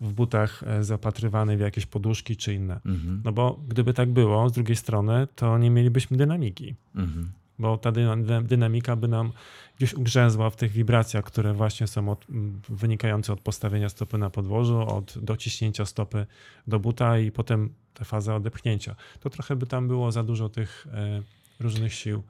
w 0.00 0.12
butach 0.12 0.62
e, 0.62 0.84
zapatrywany 0.84 1.56
w 1.56 1.60
jakieś 1.60 1.86
poduszki 1.86 2.36
czy 2.36 2.54
inne. 2.54 2.80
Mhm. 2.86 3.22
No 3.24 3.32
bo 3.32 3.60
gdyby 3.68 3.94
tak 3.94 4.10
było, 4.10 4.48
z 4.48 4.52
drugiej 4.52 4.76
strony, 4.76 5.28
to 5.36 5.58
nie 5.58 5.70
mielibyśmy 5.70 6.16
dynamiki. 6.16 6.74
Mhm. 6.94 7.32
Bo 7.58 7.78
ta 7.78 7.92
dyna- 7.92 8.42
dynamika 8.42 8.96
by 8.96 9.08
nam 9.08 9.32
gdzieś 9.76 9.94
ugrzęzła 9.94 10.50
w 10.50 10.56
tych 10.56 10.72
wibracjach, 10.72 11.24
które 11.24 11.54
właśnie 11.54 11.86
są 11.86 12.08
od, 12.08 12.26
wynikające 12.68 13.32
od 13.32 13.40
postawienia 13.40 13.88
stopy 13.88 14.18
na 14.18 14.30
podłożu, 14.30 14.78
od 14.78 15.18
dociśnięcia 15.18 15.86
stopy 15.86 16.26
do 16.66 16.78
buta 16.78 17.18
i 17.18 17.30
potem 17.30 17.74
ta 17.94 18.04
faza 18.04 18.34
odepchnięcia. 18.34 18.96
To 19.20 19.30
trochę 19.30 19.56
by 19.56 19.66
tam 19.66 19.88
było 19.88 20.12
za 20.12 20.22
dużo 20.22 20.48
tych 20.48 20.86
e, 20.92 21.22
różnych 21.60 21.94
sił. 21.94 22.22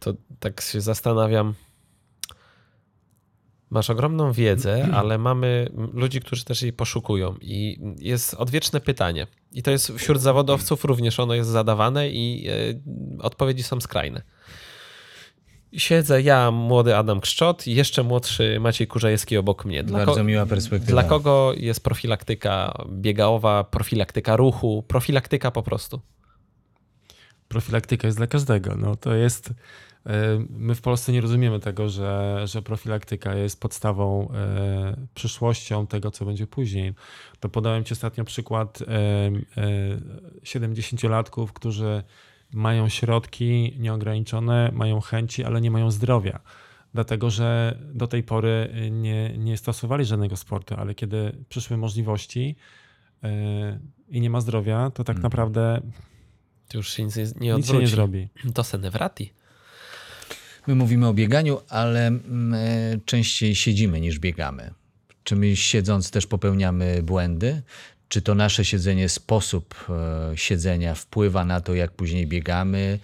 To 0.00 0.14
tak 0.40 0.60
się 0.60 0.80
zastanawiam. 0.80 1.54
Masz 3.70 3.90
ogromną 3.90 4.32
wiedzę, 4.32 4.88
ale 4.94 5.18
mamy 5.18 5.68
ludzi, 5.92 6.20
którzy 6.20 6.44
też 6.44 6.62
jej 6.62 6.72
poszukują. 6.72 7.34
I 7.40 7.78
jest 7.98 8.34
odwieczne 8.34 8.80
pytanie. 8.80 9.26
I 9.52 9.62
to 9.62 9.70
jest 9.70 9.92
wśród 9.92 10.20
zawodowców 10.20 10.84
również 10.84 11.20
ono 11.20 11.34
jest 11.34 11.50
zadawane 11.50 12.10
i 12.10 12.48
e, 12.48 12.52
odpowiedzi 13.22 13.62
są 13.62 13.80
skrajne. 13.80 14.22
Siedzę 15.76 16.22
ja, 16.22 16.50
młody 16.50 16.96
Adam 16.96 17.20
Kszczot 17.20 17.66
i 17.66 17.74
jeszcze 17.74 18.02
młodszy 18.02 18.60
Maciej 18.60 18.86
Kurzajewski 18.86 19.36
obok 19.36 19.64
mnie. 19.64 19.82
Dla, 19.82 19.98
Bardzo 19.98 20.14
ko- 20.14 20.24
miła 20.24 20.46
perspektywa. 20.46 20.92
dla 20.92 21.02
kogo 21.04 21.52
jest 21.56 21.84
profilaktyka 21.84 22.84
biegałowa, 22.92 23.64
profilaktyka 23.64 24.36
ruchu, 24.36 24.84
profilaktyka 24.88 25.50
po 25.50 25.62
prostu? 25.62 26.00
Profilaktyka 27.48 28.08
jest 28.08 28.18
dla 28.18 28.26
każdego. 28.26 28.74
No, 28.76 28.96
to 28.96 29.14
jest, 29.14 29.50
my 30.50 30.74
w 30.74 30.80
Polsce 30.80 31.12
nie 31.12 31.20
rozumiemy 31.20 31.60
tego, 31.60 31.88
że, 31.88 32.42
że 32.44 32.62
profilaktyka 32.62 33.34
jest 33.34 33.60
podstawą, 33.60 34.28
e, 34.34 34.96
przyszłością 35.14 35.86
tego, 35.86 36.10
co 36.10 36.24
będzie 36.24 36.46
później. 36.46 36.94
To 37.40 37.48
podałem 37.48 37.84
Ci 37.84 37.92
ostatnio 37.92 38.24
przykład 38.24 38.82
e, 38.82 38.86
e, 38.86 39.30
70-latków, 40.42 41.52
którzy 41.52 42.02
mają 42.52 42.88
środki 42.88 43.76
nieograniczone, 43.78 44.70
mają 44.74 45.00
chęci, 45.00 45.44
ale 45.44 45.60
nie 45.60 45.70
mają 45.70 45.90
zdrowia. 45.90 46.40
Dlatego, 46.94 47.30
że 47.30 47.78
do 47.94 48.06
tej 48.06 48.22
pory 48.22 48.70
nie, 48.90 49.38
nie 49.38 49.56
stosowali 49.56 50.04
żadnego 50.04 50.36
sportu, 50.36 50.74
ale 50.78 50.94
kiedy 50.94 51.44
przyszły 51.48 51.76
możliwości 51.76 52.56
e, 53.22 53.78
i 54.08 54.20
nie 54.20 54.30
ma 54.30 54.40
zdrowia, 54.40 54.90
to 54.90 55.04
tak 55.04 55.16
Mhm. 55.16 55.22
naprawdę 55.22 55.80
To 56.68 56.78
już 56.78 56.92
się 56.92 57.04
nic 57.04 57.16
nie, 57.16 57.24
nie 57.36 57.54
nic 57.54 57.66
się 57.66 57.78
nie 57.78 57.86
zrobi. 57.86 58.28
To 58.54 58.64
senewrati. 58.64 59.32
My 60.66 60.74
mówimy 60.74 61.08
o 61.08 61.14
bieganiu, 61.14 61.58
ale 61.68 62.06
mm, 62.06 62.54
e, 62.54 62.98
częściej 63.04 63.54
siedzimy 63.54 64.00
niż 64.00 64.18
biegamy. 64.18 64.70
Czy 65.24 65.36
my 65.36 65.56
siedząc 65.56 66.10
też 66.10 66.26
popełniamy 66.26 67.02
błędy? 67.02 67.62
Czy 68.08 68.22
to 68.22 68.34
nasze 68.34 68.64
siedzenie, 68.64 69.08
sposób 69.08 69.74
e, 69.88 70.36
siedzenia 70.36 70.94
wpływa 70.94 71.44
na 71.44 71.60
to, 71.60 71.74
jak 71.74 71.90
później 71.90 72.26
biegamy, 72.26 72.98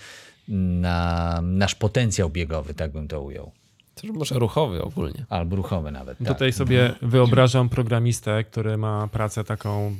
na 0.48 1.40
nasz 1.42 1.74
potencjał 1.74 2.30
biegowy, 2.30 2.74
tak 2.74 2.92
bym 2.92 3.08
to 3.08 3.22
ujął? 3.22 3.52
Też 3.94 4.10
może 4.10 4.34
ruchowy 4.34 4.82
ogólnie. 4.82 5.24
Albo 5.28 5.56
ruchowy 5.56 5.90
nawet. 5.90 6.18
Tak. 6.18 6.28
Tutaj 6.28 6.52
sobie 6.52 6.94
wyobrażam 7.02 7.68
programistę, 7.68 8.44
który 8.44 8.76
ma 8.76 9.08
pracę 9.08 9.44
taką 9.44 9.96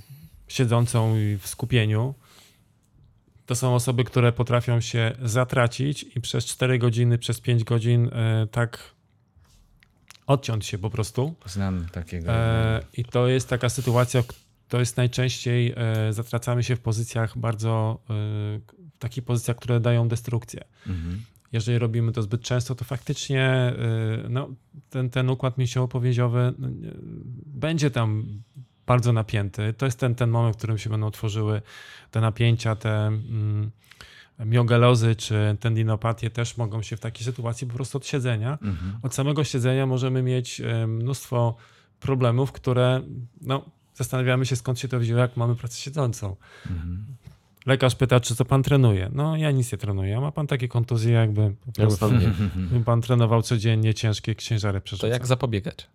siedzącą 0.49 1.17
i 1.17 1.39
w 1.39 1.47
skupieniu. 1.47 2.15
To 3.53 3.57
są 3.57 3.75
osoby, 3.75 4.05
które 4.05 4.33
potrafią 4.33 4.81
się 4.81 5.13
zatracić 5.23 6.07
i 6.17 6.21
przez 6.21 6.45
4 6.47 6.79
godziny, 6.79 7.19
przez 7.19 7.41
5 7.41 7.65
godzin 7.65 8.11
e, 8.13 8.47
tak 8.51 8.95
odciąć 10.27 10.67
się 10.67 10.79
po 10.79 10.91
prostu. 10.91 11.35
Znam 11.47 11.87
takiego. 11.93 12.33
E, 12.33 12.81
I 12.97 13.05
to 13.05 13.29
jest 13.29 13.49
taka 13.49 13.69
sytuacja, 13.69 14.23
to 14.69 14.81
jest 14.81 14.97
najczęściej 14.97 15.75
e, 15.77 16.13
zatracamy 16.13 16.63
się 16.63 16.77
w 16.77 16.81
pozycjach 16.81 17.39
bardzo, 17.39 18.01
w 18.95 18.99
takich 18.99 19.25
pozycjach, 19.25 19.57
które 19.57 19.81
dają 19.81 20.09
destrukcję. 20.09 20.65
Mhm. 20.87 21.23
Jeżeli 21.53 21.79
robimy 21.79 22.13
to 22.13 22.23
zbyt 22.23 22.43
często, 22.43 22.75
to 22.75 22.85
faktycznie 22.85 23.73
no, 24.29 24.49
ten, 24.91 25.11
ten 25.11 25.31
układ 25.31 25.59
mięśniowo-powięziowy 25.59 26.55
no, 26.59 26.69
będzie 27.47 27.91
tam 27.91 28.27
bardzo 28.87 29.13
napięty. 29.13 29.73
To 29.73 29.85
jest 29.85 29.99
ten, 29.99 30.15
ten 30.15 30.31
moment, 30.31 30.57
w 30.57 30.59
którym 30.59 30.79
się 30.79 30.91
będą 30.91 31.11
tworzyły 31.11 31.63
te 32.11 32.21
napięcia, 32.21 32.77
te 32.77 33.07
mm, 33.07 33.71
miogelozy 34.39 35.17
czy 35.17 35.57
tendinopatie 35.61 36.31
też 36.31 36.57
mogą 36.57 36.83
się 36.83 36.97
w 36.97 37.01
takiej 37.01 37.25
sytuacji 37.25 37.67
po 37.67 37.75
prostu 37.75 37.99
od 37.99 38.07
siedzenia. 38.07 38.59
Mhm. 38.63 38.99
Od 39.03 39.15
samego 39.15 39.45
siedzenia 39.45 39.87
możemy 39.87 40.23
mieć 40.23 40.61
e, 40.61 40.87
mnóstwo 40.87 41.57
problemów, 42.01 42.53
które 42.53 43.01
no, 43.41 43.65
zastanawiamy 43.95 44.47
się 44.47 44.57
skąd 44.57 44.79
się 44.79 44.89
to 44.89 44.99
wzięło, 44.99 45.21
jak 45.21 45.37
mamy 45.37 45.55
pracę 45.55 45.77
siedzącą. 45.81 46.37
Mhm. 46.71 47.07
Lekarz 47.67 47.95
pyta, 47.95 48.21
czy 48.21 48.37
co 48.37 48.45
pan 48.45 48.63
trenuje? 48.63 49.11
No 49.13 49.37
ja 49.37 49.51
nic 49.51 49.73
nie 49.73 49.79
trenuję. 49.79 50.17
A 50.17 50.21
ma 50.21 50.33
pan 50.33 50.47
takie 50.47 50.69
kontuzje, 50.69 51.13
jakby 51.13 51.41
po 51.41 51.67
Jakby 51.67 51.97
prostu 51.97 52.11
pan, 52.85 53.03
trenował 53.03 53.43
codziennie 53.43 53.95
ciężkie 53.95 54.37
ciężary 54.37 54.81
to 54.81 54.85
przerzucał. 54.85 55.11
jak 55.11 55.27
zapobiegać? 55.27 55.87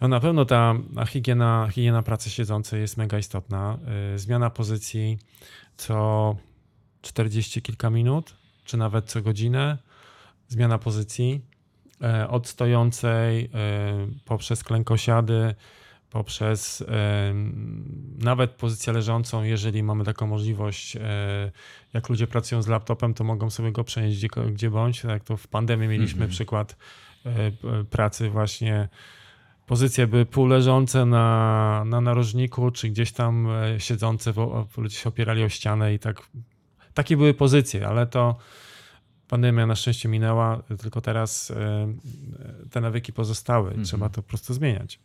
No 0.00 0.08
na 0.08 0.20
pewno 0.20 0.44
ta 0.44 0.74
higiena, 1.06 1.68
higiena 1.72 2.02
pracy 2.02 2.30
siedzącej 2.30 2.80
jest 2.80 2.96
mega 2.96 3.18
istotna. 3.18 3.78
Y, 4.14 4.18
Zmiana 4.18 4.50
pozycji 4.50 5.18
co 5.76 6.36
40 7.02 7.62
kilka 7.62 7.90
minut, 7.90 8.34
czy 8.64 8.76
nawet 8.76 9.06
co 9.06 9.22
godzinę. 9.22 9.78
Zmiana 10.48 10.78
pozycji 10.78 11.40
e, 12.02 12.28
od 12.28 12.48
stojącej 12.48 13.44
e, 13.44 13.48
poprzez 14.24 14.64
klękosiady, 14.64 15.54
poprzez 16.10 16.84
nawet 18.18 18.50
pozycję 18.50 18.92
leżącą, 18.92 19.42
jeżeli 19.42 19.82
mamy 19.82 20.04
taką 20.04 20.26
możliwość, 20.26 20.96
jak 21.92 22.08
ludzie 22.08 22.26
pracują 22.26 22.62
z 22.62 22.66
laptopem, 22.66 23.14
to 23.14 23.24
mogą 23.24 23.50
sobie 23.50 23.72
go 23.72 23.84
przenieść 23.84 24.18
gdzie, 24.18 24.28
gdzie 24.52 24.70
bądź. 24.70 25.02
Tak 25.02 25.24
to 25.24 25.36
w 25.36 25.48
pandemii 25.48 25.88
mieliśmy 25.88 26.28
przykład 26.28 26.76
e, 27.26 27.50
p- 27.50 27.84
pracy 27.90 28.30
właśnie 28.30 28.88
pozycje 29.70 30.06
były 30.06 30.26
półleżące 30.26 31.06
na, 31.06 31.84
na 31.86 32.00
narożniku, 32.00 32.70
czy 32.70 32.88
gdzieś 32.88 33.12
tam 33.12 33.48
e, 33.50 33.80
siedzące, 33.80 34.32
bo 34.32 34.66
ludzie 34.76 34.96
się 34.96 35.08
opierali 35.08 35.44
o 35.44 35.48
ścianę 35.48 35.94
i 35.94 35.98
tak. 35.98 36.28
Takie 36.94 37.16
były 37.16 37.34
pozycje, 37.34 37.88
ale 37.88 38.06
to 38.06 38.36
pandemia 39.28 39.66
na 39.66 39.76
szczęście 39.76 40.08
minęła, 40.08 40.62
tylko 40.80 41.00
teraz 41.00 41.50
e, 41.50 41.94
te 42.70 42.80
nawyki 42.80 43.12
pozostały. 43.12 43.74
Trzeba 43.84 44.08
to 44.08 44.22
po 44.22 44.28
prostu 44.28 44.54
zmieniać. 44.54 45.00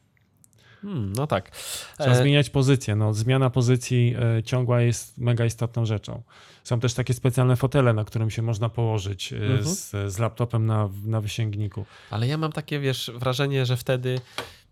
Hmm, 0.81 1.13
no 1.13 1.27
tak. 1.27 1.51
Trzeba 1.97 2.11
E, 2.11 2.21
zmieniać 2.21 2.49
pozycję. 2.49 2.95
No, 2.95 3.13
zmiana 3.13 3.49
pozycji 3.49 4.15
e, 4.37 4.43
ciągła 4.43 4.81
jest 4.81 5.17
mega 5.17 5.45
istotną 5.45 5.85
rzeczą. 5.85 6.21
Są 6.63 6.79
też 6.79 6.93
takie 6.93 7.13
specjalne 7.13 7.55
fotele, 7.55 7.93
na 7.93 8.03
którym 8.03 8.29
się 8.29 8.41
można 8.41 8.69
położyć 8.69 9.33
e, 9.33 9.35
Mhm. 9.37 9.63
z, 9.63 9.91
z 10.13 10.19
laptopem 10.19 10.65
na, 10.65 10.89
na 11.05 11.21
wysięgniku. 11.21 11.85
Ale 12.09 12.27
ja 12.27 12.37
mam 12.37 12.51
takie, 12.51 12.79
wiesz, 12.79 13.11
wrażenie, 13.15 13.65
że 13.65 13.77
wtedy 13.77 14.19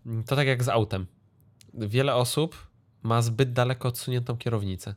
mm, 0.06 0.24
to 0.24 0.36
tak 0.36 0.46
jak 0.46 0.64
z 0.64 0.68
autem. 0.68 1.06
Wiele 1.74 2.14
osób 2.14 2.66
ma 3.02 3.22
zbyt 3.22 3.52
daleko 3.52 3.88
odsuniętą 3.88 4.36
kierownicę. 4.36 4.94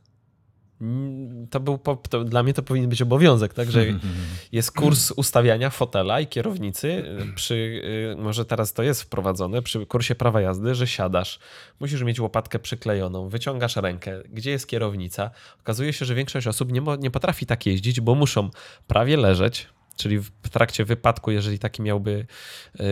Mm, 0.80 1.46
To 1.50 1.60
był, 1.60 1.78
to, 2.10 2.24
dla 2.24 2.42
mnie 2.42 2.54
to 2.54 2.62
powinien 2.62 2.90
być 2.90 3.02
obowiązek, 3.02 3.54
tak, 3.54 3.70
że 3.70 3.86
jest 4.52 4.72
kurs 4.72 5.10
ustawiania 5.10 5.70
fotela 5.70 6.20
i 6.20 6.26
kierownicy 6.26 6.88
y, 6.88 7.34
przy, 7.34 7.54
y, 7.54 8.16
może 8.18 8.44
teraz 8.44 8.72
to 8.72 8.82
jest 8.82 9.02
wprowadzone, 9.02 9.62
przy 9.62 9.86
kursie 9.86 10.14
prawa 10.14 10.40
jazdy, 10.40 10.74
że 10.74 10.86
siadasz, 10.86 11.38
musisz 11.80 12.02
mieć 12.02 12.20
łopatkę 12.20 12.58
przyklejoną, 12.58 13.28
wyciągasz 13.28 13.76
rękę, 13.76 14.22
gdzie 14.32 14.50
jest 14.50 14.66
kierownica. 14.66 15.30
Okazuje 15.60 15.92
się, 15.92 16.04
że 16.04 16.14
większość 16.14 16.46
osób 16.46 16.72
nie, 16.72 16.82
nie 16.98 17.10
potrafi 17.10 17.46
tak 17.46 17.66
jeździć, 17.66 18.00
bo 18.00 18.14
muszą 18.14 18.50
prawie 18.86 19.16
leżeć, 19.16 19.68
czyli 19.98 20.18
w 20.18 20.48
trakcie 20.50 20.84
wypadku, 20.84 21.30
jeżeli 21.30 21.58
taki 21.58 21.82
miałby 21.82 22.26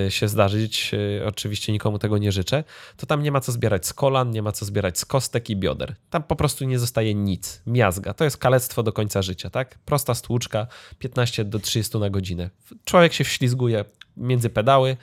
y, 0.06 0.10
się 0.10 0.28
zdarzyć, 0.28 0.90
y, 0.94 1.26
oczywiście 1.26 1.72
nikomu 1.72 1.98
tego 1.98 2.18
nie 2.18 2.32
życzę, 2.32 2.64
to 2.96 3.06
tam 3.06 3.22
nie 3.22 3.32
ma 3.32 3.40
co 3.40 3.52
zbierać 3.52 3.86
z 3.86 3.94
kolan, 3.94 4.30
nie 4.30 4.42
ma 4.42 4.52
co 4.52 4.64
zbierać 4.64 4.98
z 4.98 5.04
kostek 5.04 5.50
i 5.50 5.56
bioder. 5.56 5.94
Tam 6.10 6.22
po 6.22 6.36
prostu 6.36 6.64
nie 6.64 6.78
zostaje 6.78 7.14
nic. 7.14 7.62
Miazga. 7.66 8.14
To 8.14 8.24
jest 8.24 8.36
kalectwo 8.36 8.82
do 8.82 8.92
końca 8.92 9.22
życia, 9.22 9.50
tak? 9.50 9.78
Prosta 9.78 10.14
stłuczka, 10.14 10.66
15 10.98 11.44
do 11.44 11.58
30 11.58 11.98
na 11.98 12.10
godzinę. 12.10 12.50
Człowiek 12.84 13.12
się 13.12 13.24
wślizguje 13.24 13.84
między 14.16 14.50
pedały. 14.50 14.96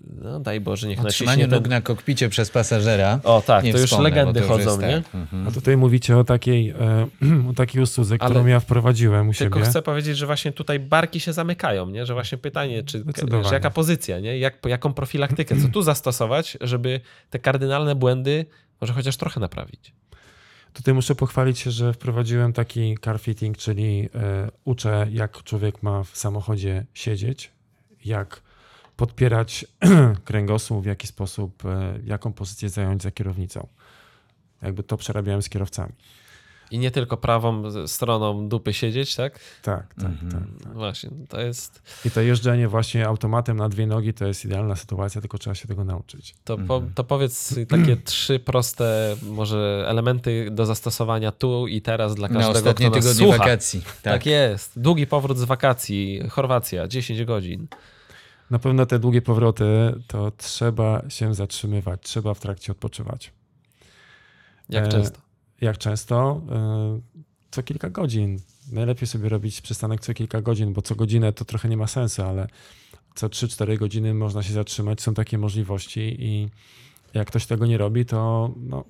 No 0.00 0.40
daj 0.40 0.60
Boże, 0.60 0.88
niech 0.88 1.04
Utrzymanie 1.04 1.36
naciśnie 1.36 1.56
nóg 1.56 1.64
ten... 1.64 1.70
na 1.70 1.80
kokpicie 1.80 2.28
przez 2.28 2.50
pasażera. 2.50 3.20
O 3.24 3.42
tak, 3.46 3.64
nie 3.64 3.72
to 3.72 3.78
już 3.78 3.90
wspomnę, 3.90 4.08
legendy 4.10 4.40
to 4.40 4.46
już 4.46 4.64
chodzą, 4.64 4.80
nie? 4.80 5.02
tak. 5.02 5.14
Mhm. 5.14 5.48
A 5.48 5.50
tutaj 5.50 5.76
mówicie 5.76 6.18
o 6.18 6.24
takiej, 6.24 6.70
e, 6.70 7.06
o 7.50 7.52
takiej 7.52 7.82
usłudze, 7.82 8.16
Ale- 8.20 8.30
którą 8.30 8.46
ja 8.46 8.60
wprowadziłem 8.60 9.28
u 9.28 9.32
Tylko 9.32 9.58
siebie. 9.58 9.70
chcę 9.70 9.82
powiedzieć, 9.82 10.16
że 10.16 10.26
właśnie 10.26 10.52
tutaj 10.52 10.80
barki 10.80 11.20
się 11.20 11.32
zamykają, 11.32 11.90
nie? 11.90 12.06
że 12.06 12.14
właśnie 12.14 12.38
pytanie, 12.38 12.82
czy 12.82 13.04
że 13.48 13.54
jaka 13.54 13.70
pozycja, 13.70 14.20
nie? 14.20 14.38
Jak, 14.38 14.58
jaką 14.66 14.92
profilaktykę, 14.92 15.56
co 15.62 15.68
tu 15.68 15.82
zastosować, 15.82 16.58
żeby 16.60 17.00
te 17.30 17.38
kardynalne 17.38 17.94
błędy 17.94 18.46
może 18.80 18.92
chociaż 18.92 19.16
trochę 19.16 19.40
naprawić. 19.40 19.92
Tutaj 20.72 20.94
muszę 20.94 21.14
pochwalić 21.14 21.58
się, 21.58 21.70
że 21.70 21.92
wprowadziłem 21.92 22.52
taki 22.52 22.98
car 23.04 23.20
fitting, 23.20 23.56
czyli 23.56 24.08
e, 24.14 24.48
uczę, 24.64 25.06
jak 25.10 25.42
człowiek 25.42 25.82
ma 25.82 26.04
w 26.04 26.16
samochodzie 26.16 26.86
siedzieć, 26.94 27.50
jak 28.04 28.42
podpierać 29.00 29.64
kręgosłup, 30.24 30.82
w 30.82 30.86
jaki 30.86 31.06
sposób, 31.06 31.64
e, 31.64 31.98
jaką 32.04 32.32
pozycję 32.32 32.68
zająć 32.68 33.02
za 33.02 33.10
kierownicą. 33.10 33.66
Jakby 34.62 34.82
to 34.82 34.96
przerabiałem 34.96 35.42
z 35.42 35.48
kierowcami. 35.48 35.92
I 36.70 36.78
nie 36.78 36.90
tylko 36.90 37.16
prawą 37.16 37.62
stroną 37.86 38.48
dupy 38.48 38.72
siedzieć, 38.72 39.16
tak? 39.16 39.40
Tak, 39.62 39.94
tak, 39.94 40.04
Mhm. 40.06 40.32
tak. 40.32 40.42
No 40.66 40.74
Właśnie, 40.74 41.10
to 41.28 41.40
jest, 41.40 41.82
I 42.04 42.10
to 42.10 42.20
jeżdżenie 42.20 42.68
właśnie 42.68 43.06
automatem 43.06 43.56
na 43.56 43.68
dwie 43.68 43.86
nogi 43.86 44.14
to 44.14 44.26
jest 44.26 44.44
idealna 44.44 44.76
sytuacja, 44.76 45.20
tylko 45.20 45.38
trzeba 45.38 45.54
się 45.54 45.68
tego 45.68 45.84
nauczyć. 45.84 46.34
to, 46.44 46.58
po, 46.58 46.82
to 46.94 47.04
powiedz 47.04 47.54
takie 47.68 47.96
trzy 48.12 48.38
proste 48.38 49.16
może 49.22 49.84
elementy 49.88 50.48
do 50.50 50.66
zastosowania 50.66 51.32
tu 51.32 51.66
i 51.66 51.82
teraz 51.82 52.14
dla 52.14 52.28
Na 52.28 52.34
każdego, 52.34 52.58
ostatnie 52.58 52.86
kto 52.86 52.96
nas 52.96 53.04
tygodnie 53.04 53.24
słucha. 53.26 53.38
wakacji. 53.38 53.80
Tak. 53.82 54.02
Tak. 54.02 54.26
jest. 54.26 54.80
Długi 54.80 55.06
powrót 55.06 55.38
z 55.38 55.44
wakacji. 55.44 56.20
Chorwacja, 56.30 56.88
10 56.88 57.24
godzin. 57.24 57.66
Na 58.50 58.58
pewno 58.58 58.86
te 58.86 58.98
długie 58.98 59.22
powroty 59.22 59.64
to 60.06 60.30
trzeba 60.30 61.02
się 61.10 61.34
zatrzymywać, 61.34 62.00
trzeba 62.02 62.34
w 62.34 62.40
trakcie 62.40 62.72
odpoczywać. 62.72 63.32
Jak 64.68 64.84
E, 64.84 64.88
często? 64.88 65.20
Jak 65.60 65.78
często? 65.78 66.40
Y, 66.98 67.20
Co 67.50 67.62
kilka 67.62 67.90
godzin. 67.90 68.38
Najlepiej 68.72 69.06
sobie 69.08 69.28
robić 69.28 69.60
przystanek 69.60 70.00
co 70.00 70.14
kilka 70.14 70.40
godzin, 70.42 70.72
bo 70.72 70.82
co 70.82 70.94
godzinę 70.94 71.32
to 71.32 71.44
trochę 71.44 71.68
nie 71.68 71.76
ma 71.76 71.86
sensu, 71.86 72.22
ale 72.22 72.48
co 73.14 73.28
3-4 73.28 73.78
godziny 73.78 74.14
można 74.14 74.42
się 74.42 74.52
zatrzymać. 74.52 75.00
Są 75.00 75.14
takie 75.14 75.38
możliwości 75.38 76.16
i 76.18 76.48
jak 77.14 77.28
ktoś 77.28 77.46
tego 77.46 77.66
nie 77.66 77.78
robi, 77.78 78.04
to 78.06 78.50
no, 78.56 78.84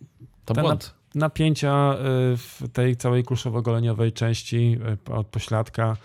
To 0.44 0.54
błąd. 0.54 0.94
napięcia 1.14 1.94
y, 1.94 2.36
w 2.36 2.62
tej 2.72 2.96
całej 2.96 3.24
kulszowo-goleniowej 3.24 4.12
części 4.12 4.78
od 5.10 5.26
pośladka 5.26 5.96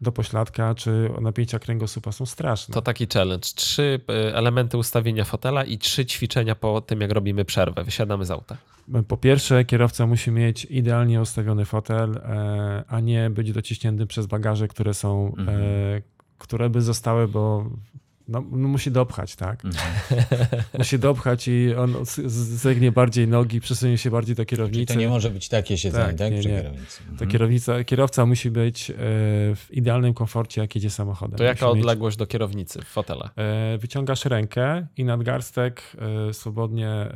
do 0.00 0.12
pośladka, 0.12 0.74
czy 0.74 1.10
napięcia 1.20 1.58
kręgosłupa 1.58 2.12
są 2.12 2.26
straszne. 2.26 2.74
To 2.74 2.82
taki 2.82 3.06
challenge. 3.14 3.48
Trzy 3.54 4.00
y, 4.10 4.34
elementy 4.34 4.78
ustawienia 4.78 5.24
fotela 5.24 5.64
i 5.64 5.78
trzy 5.78 6.06
ćwiczenia 6.06 6.54
po 6.54 6.80
tym, 6.80 7.00
jak 7.00 7.10
robimy 7.10 7.44
przerwę. 7.44 7.84
Wysiadamy 7.84 8.24
z 8.24 8.30
auta. 8.30 8.56
Po 9.08 9.16
pierwsze, 9.16 9.64
kierowca 9.64 10.06
musi 10.06 10.30
mieć 10.30 10.64
idealnie 10.64 11.20
ustawiony 11.20 11.64
fotel, 11.64 12.16
e, 12.16 12.84
a 12.88 13.00
nie 13.00 13.30
być 13.30 13.52
dociśnięty 13.52 14.06
przez 14.06 14.26
bagaże, 14.26 14.68
które 14.68 14.94
są, 14.94 15.32
e, 15.48 16.02
które 16.38 16.70
by 16.70 16.82
zostały, 16.82 17.28
bo 17.28 17.70
no, 18.28 18.44
no 18.50 18.68
musi 18.68 18.90
dopchać, 18.90 19.36
tak? 19.36 19.62
musi 20.78 20.98
dopchać 20.98 21.48
i 21.48 21.74
on 21.74 21.94
zegnie 22.04 22.92
bardziej 22.92 23.28
nogi, 23.28 23.60
przesunie 23.60 23.98
się 23.98 24.10
bardziej 24.10 24.36
do 24.36 24.44
Czyli 24.44 24.56
kierownicy. 24.56 24.94
to 24.94 25.00
nie 25.00 25.08
może 25.08 25.30
być 25.30 25.48
takie 25.48 25.78
siedzenie, 25.78 26.04
tak? 26.04 26.16
Tak, 26.16 26.30
nie, 26.30 26.36
nie. 26.36 26.42
kierownicy. 26.42 27.02
To 27.18 27.26
kierownica, 27.26 27.84
kierowca 27.84 28.26
musi 28.26 28.50
być 28.50 28.90
e, 28.90 28.94
w 29.56 29.66
idealnym 29.70 30.14
komforcie, 30.14 30.60
jak 30.60 30.74
jedzie 30.74 30.90
samochodem. 30.90 31.38
To 31.38 31.44
jaka 31.44 31.66
Musi 31.66 31.76
mieć- 31.76 31.84
odległość 31.84 32.16
do 32.16 32.26
kierownicy 32.26 32.82
w 32.82 32.84
fotele? 32.88 33.30
E, 33.36 33.78
wyciągasz 33.78 34.24
rękę 34.24 34.86
i 34.96 35.04
nadgarstek 35.04 35.82
e, 36.28 36.34
swobodnie 36.34 37.06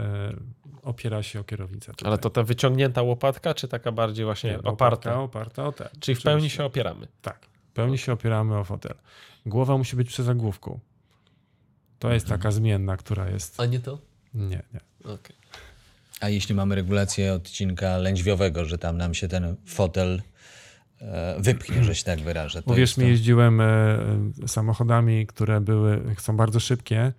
opiera 0.82 1.22
się 1.22 1.40
o 1.40 1.44
kierownicę. 1.44 1.92
Tutaj. 1.92 2.08
Ale 2.08 2.18
to 2.18 2.30
ta 2.30 2.42
wyciągnięta 2.42 3.02
łopatka, 3.02 3.54
czy 3.54 3.68
taka 3.68 3.92
bardziej 3.92 4.24
właśnie 4.24 4.50
Nie, 4.50 4.62
oparta? 4.62 5.20
Oparta 5.20 5.66
o 5.66 5.72
ten. 5.72 5.88
Czyli 6.00 6.16
w 6.16 6.22
pełni 6.22 6.50
się 6.50 6.64
opieramy. 6.64 7.06
Tak. 7.22 7.46
W 7.70 7.72
pełni 7.72 7.98
się 7.98 8.12
opieramy 8.12 8.58
o 8.58 8.64
fotel. 8.64 8.94
Głowa 9.46 9.78
musi 9.78 9.96
być 9.96 10.08
przy 10.08 10.22
zagłówku. 10.22 10.80
To 11.98 12.12
jest 12.12 12.26
Mhm. 12.26 12.40
taka 12.40 12.50
zmienna, 12.50 12.96
która 12.96 13.28
jest... 13.30 13.60
A 13.60 13.66
nie 13.66 13.80
to? 13.80 13.98
Nie, 14.34 14.62
nie. 14.74 14.80
Okej. 15.04 15.36
A 16.20 16.28
jeśli 16.28 16.54
mamy 16.54 16.74
regulację 16.74 17.32
odcinka 17.34 17.98
lędźwiowego, 17.98 18.64
że 18.64 18.78
tam 18.78 18.96
nam 18.96 19.14
się 19.14 19.28
ten 19.28 19.56
fotel 19.66 20.22
e, 21.00 21.36
wypchnie, 21.40 21.84
że 21.84 21.94
się 21.94 22.04
tak 22.04 22.20
wyrażę. 22.20 22.62
To 22.62 22.72
Uwierz 22.72 22.96
mi, 22.96 23.04
to... 23.04 23.08
jeździłem 23.10 23.60
e, 23.60 23.98
samochodami, 24.46 25.26
które 25.26 25.60
były, 25.60 26.14
są 26.18 26.36
bardzo 26.36 26.60
szybkie 26.60 27.12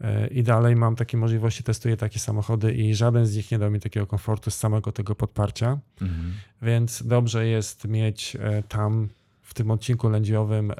e, 0.00 0.26
i 0.26 0.42
dalej 0.42 0.76
mam 0.76 0.96
takie 0.96 1.16
możliwości, 1.16 1.62
testuję 1.62 1.96
takie 1.96 2.18
samochody 2.18 2.72
i 2.74 2.94
żaden 2.94 3.26
z 3.26 3.36
nich 3.36 3.50
nie 3.50 3.58
dał 3.58 3.70
mi 3.70 3.80
takiego 3.80 4.06
komfortu 4.06 4.50
z 4.50 4.54
samego 4.54 4.92
tego 4.92 5.14
podparcia, 5.14 5.78
Mhm. 6.02 6.34
więc 6.62 7.02
dobrze 7.06 7.46
jest 7.46 7.84
mieć 7.84 8.36
e, 8.40 8.62
tam 8.62 9.08
w 9.42 9.54
tym 9.54 9.70
odcinku 9.70 10.08
lędźwiowym 10.08 10.70
e, 10.70 10.74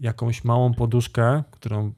jakąś 0.00 0.44
małą 0.44 0.74
poduszkę, 0.74 1.42
którą 1.50 1.92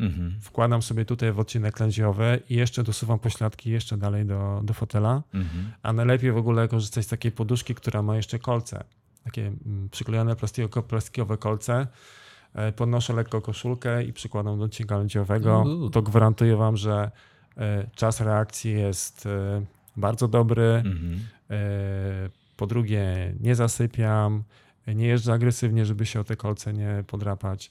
Mhm. 0.00 0.34
wkładam 0.40 0.82
sobie 0.82 1.04
tutaj 1.04 1.32
w 1.32 1.38
odcinek 1.38 1.80
lędźwiowy 1.80 2.40
i 2.50 2.54
jeszcze 2.54 2.82
dosuwam 2.82 3.18
pośladki 3.18 3.70
jeszcze 3.70 3.96
dalej 3.96 4.26
do, 4.26 4.60
do 4.64 4.74
fotela, 4.74 5.22
Mhm. 5.34 5.72
a 5.82 5.92
najlepiej 5.92 6.32
w 6.32 6.36
ogóle 6.36 6.68
korzystać 6.68 7.04
z 7.04 7.08
takiej 7.08 7.32
poduszki, 7.32 7.74
która 7.74 8.02
ma 8.02 8.16
jeszcze 8.16 8.38
kolce. 8.38 8.84
Takie 9.24 9.46
mm, 9.46 9.88
przyklejone 9.90 10.36
plastiko, 10.36 10.82
plastikowe 10.82 11.36
kolce. 11.36 11.86
E, 12.54 12.72
Podnoszę 12.72 13.12
lekko 13.12 13.40
koszulkę 13.40 14.04
i 14.04 14.12
przykładam 14.12 14.58
do 14.58 14.64
odcinka 14.64 14.98
lędźwiowego. 14.98 15.62
Uuu. 15.66 15.90
To 15.90 16.02
gwarantuję 16.02 16.56
wam, 16.56 16.76
że 16.76 17.10
e, 17.56 17.86
czas 17.94 18.20
reakcji 18.20 18.72
jest 18.72 19.26
e, 19.26 19.62
bardzo 19.96 20.28
dobry. 20.28 20.62
Mhm. 20.84 21.20
E, 21.50 21.56
Po 22.56 22.66
drugie, 22.66 23.34
nie 23.40 23.54
zasypiam, 23.54 24.42
nie 24.86 25.06
jeżdżę 25.06 25.32
agresywnie, 25.32 25.86
żeby 25.86 26.06
się 26.06 26.20
o 26.20 26.24
te 26.24 26.36
kolce 26.36 26.72
nie 26.72 27.04
podrapać. 27.06 27.70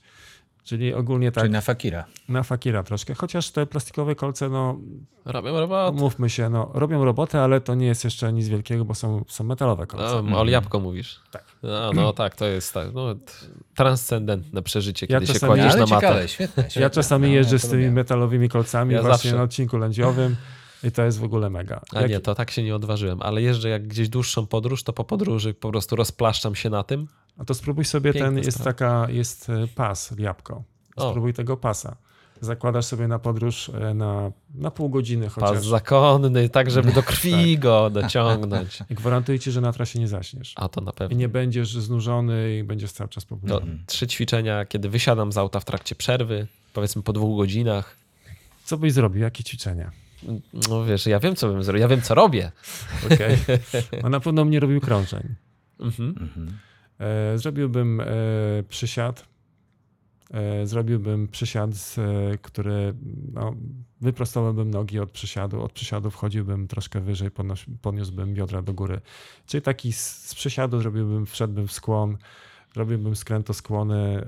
Czyli 0.64 0.94
ogólnie 0.94 1.32
tak 1.32 1.42
Czyli 1.44 1.54
na 1.54 1.62
fakira. 1.62 2.06
na 2.30 2.44
fakira 2.44 2.84
troszkę, 2.84 3.14
chociaż 3.14 3.52
te 3.52 3.66
plastikowe 3.66 4.16
kolce, 4.16 4.50
no 4.50 4.80
Robią 5.26 5.60
robotę. 5.60 5.98
mówmy 5.98 6.30
się, 6.30 6.50
no 6.50 6.72
robią 6.74 7.06
robotę, 7.06 7.42
ale 7.42 7.62
to 7.62 7.76
nie 7.76 7.86
jest 7.88 8.04
jeszcze 8.04 8.34
nic 8.34 8.48
wielkiego, 8.48 8.86
bo 8.86 8.96
są, 8.96 9.26
są 9.28 9.44
metalowe 9.44 9.88
kolce. 9.88 10.22
No, 10.24 10.42
o 10.42 10.46
jabłko 10.46 10.80
mówisz. 10.80 11.20
Tak. 11.32 11.44
No, 11.64 11.92
no 11.94 12.14
tak, 12.14 12.36
to 12.36 12.46
jest 12.46 12.74
tak. 12.74 12.88
No, 12.94 13.16
transcendentne 13.76 14.62
przeżycie, 14.62 15.06
Ja 15.10 15.20
kiedy 15.20 15.28
się 15.28 15.34
czasami- 15.34 15.50
kładziesz 15.54 15.72
Ale 15.74 15.80
na 15.82 15.86
matę. 15.86 16.08
ciekawe, 16.08 16.28
świetne. 16.28 16.64
świetne. 16.64 16.82
Ja 16.82 16.90
czasami 16.90 17.28
No, 17.28 17.34
jeżdżę 17.34 17.56
ja 17.56 17.60
z 17.60 17.70
tymi 17.70 17.84
lubię. 17.84 17.96
metalowymi 17.96 18.50
kolcami 18.50 18.94
Ja 18.94 19.02
właśnie 19.02 19.14
zawsze. 19.30 19.38
na 19.38 19.44
odcinku 19.44 19.78
lędźwiowym 19.78 20.36
i 20.84 20.92
to 20.92 21.04
jest 21.04 21.20
w 21.20 21.24
ogóle 21.24 21.50
mega. 21.50 21.82
A 21.94 22.02
Jak- 22.02 22.10
nie, 22.12 22.20
to 22.20 22.36
tak 22.36 22.52
się 22.52 22.64
nie 22.64 22.76
odważyłem, 22.76 23.22
ale 23.22 23.42
jeżdżę 23.42 23.70
jak 23.70 23.88
gdzieś 23.88 24.10
dłuższą 24.10 24.46
podróż, 24.48 24.84
to 24.84 24.94
po 24.94 25.04
podróży 25.04 25.54
po 25.54 25.70
prostu 25.70 25.96
rozplaszczam 25.96 26.56
się 26.56 26.70
na 26.70 26.84
tym. 26.84 27.08
A 27.38 27.46
to 27.46 27.54
spróbuj 27.54 27.86
sobie 27.86 28.14
Piękna 28.14 28.28
ten, 28.30 28.38
jest 28.38 28.52
sprawa. 28.52 28.72
taka, 28.74 29.08
jest 29.10 29.50
e, 29.50 29.68
pas, 29.76 30.14
jabłko. 30.18 30.64
O. 30.96 31.10
Spróbuj 31.10 31.34
tego 31.34 31.58
pasa. 31.58 31.96
Zakładasz 32.42 32.86
sobie 32.86 33.08
na 33.08 33.20
podróż 33.20 33.70
e, 33.70 33.94
na, 33.94 34.32
na 34.56 34.72
pół 34.72 34.90
godziny 34.90 35.26
Pas 35.26 35.34
chociaż. 35.50 35.68
zakonny, 35.68 36.50
tak 36.50 36.72
żeby 36.72 36.92
do 36.92 37.04
krwi 37.14 37.58
go 37.58 37.90
dociągnąć. 37.90 38.80
I 38.90 38.96
gwarantuję 39.02 39.40
ci, 39.40 39.52
że 39.52 39.62
na 39.62 39.74
trasie 39.74 40.00
nie 40.00 40.08
zaśniesz. 40.08 40.54
A 40.56 40.70
to 40.70 40.82
na 40.82 40.92
I 40.92 40.94
pewno. 40.94 41.18
nie 41.18 41.30
będziesz 41.30 41.78
znużony 41.78 42.58
i 42.58 42.64
będziesz 42.64 42.92
cały 42.92 43.10
czas 43.10 43.24
To 43.26 43.30
pobudowany. 43.30 43.78
trzy 43.86 44.08
ćwiczenia, 44.08 44.66
kiedy 44.66 44.90
wysiadam 44.90 45.32
z 45.32 45.38
auta 45.38 45.60
w 45.60 45.66
trakcie 45.66 45.96
przerwy, 45.96 46.48
powiedzmy 46.74 47.02
po 47.04 47.14
dwóch 47.14 47.38
godzinach. 47.38 47.96
Co 48.66 48.78
byś 48.78 48.94
zrobił? 48.94 49.22
Jakie 49.22 49.44
ćwiczenia? 49.44 49.92
No 50.70 50.86
wiesz, 50.86 51.06
ja 51.06 51.20
wiem, 51.20 51.36
co 51.36 51.48
bym 51.48 51.64
zrobił, 51.64 51.82
ja 51.82 51.88
wiem, 51.88 52.02
co 52.02 52.16
robię. 52.16 52.52
Okej. 53.06 53.38
No 54.04 54.10
na 54.10 54.20
pewno 54.20 54.46
mnie 54.46 54.60
robił 54.60 54.82
krążeń. 54.82 55.36
Mhm. 55.80 56.10
Mhm. 56.10 56.58
E, 57.00 57.38
zrobiłbym 57.38 58.02
e, 58.02 58.06
przysiad. 58.70 59.26
E, 60.32 60.68
zrobiłbym 60.68 61.28
przysiad, 61.28 61.76
z, 61.76 61.98
e, 61.98 62.02
który 62.42 62.94
no, 63.34 63.56
wyprostowałbym 64.02 64.70
nogi 64.70 65.00
od 65.00 65.12
przysiadu. 65.12 65.64
Od 65.64 65.72
przysiadu 65.72 66.12
wchodziłbym 66.12 66.68
troszkę 66.68 67.02
wyżej, 67.02 67.32
podnoś, 67.32 67.66
podniósłbym 67.82 68.34
biodra 68.34 68.62
do 68.62 68.74
góry. 68.74 69.02
Czyli 69.46 69.62
taki 69.62 69.94
z, 69.94 70.30
z 70.30 70.36
przysiadu 70.36 70.82
zrobiłbym, 70.82 71.26
wszedłbym 71.26 71.68
w 71.68 71.72
skłon, 71.72 72.18
robiłbym 72.76 73.16
skrętoskłony 73.16 73.96
e, 73.96 74.26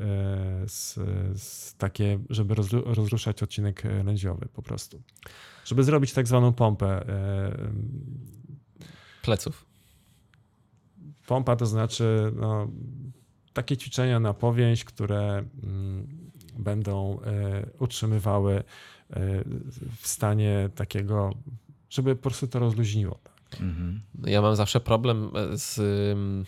z, 0.67 0.93
z 1.41 1.75
takie, 1.75 2.19
żeby 2.29 2.55
rozru, 2.55 2.83
rozruszać 2.85 3.43
odcinek 3.43 3.85
e, 3.85 4.03
lędźwiowy 4.03 4.47
po 4.53 4.61
prostu. 4.61 5.01
Żeby 5.65 5.83
zrobić 5.83 6.13
tak 6.13 6.27
zwaną 6.27 6.53
pompę. 6.53 7.09
E, 7.09 7.57
Pleców. 9.21 9.65
Pompa 11.27 11.55
to 11.55 11.65
znaczy 11.65 12.31
no, 12.35 12.67
takie 13.53 13.77
ćwiczenia 13.77 14.19
na 14.19 14.33
powięź, 14.33 14.83
które 14.83 15.43
mm, 15.63 16.07
będą 16.59 17.19
e, 17.21 17.65
utrzymywały 17.79 18.55
e, 18.55 18.63
w 20.01 20.07
stanie 20.07 20.69
takiego, 20.75 21.33
żeby 21.89 22.15
po 22.15 22.21
prostu 22.21 22.47
to 22.47 22.59
rozluźniło. 22.59 23.19
Mhm. 23.61 24.01
Ja 24.25 24.41
mam 24.41 24.55
zawsze 24.55 24.79
problem 24.79 25.31
z 25.53 25.79
ym, 26.13 26.45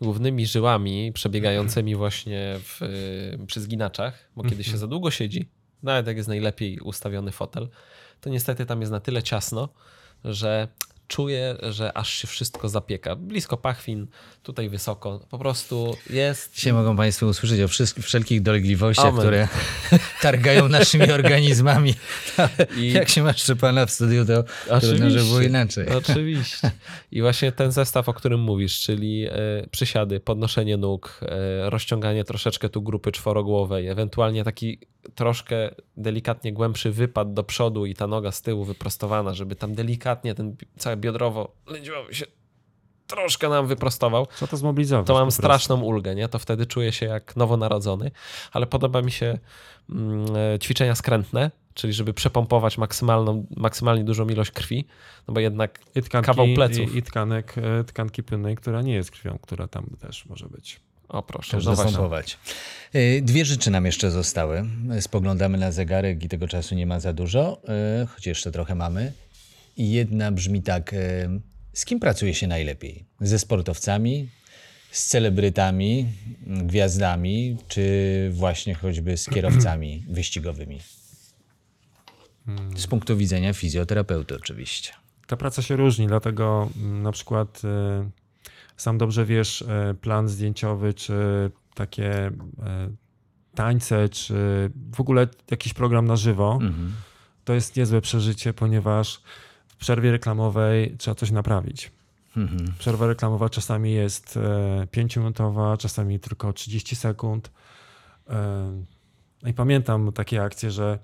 głównymi 0.00 0.46
żyłami 0.46 1.12
przebiegającymi 1.12 1.94
właśnie 1.94 2.58
w, 2.62 2.82
y, 2.82 3.46
przy 3.46 3.60
zginaczach, 3.60 4.30
bo 4.36 4.42
kiedy 4.42 4.64
się 4.64 4.78
za 4.78 4.86
długo 4.86 5.10
siedzi, 5.10 5.48
nawet 5.82 6.06
jak 6.06 6.16
jest 6.16 6.28
najlepiej 6.28 6.78
ustawiony 6.78 7.32
fotel, 7.32 7.68
to 8.22 8.30
niestety 8.30 8.66
tam 8.66 8.80
jest 8.80 8.92
na 8.92 9.00
tyle 9.00 9.22
ciasno, 9.22 9.68
że 10.24 10.68
czuję, 11.12 11.56
że 11.62 11.96
aż 11.96 12.14
się 12.14 12.26
wszystko 12.28 12.68
zapieka. 12.68 13.16
Blisko 13.16 13.56
pachwin, 13.56 14.06
tutaj 14.42 14.68
wysoko. 14.68 15.26
Po 15.30 15.38
prostu 15.38 15.96
jest 16.10 16.54
Dzisiaj 16.54 16.72
mogą 16.72 16.96
Państwo 16.96 17.26
usłyszeć 17.26 17.60
o 17.60 17.68
wszystkich, 17.68 18.04
wszelkich 18.04 18.42
dolegliwościach, 18.42 19.06
Amen. 19.06 19.20
które 19.20 19.48
targają 20.22 20.68
naszymi 20.68 21.12
organizmami. 21.20 21.94
I- 22.76 22.92
Jak 22.98 23.08
się 23.08 23.22
ma 23.22 23.32
Szczepana 23.32 23.86
w 23.86 23.90
studiu, 23.90 24.24
to 24.26 24.44
trudno, 24.80 25.10
że 25.10 25.18
było 25.18 25.40
inaczej. 25.40 25.88
Oczywiście. 25.88 26.70
I 27.10 27.22
właśnie 27.22 27.52
ten 27.52 27.72
zestaw, 27.72 28.08
o 28.08 28.14
którym 28.14 28.40
mówisz, 28.40 28.80
czyli 28.80 29.26
e, 29.26 29.32
przysiady, 29.70 30.20
podnoszenie 30.20 30.76
nóg, 30.76 31.20
e, 31.22 31.70
rozciąganie 31.70 32.24
troszeczkę 32.24 32.68
tu 32.68 32.82
grupy 32.82 33.12
czworogłowej, 33.12 33.88
ewentualnie 33.88 34.44
taki 34.44 34.78
troszkę 35.14 35.70
delikatnie 35.96 36.52
głębszy 36.52 36.90
wypad 36.90 37.34
do 37.34 37.44
przodu 37.44 37.86
i 37.86 37.94
ta 37.94 38.06
noga 38.06 38.32
z 38.32 38.42
tyłu 38.42 38.64
wyprostowana, 38.64 39.34
żeby 39.34 39.56
tam 39.56 39.74
delikatnie 39.74 40.34
ten 40.34 40.56
cały 40.78 40.96
biodrowo 41.02 41.52
lędźwiowy 41.66 42.14
się 42.14 42.26
troszkę 43.06 43.48
nam 43.48 43.66
wyprostował. 43.66 44.26
Co 44.38 44.46
to 44.46 44.56
zmobilizować? 44.56 45.06
To 45.06 45.14
mam 45.14 45.30
straszną 45.30 45.80
ulgę, 45.80 46.14
nie? 46.14 46.28
To 46.28 46.38
wtedy 46.38 46.66
czuję 46.66 46.92
się 46.92 47.06
jak 47.06 47.36
nowonarodzony, 47.36 48.10
ale 48.52 48.66
podoba 48.66 49.02
mi 49.02 49.12
się 49.12 49.38
mm, 49.90 50.36
e, 50.54 50.58
ćwiczenia 50.58 50.94
skrętne, 50.94 51.50
czyli 51.74 51.92
żeby 51.92 52.14
przepompować 52.14 52.78
maksymalną, 52.78 53.46
maksymalnie 53.56 54.04
dużą 54.04 54.28
ilość 54.28 54.50
krwi, 54.50 54.86
no 55.28 55.34
bo 55.34 55.40
jednak 55.40 55.80
I 55.94 56.02
tkanki, 56.02 56.26
kawał 56.26 56.46
pleców. 56.54 56.94
I, 56.94 56.98
i 56.98 57.02
tkanek, 57.02 57.54
e, 57.58 57.84
tkanki 57.84 58.22
płynnej, 58.22 58.56
która 58.56 58.82
nie 58.82 58.94
jest 58.94 59.10
krwią, 59.10 59.38
która 59.42 59.68
tam 59.68 59.86
też 60.00 60.26
może 60.26 60.46
być. 60.46 60.80
O 61.08 61.22
proszę, 61.22 61.56
Też 61.56 61.64
no 61.64 61.74
właśnie. 62.08 62.36
Y, 62.94 63.22
Dwie 63.22 63.44
rzeczy 63.44 63.70
nam 63.70 63.86
jeszcze 63.86 64.10
zostały. 64.10 64.64
Spoglądamy 65.00 65.58
na 65.58 65.72
zegarek 65.72 66.24
i 66.24 66.28
tego 66.28 66.48
czasu 66.48 66.74
nie 66.74 66.86
ma 66.86 67.00
za 67.00 67.12
dużo, 67.12 67.60
y, 68.02 68.06
choć 68.06 68.26
jeszcze 68.26 68.52
trochę 68.52 68.74
mamy. 68.74 69.12
I 69.76 69.92
jedna 69.92 70.32
brzmi 70.32 70.62
tak. 70.62 70.92
y, 70.92 71.40
Z 71.72 71.84
kim 71.84 72.00
pracuje 72.00 72.34
się 72.34 72.46
najlepiej? 72.46 73.04
Ze 73.20 73.38
sportowcami, 73.38 74.28
z 74.90 75.06
celebrytami, 75.06 76.06
gwiazdami, 76.46 77.56
czy 77.68 78.30
właśnie 78.34 78.74
choćby 78.74 79.16
z 79.16 79.28
kierowcami 79.30 80.04
wyścigowymi? 80.16 80.80
Z 82.76 82.86
punktu 82.86 83.16
widzenia 83.16 83.52
fizjoterapeuty 83.52 84.34
oczywiście. 84.36 84.92
Ta 85.26 85.36
praca 85.36 85.62
się 85.62 85.76
różni, 85.76 86.06
dlatego 86.06 86.68
mm, 86.76 87.02
na 87.02 87.12
przykład 87.12 87.62
e, 87.64 88.10
sam 88.76 88.98
dobrze 88.98 89.24
wiesz, 89.26 89.62
e, 89.62 89.94
plan 90.00 90.28
zdjęciowy, 90.28 90.94
czy 90.94 91.14
takie 91.74 92.12
e, 92.26 92.32
tańce, 93.54 94.08
czy 94.08 94.34
w 94.94 95.00
ogóle 95.00 95.28
jakiś 95.50 95.74
program 95.74 96.04
na 96.06 96.16
żywo, 96.16 96.52
Mhm. 96.62 96.92
to 97.44 97.54
jest 97.54 97.76
niezłe 97.76 98.00
przeżycie, 98.00 98.52
ponieważ 98.52 99.20
przerwie 99.82 100.10
reklamowej 100.10 100.96
trzeba 100.98 101.14
coś 101.14 101.30
naprawić. 101.30 101.92
Mhm. 102.36 102.72
Przerwa 102.78 103.06
reklamowa 103.06 103.48
czasami 103.48 103.92
jest 103.92 104.36
e, 104.36 104.86
5-minutowa, 104.86 105.78
czasami 105.78 106.20
tylko 106.20 106.52
30 106.52 106.96
sekund. 106.96 107.50
E, 108.30 108.82
No 109.42 109.48
i 109.48 109.54
pamiętam 109.54 110.12
takie 110.12 110.42
akcje, 110.42 110.70
że 110.70 110.98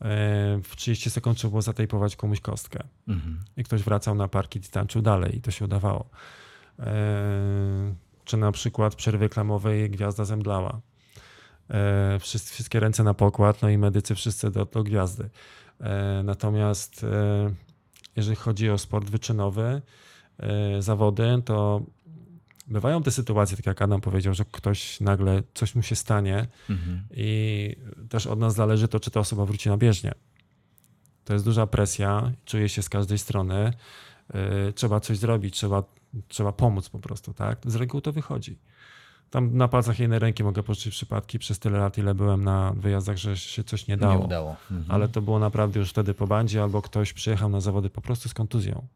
e, 0.00 0.60
w 0.64 0.76
30 0.76 1.10
sekund 1.10 1.38
trzeba 1.38 1.50
było 1.50 1.62
zatejpować 1.62 2.16
komuś 2.16 2.40
kostkę. 2.40 2.84
Mhm. 3.08 3.40
I 3.56 3.64
ktoś 3.64 3.82
wracał 3.82 4.14
na 4.14 4.28
parkiet 4.28 4.66
i 4.66 4.70
tańczył 4.70 5.02
dalej 5.02 5.36
i 5.36 5.40
to 5.40 5.50
się 5.50 5.64
udawało. 5.64 6.08
E, 6.78 7.94
Czy 8.24 8.36
na 8.36 8.52
przykład 8.52 8.92
w 8.92 8.96
przerwie 8.96 9.18
reklamowej 9.26 9.90
gwiazda 9.90 10.24
zemdlała. 10.24 10.80
E, 11.70 12.18
wszyscy- 12.20 12.52
Wszystkie 12.54 12.80
ręce 12.80 13.02
na 13.04 13.14
pokład, 13.14 13.62
no 13.62 13.68
i 13.70 13.78
medycy 13.78 14.14
wszyscy 14.14 14.50
do, 14.50 14.64
do 14.64 14.82
gwiazdy. 14.82 15.30
E, 15.80 16.22
Natomiast 16.24 17.04
e, 17.04 17.54
jeżeli 18.16 18.36
chodzi 18.36 18.70
o 18.70 18.78
sport 18.78 19.10
wyczynowy, 19.10 19.82
e, 20.38 20.82
zawody, 20.82 21.42
to 21.44 21.82
bywają 22.66 23.02
te 23.02 23.10
sytuacje, 23.10 23.56
tak 23.56 23.66
jak 23.66 23.82
Adam 23.82 24.00
powiedział, 24.00 24.34
że 24.34 24.44
ktoś 24.44 25.00
nagle 25.00 25.42
coś 25.54 25.74
mu 25.74 25.82
się 25.82 25.96
stanie 25.96 26.46
Mhm. 26.70 27.02
i 27.10 27.76
też 28.08 28.26
od 28.26 28.38
nas 28.38 28.54
zależy 28.54 28.88
to, 28.88 29.00
czy 29.00 29.10
ta 29.10 29.20
osoba 29.20 29.44
wróci 29.46 29.68
na 29.68 29.76
bieżnię. 29.76 30.12
To 31.24 31.32
jest 31.32 31.44
duża 31.44 31.66
presja, 31.66 32.32
czuje 32.44 32.68
się 32.68 32.82
z 32.82 32.88
każdej 32.88 33.18
strony. 33.18 33.72
Yy, 34.34 34.72
trzeba 34.72 35.00
coś 35.00 35.18
zrobić, 35.18 35.54
trzeba, 35.54 35.82
trzeba 36.28 36.52
pomóc 36.52 36.88
po 36.88 36.98
prostu, 36.98 37.34
tak? 37.34 37.58
Z 37.66 37.74
reguły 37.74 38.02
to 38.02 38.12
wychodzi. 38.12 38.58
Tam 39.32 39.56
na 39.56 39.68
palcach 39.68 39.98
jednej 39.98 40.18
ręki 40.18 40.44
mogę 40.44 40.62
poczuć 40.62 40.88
przypadki 40.88 41.38
przez 41.38 41.58
tyle 41.58 41.78
lat, 41.78 41.98
ile 41.98 42.14
byłem 42.14 42.44
na 42.44 42.72
wyjazdach, 42.76 43.16
że 43.16 43.36
się 43.36 43.64
coś 43.64 43.86
nie 43.86 43.96
dało. 43.96 44.18
Nie 44.18 44.24
udało. 44.24 44.56
Mhm. 44.70 44.90
Ale 44.90 45.08
to 45.08 45.22
było 45.22 45.38
naprawdę 45.38 45.80
już 45.80 45.90
wtedy 45.90 46.14
po 46.14 46.26
bandzie, 46.26 46.62
albo 46.62 46.82
ktoś 46.82 47.12
przyjechał 47.12 47.48
na 47.48 47.60
zawody 47.60 47.90
po 47.90 48.00
prostu 48.00 48.28
z 48.28 48.34
kontuzją. 48.34 48.86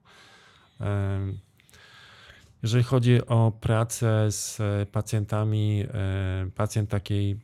Jeżeli 2.63 2.85
chodzi 2.85 3.27
o 3.27 3.53
pracę 3.61 4.33
z 4.33 4.61
e, 4.61 4.87
pacjentami, 4.87 5.85
e, 5.95 6.51
pacjent 6.55 6.91
takiej, 6.91 7.37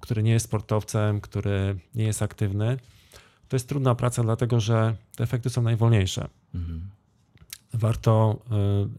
który 0.00 0.22
nie 0.22 0.32
jest 0.32 0.46
sportowcem, 0.46 1.20
który 1.20 1.78
nie 1.94 2.04
jest 2.04 2.22
aktywny, 2.22 2.76
to 3.48 3.56
jest 3.56 3.68
trudna 3.68 3.94
praca, 3.94 4.22
dlatego 4.22 4.60
że 4.60 4.96
te 5.16 5.24
efekty 5.24 5.50
są 5.50 5.62
najwolniejsze. 5.62 6.28
Mhm. 6.54 6.95
Warto, 7.76 8.38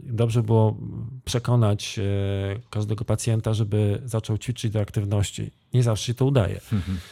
y, 0.07 0.13
dobrze 0.13 0.43
było 0.43 0.78
przekonać 1.25 1.99
y, 1.99 2.61
każdego 2.69 3.05
pacjenta, 3.05 3.53
żeby 3.53 4.01
zaczął 4.05 4.38
ćwiczyć 4.38 4.71
do 4.73 4.80
aktywności. 4.80 5.51
Nie 5.73 5.84
zawsze 5.84 6.05
się 6.05 6.13
to 6.13 6.25
udaje. 6.25 6.61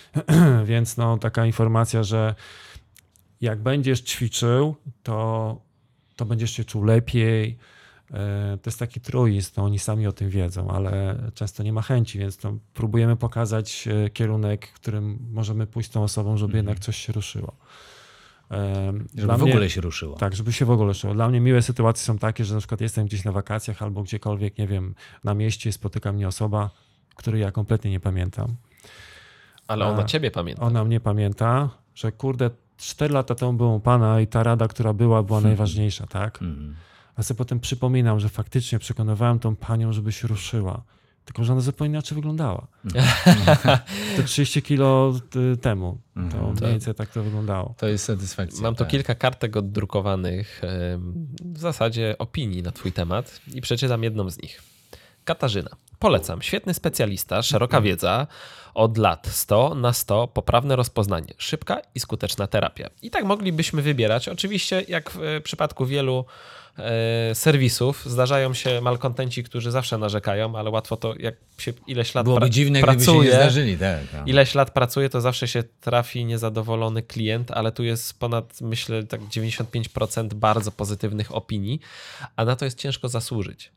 Więc 0.65 0.97
no, 0.97 1.17
taka 1.17 1.45
informacja, 1.45 2.03
że 2.03 2.35
jak 3.41 3.59
będziesz 3.61 4.01
ćwiczył, 4.01 4.75
to, 5.03 5.57
to 6.15 6.25
będziesz 6.25 6.51
się 6.51 6.65
czuł 6.65 6.83
lepiej. 6.83 7.57
Y, 8.11 8.13
To 8.57 8.69
jest 8.69 8.79
taki 8.79 9.01
truizm, 9.01 9.51
no, 9.57 9.63
oni 9.63 9.79
sami 9.79 10.07
o 10.07 10.11
tym 10.11 10.29
wiedzą, 10.29 10.71
ale 10.71 11.21
często 11.33 11.63
nie 11.63 11.73
ma 11.73 11.81
chęci, 11.81 12.19
więc 12.19 12.43
no, 12.43 12.57
próbujemy 12.73 13.15
pokazać 13.15 13.87
kierunek, 14.13 14.67
którym 14.67 15.19
możemy 15.31 15.67
pójść 15.67 15.89
z 15.89 15.93
tą 15.93 16.03
osobą, 16.03 16.37
żeby 16.37 16.57
jednak 16.57 16.79
coś 16.79 16.97
się 16.97 17.13
ruszyło. 17.13 17.53
Żeby 18.51 19.05
dla 19.15 19.37
w 19.37 19.41
mnie- 19.41 19.51
ogóle 19.51 19.69
się 19.69 19.81
ruszyło. 19.81 20.15
tak, 20.17 20.35
żeby 20.35 20.53
się 20.53 20.65
w 20.65 20.71
ogóle 20.71 20.93
szło. 20.93 21.13
Dla 21.13 21.29
mnie 21.29 21.39
miłe 21.41 21.61
sytuacje 21.61 22.05
są 22.05 22.17
takie, 22.17 22.45
że 22.45 22.53
na 22.53 22.59
przykład 22.59 22.81
jestem 22.81 23.05
gdzieś 23.05 23.23
na 23.23 23.31
wakacjach 23.31 23.81
albo 23.81 24.03
gdziekolwiek, 24.03 24.57
nie 24.57 24.67
wiem, 24.67 24.95
na 25.23 25.33
mieście 25.33 25.69
i 25.69 25.73
spotyka 25.73 26.11
mnie 26.11 26.27
osoba, 26.27 26.69
której 27.15 27.41
ja 27.41 27.51
kompletnie 27.51 27.91
nie 27.91 27.99
pamiętam. 27.99 28.55
Ale 29.67 29.85
A, 29.85 29.89
ona 29.89 30.03
ciebie 30.03 30.31
pamięta. 30.31 30.61
Ona 30.61 30.83
mnie 30.85 30.99
pamięta, 30.99 31.69
że 31.95 32.11
kurde, 32.11 32.49
4 32.77 33.13
lata 33.13 33.35
temu 33.35 33.53
byłem 33.53 33.73
u 33.73 33.79
pana 33.79 34.21
i 34.21 34.27
ta 34.27 34.43
rada, 34.43 34.67
która 34.67 34.93
była, 34.93 35.23
była 35.23 35.41
najważniejsza, 35.41 36.07
tak? 36.07 36.41
Mhm. 36.41 36.75
A 37.15 37.23
sobie 37.23 37.37
potem 37.37 37.59
przypominam, 37.59 38.19
że 38.19 38.29
faktycznie 38.29 38.79
przekonywałem 38.79 39.39
tą 39.39 39.55
panią, 39.55 39.93
żeby 39.93 40.11
się 40.11 40.27
ruszyła. 40.27 40.83
Tylko, 41.25 41.43
że 41.43 41.53
ona 41.53 41.61
zupełnie 41.61 41.91
inaczej 41.91 42.15
wyglądała. 42.15 42.67
To 44.17 44.23
30 44.23 44.61
kilo 44.61 45.13
y, 45.53 45.57
temu. 45.57 45.97
To 46.31 46.51
mniej 46.51 46.71
więcej 46.71 46.95
tak 46.95 47.09
to 47.09 47.23
wyglądało. 47.23 47.75
To 47.77 47.87
jest 47.87 48.05
satysfakcja. 48.05 48.61
Mam 48.61 48.75
tu 48.75 48.79
tak. 48.79 48.87
kilka 48.87 49.15
kartek 49.15 49.57
oddrukowanych, 49.57 50.61
w 51.39 51.57
zasadzie 51.57 52.15
opinii 52.19 52.63
na 52.63 52.71
Twój 52.71 52.91
temat 52.91 53.41
i 53.53 53.61
przeczytam 53.61 54.03
jedną 54.03 54.29
z 54.29 54.41
nich. 54.41 54.61
Katarzyna. 55.23 55.69
Polecam. 55.99 56.41
Świetny 56.41 56.73
specjalista, 56.73 57.41
szeroka 57.41 57.81
wiedza, 57.81 58.27
od 58.73 58.97
lat 58.97 59.27
100 59.27 59.75
na 59.75 59.93
100, 59.93 60.27
poprawne 60.27 60.75
rozpoznanie, 60.75 61.33
szybka 61.37 61.81
i 61.95 61.99
skuteczna 61.99 62.47
terapia. 62.47 62.89
I 63.01 63.09
tak 63.09 63.25
moglibyśmy 63.25 63.81
wybierać. 63.81 64.29
Oczywiście, 64.29 64.85
jak 64.87 65.11
w 65.11 65.23
e, 65.23 65.41
przypadku 65.41 65.85
wielu 65.85 66.25
serwisów, 67.33 68.03
zdarzają 68.05 68.53
się 68.53 68.81
malkontenci, 68.81 69.43
którzy 69.43 69.71
zawsze 69.71 69.97
narzekają, 69.97 70.55
ale 70.55 70.69
łatwo 70.69 70.97
to, 70.97 71.13
jak 71.19 71.35
się 71.57 71.73
ileś 71.87 72.15
lat 72.15 72.25
Byłoby 72.25 72.45
pra- 72.45 72.49
dziwne, 72.49 72.81
gdyby 72.81 72.93
się 72.93 72.97
pracuje, 72.97 73.29
nie 73.29 73.35
zdarzyli. 73.35 73.77
Tak, 73.77 73.99
no. 74.13 74.19
ileś 74.25 74.55
lat 74.55 74.71
pracuje, 74.71 75.09
to 75.09 75.21
zawsze 75.21 75.47
się 75.47 75.63
trafi 75.63 76.25
niezadowolony 76.25 77.01
klient, 77.01 77.51
ale 77.51 77.71
tu 77.71 77.83
jest 77.83 78.19
ponad, 78.19 78.61
myślę, 78.61 79.03
tak 79.03 79.21
95% 79.21 80.33
bardzo 80.33 80.71
pozytywnych 80.71 81.35
opinii, 81.35 81.79
a 82.35 82.45
na 82.45 82.55
to 82.55 82.65
jest 82.65 82.77
ciężko 82.77 83.09
zasłużyć. 83.09 83.71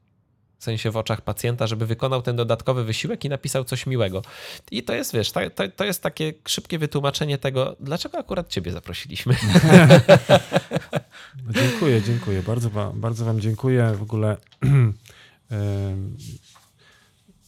W 0.59 0.64
sensie 0.64 0.90
w 0.90 0.96
oczach 0.96 1.20
pacjenta, 1.20 1.66
żeby 1.66 1.86
wykonał 1.86 2.22
ten 2.22 2.36
dodatkowy 2.36 2.84
wysiłek 2.84 3.24
i 3.24 3.28
napisał 3.28 3.64
coś 3.64 3.86
miłego. 3.86 4.22
I 4.70 4.82
to 4.82 4.94
jest, 4.94 5.14
wiesz, 5.14 5.32
to, 5.32 5.40
to, 5.51 5.68
to 5.68 5.84
jest 5.84 6.03
takie 6.03 6.32
szybkie 6.49 6.78
wytłumaczenie 6.78 7.38
tego, 7.38 7.76
dlaczego 7.80 8.18
akurat 8.18 8.49
ciebie 8.49 8.72
zaprosiliśmy. 8.72 9.36
No, 11.45 11.53
dziękuję, 11.53 12.03
dziękuję. 12.03 12.43
Bardzo 12.43 12.70
wam, 12.70 13.01
bardzo 13.01 13.24
wam 13.24 13.41
dziękuję. 13.41 13.95
W 13.99 14.03
ogóle 14.03 14.37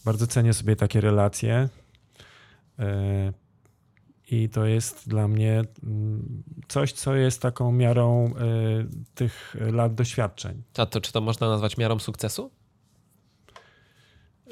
bardzo 0.05 0.27
cenię 0.27 0.55
sobie 0.55 0.77
takie 0.77 1.01
relacje. 1.01 1.69
E, 2.79 3.33
I 4.31 4.49
to 4.49 4.67
jest 4.67 5.09
dla 5.09 5.29
mnie 5.29 5.65
mm, 5.83 6.43
coś, 6.69 6.93
co 6.93 7.15
jest 7.15 7.43
taką 7.43 7.73
miarą 7.73 8.27
e, 8.27 8.33
tych 9.15 9.57
lat 9.73 9.95
doświadczeń. 9.95 10.63
A 10.77 10.87
to 10.87 11.01
czy 11.01 11.13
to 11.13 11.21
można 11.21 11.49
nazwać 11.49 11.77
miarą 11.77 11.99
sukcesu? 11.99 12.51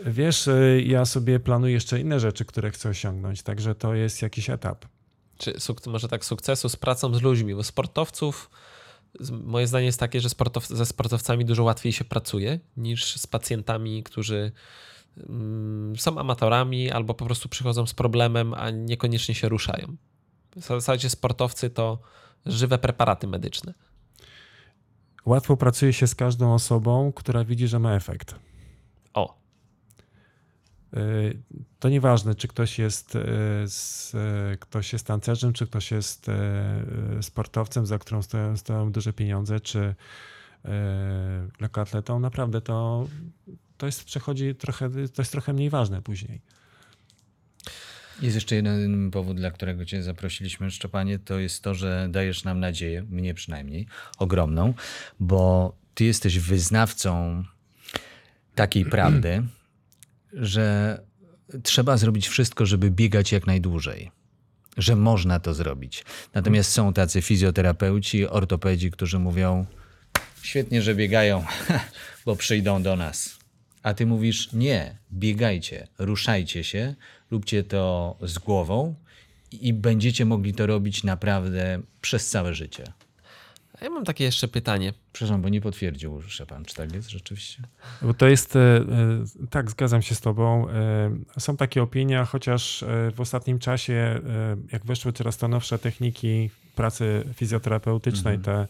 Wiesz, 0.06 0.48
e, 0.48 0.80
ja 0.80 1.04
sobie 1.04 1.40
planuję 1.40 1.72
jeszcze 1.72 2.00
inne 2.00 2.20
rzeczy, 2.20 2.44
które 2.44 2.70
chcę 2.70 2.88
osiągnąć, 2.88 3.42
także 3.42 3.74
to 3.74 3.94
jest 3.94 4.22
jakiś 4.22 4.50
etap. 4.50 4.84
Czy 5.38 5.54
może 5.86 6.08
tak 6.08 6.24
sukcesu 6.24 6.68
z 6.68 6.76
pracą 6.76 7.14
z 7.14 7.22
ludźmi? 7.22 7.54
Bo 7.54 7.64
sportowców, 7.64 8.50
moje 9.30 9.66
zdanie 9.66 9.86
jest 9.86 10.00
takie, 10.00 10.20
że 10.20 10.28
sportow 10.28 10.66
ze 10.66 10.86
sportowcami 10.86 11.44
dużo 11.44 11.64
łatwiej 11.64 11.92
się 11.92 12.04
pracuje 12.04 12.60
niż 12.76 13.16
z 13.16 13.26
pacjentami, 13.26 14.02
którzy 14.02 14.52
mm, 15.16 15.96
są 15.96 16.18
amatorami 16.18 16.90
albo 16.90 17.14
po 17.14 17.24
prostu 17.24 17.48
przychodzą 17.48 17.86
z 17.86 17.94
problemem, 17.94 18.54
a 18.54 18.70
niekoniecznie 18.70 19.34
się 19.34 19.48
ruszają. 19.48 19.96
W 20.56 20.64
zasadzie 20.64 21.10
sportowcy 21.10 21.70
to 21.70 21.98
żywe 22.46 22.78
preparaty 22.78 23.26
medyczne. 23.26 23.74
Łatwo 25.26 25.56
pracuje 25.56 25.92
się 25.92 26.06
z 26.06 26.14
każdą 26.14 26.54
osobą, 26.54 27.12
która 27.12 27.44
widzi, 27.44 27.68
że 27.68 27.78
ma 27.78 27.94
efekt. 27.94 28.34
O, 29.14 29.38
To 31.78 31.88
nieważne, 31.88 32.34
czy 32.34 32.48
ktoś 32.48 32.78
jest, 32.78 33.16
y, 33.16 33.20
z, 33.66 34.14
y, 34.14 34.58
ktoś 34.58 34.92
jest 34.92 35.06
tancerzem, 35.06 35.52
czy 35.52 35.66
ktoś 35.66 35.90
jest 35.90 36.28
y, 36.28 36.32
y, 37.18 37.22
sportowcem, 37.22 37.86
za 37.86 37.98
którą 37.98 38.22
stoją, 38.22 38.56
stoją 38.56 38.92
duże 38.92 39.12
pieniądze, 39.12 39.60
czy 39.60 39.78
y, 39.78 40.68
lekkoatletą. 41.60 42.20
Naprawdę 42.20 42.60
to, 42.60 43.08
to 43.76 43.86
jest, 43.86 44.04
przechodzi 44.04 44.54
trochę, 44.54 44.90
to 44.90 45.22
jest 45.22 45.32
trochę 45.32 45.52
mniej 45.52 45.70
ważne 45.70 46.02
później. 46.02 46.40
Jest 48.22 48.34
jeszcze 48.34 48.54
jeden 48.54 49.10
powód, 49.10 49.36
dla 49.36 49.50
którego 49.50 49.84
Cię 49.84 50.02
zaprosiliśmy, 50.02 50.70
Szczepanie, 50.70 51.18
to 51.18 51.38
jest 51.38 51.62
to, 51.62 51.74
że 51.74 52.08
dajesz 52.10 52.44
nam 52.44 52.60
nadzieję, 52.60 53.02
mnie 53.02 53.34
przynajmniej, 53.34 53.86
ogromną, 54.18 54.74
bo 55.20 55.72
Ty 55.94 56.04
jesteś 56.04 56.38
wyznawcą 56.38 57.44
takiej 58.54 58.84
prawdy, 58.94 59.42
że 60.32 60.98
trzeba 61.62 61.96
zrobić 61.96 62.28
wszystko, 62.28 62.66
żeby 62.66 62.90
biegać 62.90 63.32
jak 63.32 63.46
najdłużej. 63.46 64.10
Że 64.76 64.96
można 64.96 65.40
to 65.40 65.54
zrobić. 65.54 66.04
Natomiast 66.34 66.72
są 66.72 66.92
tacy 66.92 67.22
fizjoterapeuci, 67.22 68.26
ortopedzi, 68.26 68.90
którzy 68.90 69.18
mówią: 69.18 69.66
Świetnie, 70.42 70.82
że 70.82 70.94
biegają, 70.94 71.44
bo 72.26 72.36
przyjdą 72.36 72.82
do 72.82 72.96
nas. 72.96 73.38
A 73.82 73.94
ty 73.94 74.06
mówisz: 74.06 74.52
Nie, 74.52 74.98
biegajcie, 75.12 75.88
ruszajcie 75.98 76.64
się, 76.64 76.94
róbcie 77.30 77.64
to 77.64 78.16
z 78.22 78.38
głową 78.38 78.94
i 79.52 79.72
będziecie 79.72 80.24
mogli 80.24 80.54
to 80.54 80.66
robić 80.66 81.04
naprawdę 81.04 81.80
przez 82.00 82.28
całe 82.28 82.54
życie. 82.54 82.84
A 83.80 83.84
ja 83.84 83.90
mam 83.90 84.04
takie 84.04 84.24
jeszcze 84.24 84.48
pytanie. 84.48 84.92
Przepraszam, 85.12 85.42
bo 85.42 85.48
nie 85.48 85.60
potwierdził 85.60 86.22
Szczepan, 86.22 86.64
czy 86.64 86.74
tak 86.74 86.92
jest 86.92 87.10
rzeczywiście? 87.10 87.62
Bo 88.02 88.14
to 88.14 88.28
jest, 88.28 88.56
e, 88.56 88.60
e, 88.60 88.84
tak, 89.50 89.70
zgadzam 89.70 90.02
się 90.02 90.14
z 90.14 90.20
Tobą. 90.20 90.68
E, 90.68 91.40
Są 91.40 91.56
takie 91.56 91.82
opinie, 91.82 92.24
chociaż 92.28 92.84
w 93.14 93.20
ostatnim 93.20 93.58
czasie, 93.58 94.20
jak 94.72 94.86
weszły 94.86 95.12
coraz 95.12 95.36
to 95.36 95.48
nowsze 95.48 95.78
techniki 95.78 96.50
pracy 96.74 97.24
fizjoterapeutycznej, 97.34 98.38
te 98.38 98.68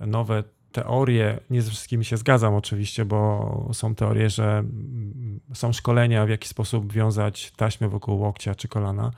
nowe 0.00 0.44
teorie, 0.72 1.40
nie 1.50 1.62
ze 1.62 1.70
wszystkimi 1.70 2.04
się 2.04 2.16
zgadzam 2.16 2.54
oczywiście, 2.54 3.04
bo 3.04 3.70
są 3.72 3.94
teorie, 3.94 4.30
że 4.30 4.58
mm, 4.58 5.40
są 5.54 5.72
szkolenia, 5.72 6.26
w 6.26 6.28
jaki 6.28 6.48
sposób 6.48 6.92
wiązać 6.92 7.50
taśmę 7.56 7.88
wokół 7.88 8.20
łokcia 8.20 8.54
czy 8.54 8.68
kolana. 8.68 9.10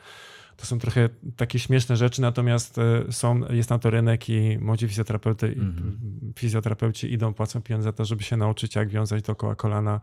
To 0.60 0.66
są 0.66 0.78
trochę 0.78 1.08
takie 1.36 1.58
śmieszne 1.58 1.96
rzeczy, 1.96 2.22
natomiast 2.22 2.78
e, 2.78 3.12
są, 3.12 3.40
jest 3.50 3.70
na 3.70 3.78
to 3.78 3.90
rynek 3.90 4.28
i 4.28 4.58
młodzi 4.58 4.88
fizjoterapeuty, 4.88 5.46
Mhm. 5.46 5.98
fizjoterapeuci 6.38 7.12
idą, 7.12 7.34
płacą 7.34 7.62
pieniądze 7.62 7.84
za 7.84 7.92
to, 7.92 8.04
żeby 8.04 8.22
się 8.22 8.36
nauczyć, 8.36 8.74
jak 8.74 8.88
wiązać 8.88 9.22
dookoła 9.22 9.54
kolana 9.54 10.00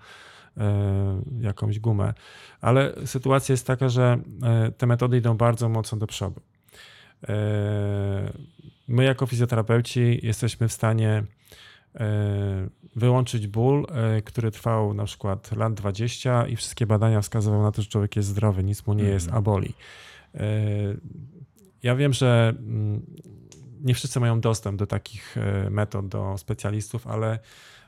e, 0.58 1.22
jakąś 1.42 1.80
gumę. 1.80 2.14
Ale 2.62 2.94
sytuacja 3.06 3.54
jest 3.54 3.68
taka, 3.68 3.90
że 3.90 4.20
e, 4.44 4.72
te 4.72 4.88
metody 4.88 5.18
idą 5.18 5.38
bardzo 5.38 5.70
mocno 5.70 5.98
do 5.98 6.08
przodu. 6.08 6.42
My 8.88 9.04
jako 9.04 9.26
fizjoterapeuci 9.26 10.20
jesteśmy 10.24 10.68
w 10.68 10.74
stanie 10.74 11.24
wyłączyć 12.96 13.48
ból, 13.48 13.88
który 14.26 14.52
trwał 14.52 14.94
na 14.94 15.06
przykład 15.06 15.52
lat 15.56 15.74
20 15.74 16.48
i 16.48 16.56
wszystkie 16.56 16.88
badania 16.88 17.22
wskazywały 17.22 17.64
na 17.64 17.72
to, 17.72 17.82
że 17.82 17.88
człowiek 17.88 18.16
jest 18.16 18.30
zdrowy, 18.30 18.64
nic 18.64 18.88
mu 18.88 18.94
nie 18.94 19.04
jest, 19.04 19.30
a 19.32 19.42
boli. 19.42 19.70
E, 19.70 20.07
Ja 21.84 21.96
wiem, 21.96 22.14
że 22.14 22.54
mm, 22.60 23.06
nie 23.82 23.94
wszyscy 23.94 24.20
mają 24.20 24.42
dostęp 24.42 24.80
do 24.80 24.88
takich 24.88 25.38
e, 25.38 25.70
metod, 25.70 26.08
do 26.08 26.38
specjalistów, 26.38 27.08
ale, 27.08 27.40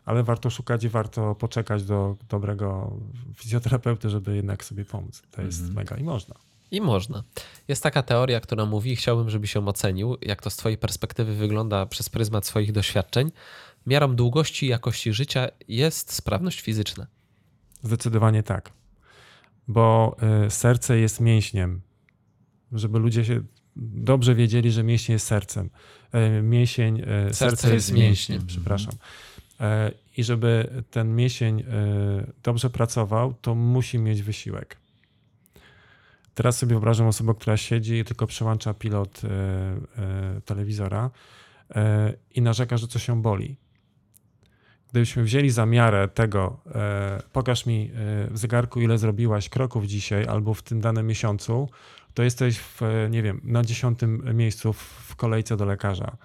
ale 0.06 0.24
warto 0.24 0.50
szukać 0.50 0.84
i 0.84 0.90
warto 0.90 1.36
poczekać 1.36 1.84
do 1.84 2.18
dobrego 2.30 2.98
fizjoterapeuty, 3.36 4.10
żeby 4.10 4.36
jednak 4.36 4.66
sobie 4.66 4.86
pomóc. 4.86 5.22
To 5.32 5.42
jest 5.42 5.74
mega 5.74 5.98
i 5.98 6.04
można. 6.04 6.36
I 6.72 6.82
można. 6.82 7.24
Jest 7.68 7.84
taka 7.84 8.04
teoria, 8.04 8.40
która 8.40 8.66
mówi, 8.66 8.96
chciałbym, 8.96 9.30
żebyś 9.30 9.56
ją 9.56 9.68
ocenił, 9.68 10.18
jak 10.22 10.42
to 10.42 10.50
z 10.50 10.56
Twojej 10.56 10.78
perspektywy 10.78 11.36
wygląda 11.36 11.86
przez 11.86 12.10
pryzmat 12.10 12.46
swoich 12.46 12.72
doświadczeń. 12.72 13.32
Miarą 13.86 14.16
długości 14.16 14.66
i 14.66 14.70
jakości 14.70 15.14
życia 15.14 15.48
jest 15.68 16.14
sprawność 16.14 16.62
fizyczna. 16.62 17.08
Zdecydowanie 17.84 18.44
tak. 18.44 18.72
Bo 19.68 20.18
y, 20.48 20.52
serce 20.52 21.00
jest 21.00 21.20
mięśniem. 21.20 21.82
Żeby 22.72 22.99
ludzie 22.99 23.26
się 23.26 23.41
dobrze 23.76 24.36
wiedzieli, 24.36 24.72
że 24.72 24.84
mięsień 24.84 25.13
jest 25.13 25.28
sercem. 25.28 25.70
E, 26.11 26.41
Mięsień, 26.41 27.01
e, 27.07 27.34
serce, 27.34 27.74
jest 27.74 27.93
mięśniem, 27.93 28.45
przepraszam. 28.47 28.93
E, 29.59 29.91
I 30.17 30.24
żeby 30.24 30.70
ten 30.91 31.15
mięsień 31.15 31.63
dobrze 32.43 32.70
pracował, 32.70 33.34
to 33.41 33.55
musi 33.55 33.99
mieć 33.99 34.22
wysiłek. 34.22 34.78
Teraz 36.34 36.57
sobie 36.57 36.70
wyobrażam 36.70 37.07
osobę, 37.07 37.34
która 37.34 37.57
siedzi 37.57 37.95
i 37.95 38.05
tylko 38.05 38.28
przełącza 38.28 38.74
pilot 38.74 39.22
telewizora 40.45 41.11
i 42.36 42.41
narzeka, 42.41 42.78
że 42.78 42.88
coś 42.88 43.03
się 43.03 43.22
boli 43.22 43.55
gdybyśmy 44.91 45.24
wzięli 45.24 45.49
za 45.49 45.65
miarę 45.65 46.07
tego, 46.07 46.59
pokaż 47.34 47.65
mi 47.65 47.91
w 48.32 48.38
zegarku, 48.38 48.82
ile 48.82 48.97
zrobiłaś 48.97 49.49
kroków 49.49 49.86
dzisiaj 49.86 50.26
albo 50.26 50.53
w 50.53 50.63
tym 50.63 50.82
danym 50.82 51.07
miesiącu, 51.07 51.70
to 52.20 52.24
jesteś 52.24 52.57
w, 52.57 52.82
nie 53.09 53.24
wiem, 53.24 53.41
na 53.43 53.63
dziesiątym 53.63 54.38
miejscu 54.38 54.74
w, 54.74 55.15
kolejce 55.15 55.57
do 55.57 55.65
lekarza 55.65 56.17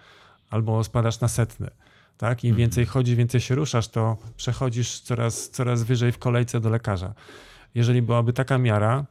albo 0.51 0.85
spadasz 0.85 1.21
na 1.21 1.29
setny. 1.29 1.71
Tak? 2.19 2.45
Im 2.45 2.57
więcej 2.57 2.87
chodzisz, 2.87 3.15
więcej 3.15 3.41
się 3.41 3.55
ruszasz, 3.55 3.89
to 3.89 4.17
przechodzisz 4.37 5.01
coraz, 5.01 5.51
coraz 5.51 5.83
wyżej 5.83 6.13
w 6.13 6.19
kolejce 6.19 6.61
do 6.61 6.71
lekarza. 6.71 7.15
Jeżeli 7.75 8.03
byłaby 8.03 8.33
taka 8.33 8.59
miara, 8.59 9.05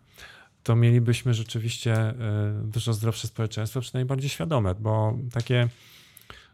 to 0.63 0.75
mielibyśmy 0.75 1.33
rzeczywiście 1.33 1.93
e, 1.93 2.15
dużo 2.63 2.93
zdrowsze 2.93 3.27
społeczeństwo, 3.27 3.81
przynajmniej 3.81 4.07
bardziej 4.07 4.29
świadome, 4.29 4.75
bo 4.75 5.17
takie, 5.31 5.67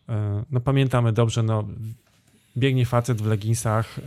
e, 0.09 0.43
no 0.51 0.59
pamiętamy 0.59 1.13
dobrze, 1.13 1.43
no 1.43 1.67
biegnie 2.57 2.85
facet 2.85 3.21
w 3.21 3.25
leginsach, 3.25 3.99
e, 3.99 4.01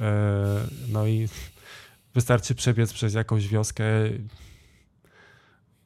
no 0.89 1.07
i 1.07 1.29
wystarczy 2.15 2.55
przebiec 2.55 2.93
przez 2.93 3.15
jakąś 3.15 3.49
wioskę, 3.49 3.85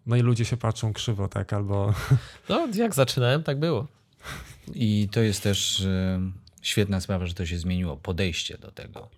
no 0.07 0.17
i 0.17 0.21
ludzie 0.21 0.45
się 0.45 0.57
patrzą 0.57 0.93
krzywo, 0.93 1.29
tak, 1.29 1.53
albo 1.53 1.95
No, 2.49 2.69
jak 2.75 2.95
zaczynałem, 2.95 3.43
tak 3.43 3.59
było. 3.59 3.87
I 4.75 5.09
to 5.13 5.21
jest 5.21 5.43
też 5.43 5.81
e, 5.81 6.21
świetna 6.63 7.01
sprawa, 7.01 7.27
że 7.27 7.35
to 7.35 7.47
się 7.47 7.59
zmieniło, 7.59 7.97
podejście 7.97 8.59
do 8.59 8.71
tego. 8.71 9.09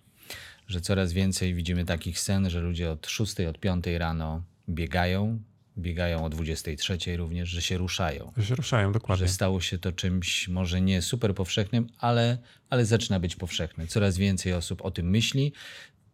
Że 0.67 0.81
coraz 0.81 1.13
więcej 1.13 1.53
widzimy 1.53 1.85
takich 1.85 2.19
scen, 2.19 2.49
że 2.49 2.59
ludzie 2.59 2.91
od 2.91 3.07
6, 3.07 3.39
od 3.39 3.59
5 3.59 3.85
rano 3.87 4.43
biegają, 4.69 5.39
biegają 5.77 6.25
o 6.25 6.29
23 6.29 7.17
również, 7.17 7.49
że 7.49 7.61
się 7.61 7.77
ruszają. 7.77 8.31
się 8.41 8.55
ruszają, 8.55 8.91
dokładnie. 8.91 9.27
Że 9.27 9.33
stało 9.33 9.61
się 9.61 9.77
to 9.77 9.91
czymś 9.91 10.47
może 10.47 10.81
nie 10.81 11.01
super 11.01 11.35
powszechnym, 11.35 11.87
ale, 11.97 12.37
ale 12.69 12.85
zaczyna 12.85 13.19
być 13.19 13.35
powszechne. 13.35 13.87
Coraz 13.87 14.17
więcej 14.17 14.53
osób 14.53 14.81
o 14.81 14.91
tym 14.91 15.09
myśli. 15.09 15.53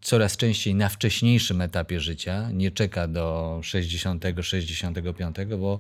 Coraz 0.06 0.38
częściej 0.38 0.76
na 0.76 0.90
wcześniejszym 0.90 1.62
etapie 1.62 2.00
życia 2.00 2.50
nie 2.54 2.72
czeka 2.72 3.08
do 3.08 3.60
60, 3.64 4.24
65, 4.42 5.36
bo, 5.60 5.80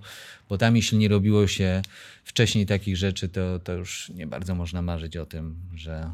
bo 0.49 0.57
tam 0.57 0.76
jeśli 0.76 0.97
nie 0.97 1.07
robiło 1.07 1.47
się 1.47 1.82
wcześniej 2.23 2.65
takich 2.65 2.97
rzeczy, 2.97 3.30
to, 3.30 3.59
to 3.59 3.73
już 3.73 4.09
nie 4.09 4.28
bardzo 4.28 4.55
można 4.55 4.82
marzyć 4.82 5.17
o 5.17 5.26
tym, 5.26 5.55
że, 5.76 6.13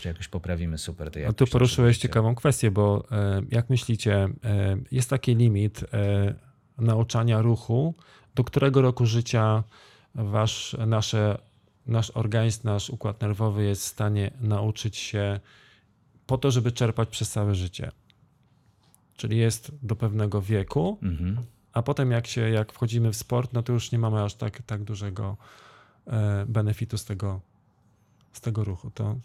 że 0.00 0.08
jakoś 0.08 0.28
poprawimy 0.28 0.78
super 0.78 1.10
tej 1.10 1.24
A 1.24 1.32
tu 1.32 1.46
poruszyłeś 1.46 1.98
ciekawą 1.98 2.34
kwestię, 2.34 2.70
bo 2.70 3.04
e, 3.12 3.42
jak 3.50 3.70
myślicie, 3.70 4.14
e, 4.14 4.28
jest 4.92 5.10
taki 5.10 5.34
limit 5.34 5.84
e, 5.92 6.34
nauczania 6.78 7.42
ruchu, 7.42 7.94
do 8.34 8.44
którego 8.44 8.82
roku 8.82 9.06
życia 9.06 9.64
wasz, 10.14 10.76
nasze, 10.86 11.38
nasz 11.86 12.10
organizm, 12.10 12.60
nasz 12.64 12.90
układ 12.90 13.20
nerwowy 13.20 13.64
jest 13.64 13.82
w 13.82 13.88
stanie 13.88 14.30
nauczyć 14.40 14.96
się 14.96 15.40
po 16.28 16.38
to, 16.38 16.50
żeby 16.50 16.72
czerpać 16.72 17.08
przez 17.08 17.30
całe 17.30 17.54
życie. 17.54 17.90
Czyli 19.16 19.36
jest 19.38 19.72
do 19.82 19.96
pewnego 19.96 20.42
wieku, 20.42 20.98
Mhm. 21.02 21.36
a 21.72 21.82
potem 21.82 22.10
jak 22.10 22.26
się, 22.26 22.40
jak 22.50 22.72
wchodzimy 22.72 23.12
w 23.12 23.16
sport, 23.16 23.52
no 23.52 23.62
to 23.62 23.72
już 23.72 23.92
nie 23.92 23.98
mamy 23.98 24.22
aż 24.22 24.34
tak, 24.34 24.62
tak 24.62 24.84
dużego 24.84 25.36
e, 26.06 26.46
benefitu 26.48 26.98
z 26.98 27.04
tego, 27.04 27.40
z 28.32 28.40
tego 28.40 28.64
ruchu. 28.64 28.90
To 28.90 29.16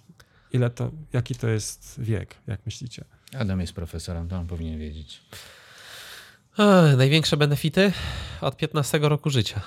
ile 0.54 0.70
to, 0.70 0.92
jaki 1.14 1.36
to 1.36 1.48
jest 1.48 1.96
wiek, 2.02 2.36
jak 2.48 2.66
myślicie? 2.66 3.04
Adam 3.40 3.60
jest 3.62 3.74
profesorem, 3.74 4.28
to 4.28 4.38
on 4.38 4.48
powinien 4.48 4.80
wiedzieć. 4.80 5.22
Ech, 6.60 6.98
największe 6.98 7.38
benefity 7.38 7.92
od 8.42 8.58
15 8.58 8.98
roku 9.00 9.30
życia. 9.30 9.62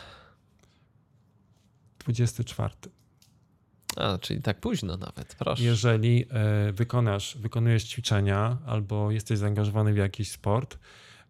24. 1.99 2.75
A, 3.97 4.19
czyli 4.19 4.43
tak 4.43 4.61
późno 4.61 4.97
nawet, 4.97 5.35
proszę. 5.39 5.63
Jeżeli 5.63 6.25
e, 6.69 6.73
wykonasz, 6.73 7.37
wykonujesz 7.41 7.85
ćwiczenia 7.85 8.59
albo 8.67 9.11
jesteś 9.11 9.39
zaangażowany 9.39 9.93
w 9.93 9.97
jakiś 9.97 10.31
sport, 10.31 10.79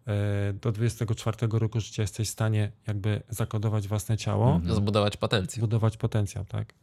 e, 0.07 0.53
do 0.53 0.73
24 0.73 1.37
roku 1.53 1.81
życia 1.81 2.03
jesteś 2.03 2.29
w 2.29 2.33
stanie 2.33 2.73
jakby 2.87 3.23
zakodować 3.29 3.89
własne 3.89 4.17
ciało, 4.17 4.61
Zbudować 4.69 5.17
potencjał. 5.17 5.61
budować 5.61 5.97
potencjał, 5.97 6.45
tak? 6.45 6.75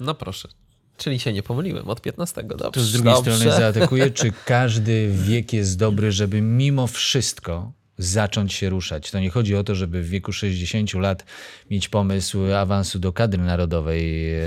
No 0.00 0.14
proszę. 0.14 0.48
Czyli 0.96 1.18
się 1.20 1.32
nie 1.32 1.42
pomyliłem, 1.42 1.88
od 1.88 2.00
15. 2.00 2.42
Dobrze, 2.42 2.70
To 2.70 2.80
z 2.80 2.92
drugiej 2.92 3.14
dobrze. 3.14 3.36
strony 3.36 3.56
zaatakuję, 3.56 4.10
czy 4.10 4.32
każdy 4.46 5.08
wiek 5.12 5.52
jest 5.52 5.78
dobry, 5.78 6.12
żeby 6.12 6.40
mimo 6.40 6.86
wszystko 6.86 7.72
zacząć 8.02 8.52
się 8.52 8.70
ruszać. 8.70 9.10
To 9.10 9.20
nie 9.20 9.30
chodzi 9.30 9.56
o 9.56 9.64
to, 9.64 9.74
żeby 9.74 10.02
w 10.02 10.08
wieku 10.08 10.32
60 10.32 10.94
lat 10.94 11.24
mieć 11.70 11.88
pomysł 11.88 12.52
awansu 12.54 12.98
do 12.98 13.12
kadry 13.12 13.42
narodowej 13.42 14.34
e, 14.34 14.40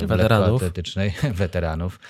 Weteranów. 0.00 0.30
lekkoatletycznej, 0.52 1.12
weteranów, 1.42 2.00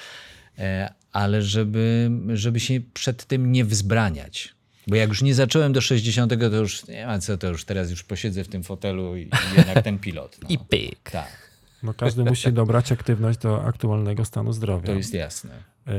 e, 0.58 0.92
ale 1.12 1.42
żeby, 1.42 2.10
żeby 2.34 2.60
się 2.60 2.80
przed 2.94 3.24
tym 3.24 3.52
nie 3.52 3.64
wzbraniać. 3.64 4.56
Bo 4.86 4.96
jak 4.96 5.08
już 5.08 5.22
nie 5.22 5.34
zacząłem 5.34 5.72
do 5.72 5.80
60, 5.80 6.32
to 6.50 6.56
już 6.56 6.86
nie 6.88 7.06
ma 7.06 7.18
co, 7.18 7.38
to 7.38 7.48
już 7.48 7.64
teraz 7.64 7.90
już 7.90 8.02
posiedzę 8.04 8.44
w 8.44 8.48
tym 8.48 8.62
fotelu 8.62 9.16
i, 9.16 9.22
i 9.22 9.30
jednak 9.56 9.84
ten 9.84 9.98
pilot. 9.98 10.38
No. 10.42 10.48
I 10.48 10.58
pyk. 10.58 11.10
Tak, 11.10 11.50
No 11.82 11.94
każdy 11.94 12.24
musi 12.24 12.52
dobrać 12.52 12.92
aktywność 12.92 13.38
do 13.38 13.64
aktualnego 13.64 14.24
stanu 14.24 14.52
zdrowia. 14.52 14.86
to 14.86 14.92
jest 14.92 15.14
jasne. 15.14 15.75
E, 15.86 15.92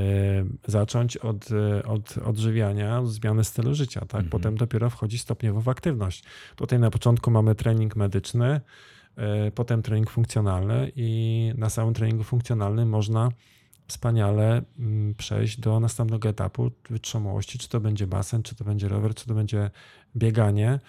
zacząć 0.68 1.18
od, 1.18 1.52
e, 1.52 1.84
od 1.84 2.18
odżywiania, 2.18 3.00
od 3.00 3.10
zmiany 3.10 3.44
stylu 3.44 3.76
życia, 3.76 4.06
tak? 4.06 4.26
Potem 4.30 4.58
dopiero 4.58 4.90
wchodzi 4.90 5.18
stopniowo 5.18 5.62
w 5.62 5.70
aktywność. 5.70 6.24
Tutaj 6.56 6.80
na 6.80 6.90
początku 6.90 7.32
mamy 7.32 7.56
trening 7.56 7.96
medyczny, 7.96 8.62
e, 9.16 9.52
potem 9.52 9.82
trening 9.82 10.10
funkcjonalny 10.10 10.92
i 10.96 11.52
na 11.58 11.70
samym 11.70 11.94
treningu 11.94 12.24
funkcjonalnym 12.24 12.90
można 12.90 13.30
wspaniale 13.88 14.62
mm, 14.80 15.16
przejść 15.16 15.60
do 15.60 15.80
następnego 15.80 16.30
etapu 16.30 16.72
wytrzymałości, 16.90 17.60
czy 17.60 17.70
to 17.70 17.80
będzie 17.80 18.08
basen, 18.08 18.44
czy 18.44 18.56
to 18.56 18.64
będzie 18.64 18.88
rower, 18.88 19.16
czy 19.16 19.26
to 19.28 19.34
będzie 19.34 19.70
bieganie. 20.16 20.80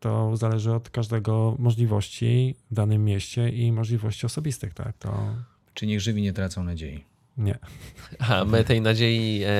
To 0.00 0.36
zależy 0.36 0.72
od 0.72 0.90
każdego 0.90 1.56
możliwości 1.58 2.54
w 2.70 2.74
danym 2.74 3.04
mieście 3.04 3.48
i 3.48 3.72
możliwości 3.72 4.26
osobistych, 4.26 4.74
tak? 4.74 4.98
To 4.98 5.34
Czy 5.74 5.86
niech 5.86 6.00
żywi 6.00 6.22
nie 6.22 6.32
tracą 6.32 6.64
nadziei. 6.64 7.11
Nie. 7.36 7.58
A 8.28 8.44
my 8.44 8.64
tej 8.64 8.80
nadziei 8.80 9.42
e, 9.44 9.50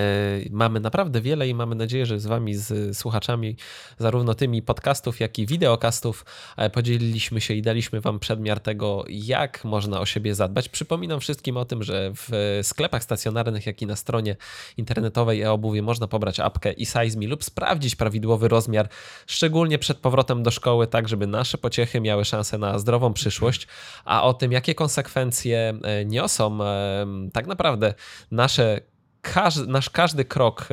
mamy 0.51 0.81
naprawdę 0.81 1.21
wiele 1.21 1.49
i 1.49 1.55
mamy 1.55 1.75
nadzieję, 1.75 2.07
że 2.07 2.21
z 2.21 2.27
wami, 2.27 2.55
z 2.55 2.97
słuchaczami, 2.97 3.57
zarówno 3.99 4.35
tymi 4.35 4.63
podcastów, 4.63 5.21
jak 5.21 5.39
i 5.39 5.47
wideokastów, 5.47 6.25
e, 6.57 6.71
podzieliliśmy 6.71 7.41
się 7.41 7.55
i 7.55 7.63
daliśmy 7.63 8.01
wam 8.01 8.19
przedmiar 8.19 8.61
tego, 8.61 9.05
jak 9.09 9.65
można 9.65 10.01
o 10.01 10.07
siebie 10.07 10.35
zadbać. 10.35 10.69
Przypominam 10.69 11.21
wszystkim 11.21 11.57
o 11.57 11.65
tym, 11.65 11.83
że 11.83 12.13
w 12.15 12.61
sklepach 12.63 13.05
stacjonarnych, 13.05 13.67
jak 13.67 13.83
i 13.83 13.87
na 13.87 13.97
stronie 13.97 14.37
internetowej 14.77 15.43
e-obuwie 15.43 15.83
można 15.83 16.09
pobrać 16.09 16.41
apkę 16.41 16.73
i 16.73 16.87
Size 16.87 17.19
Me 17.19 17.27
lub 17.27 17.45
sprawdzić 17.45 17.97
prawidłowy 17.97 18.49
rozmiar, 18.49 18.89
szczególnie 19.27 19.79
przed 19.79 19.99
powrotem 19.99 20.43
do 20.43 20.51
szkoły, 20.51 20.87
tak 20.87 21.09
żeby 21.09 21.27
nasze 21.27 21.59
pociechy 21.59 22.01
miały 22.01 22.25
szansę 22.25 22.59
na 22.59 22.79
zdrową 22.79 23.13
przyszłość, 23.13 23.67
a 24.05 24.23
o 24.23 24.35
tym, 24.35 24.53
jakie 24.53 24.75
konsekwencje 24.75 25.75
e, 25.83 26.05
niosą 26.05 26.59
tak 27.33 27.47
naprawdę 27.47 27.62
nasze, 28.31 28.81
każdy, 29.21 29.67
nasz 29.67 29.91
każdy 29.91 30.25
krok 30.25 30.63
e, 30.63 30.67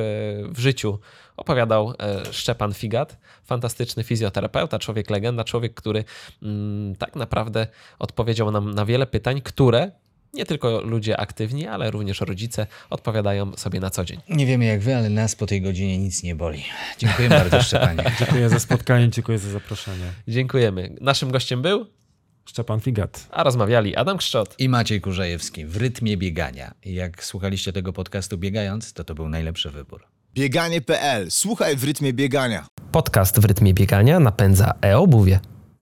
w 0.48 0.58
życiu 0.58 0.98
opowiadał 1.36 1.94
e, 1.98 2.32
Szczepan 2.32 2.74
Figat, 2.74 3.18
fantastyczny 3.44 4.04
fizjoterapeuta, 4.04 4.78
człowiek 4.78 5.10
legenda, 5.10 5.44
człowiek, 5.44 5.74
który 5.74 6.04
mm, 6.42 6.96
tak 6.96 7.16
naprawdę 7.16 7.66
odpowiedział 7.98 8.50
nam 8.50 8.74
na 8.74 8.86
wiele 8.86 9.06
pytań, 9.06 9.40
które 9.40 9.90
nie 10.34 10.46
tylko 10.46 10.80
ludzie 10.80 11.20
aktywni, 11.20 11.66
ale 11.66 11.90
również 11.90 12.20
rodzice 12.20 12.66
odpowiadają 12.90 13.56
sobie 13.56 13.80
na 13.80 13.90
co 13.90 14.04
dzień. 14.04 14.20
Nie 14.28 14.46
wiemy 14.46 14.64
jak 14.64 14.80
wy, 14.80 14.96
ale 14.96 15.10
nas 15.10 15.36
po 15.36 15.46
tej 15.46 15.62
godzinie 15.62 15.98
nic 15.98 16.22
nie 16.22 16.34
boli. 16.34 16.64
Dziękuję 16.98 17.28
bardzo, 17.28 17.62
Szczepanie. 17.70 18.04
Dziękuję 18.18 18.48
za 18.48 18.60
spotkanie, 18.60 19.08
dziękuję 19.08 19.38
za 19.38 19.50
zaproszenie. 19.50 20.12
Dziękujemy. 20.28 20.96
Naszym 21.00 21.30
gościem 21.30 21.62
był, 21.62 21.86
Szczepan 22.44 22.80
Figat. 22.80 23.28
a 23.30 23.42
rozmawiali 23.42 23.96
Adam 23.96 24.18
Kszczot. 24.18 24.54
I 24.58 24.68
Maciej 24.68 25.00
Kurzajewski 25.00 25.66
w 25.66 25.76
rytmie 25.76 26.16
biegania. 26.16 26.74
I 26.84 26.94
Jak 26.94 27.24
słuchaliście 27.24 27.72
tego 27.72 27.92
podcastu 27.92 28.38
biegając, 28.38 28.92
to 28.92 29.04
to 29.04 29.14
był 29.14 29.28
najlepszy 29.28 29.70
wybór. 29.70 30.02
Bieganie.pl. 30.34 31.30
Słuchaj 31.30 31.76
w 31.76 31.84
rytmie 31.84 32.12
biegania. 32.12 32.66
Podcast 32.92 33.40
w 33.40 33.44
rytmie 33.44 33.74
biegania 33.74 34.20
napędza 34.20 34.72
e-obuwie. 34.82 35.40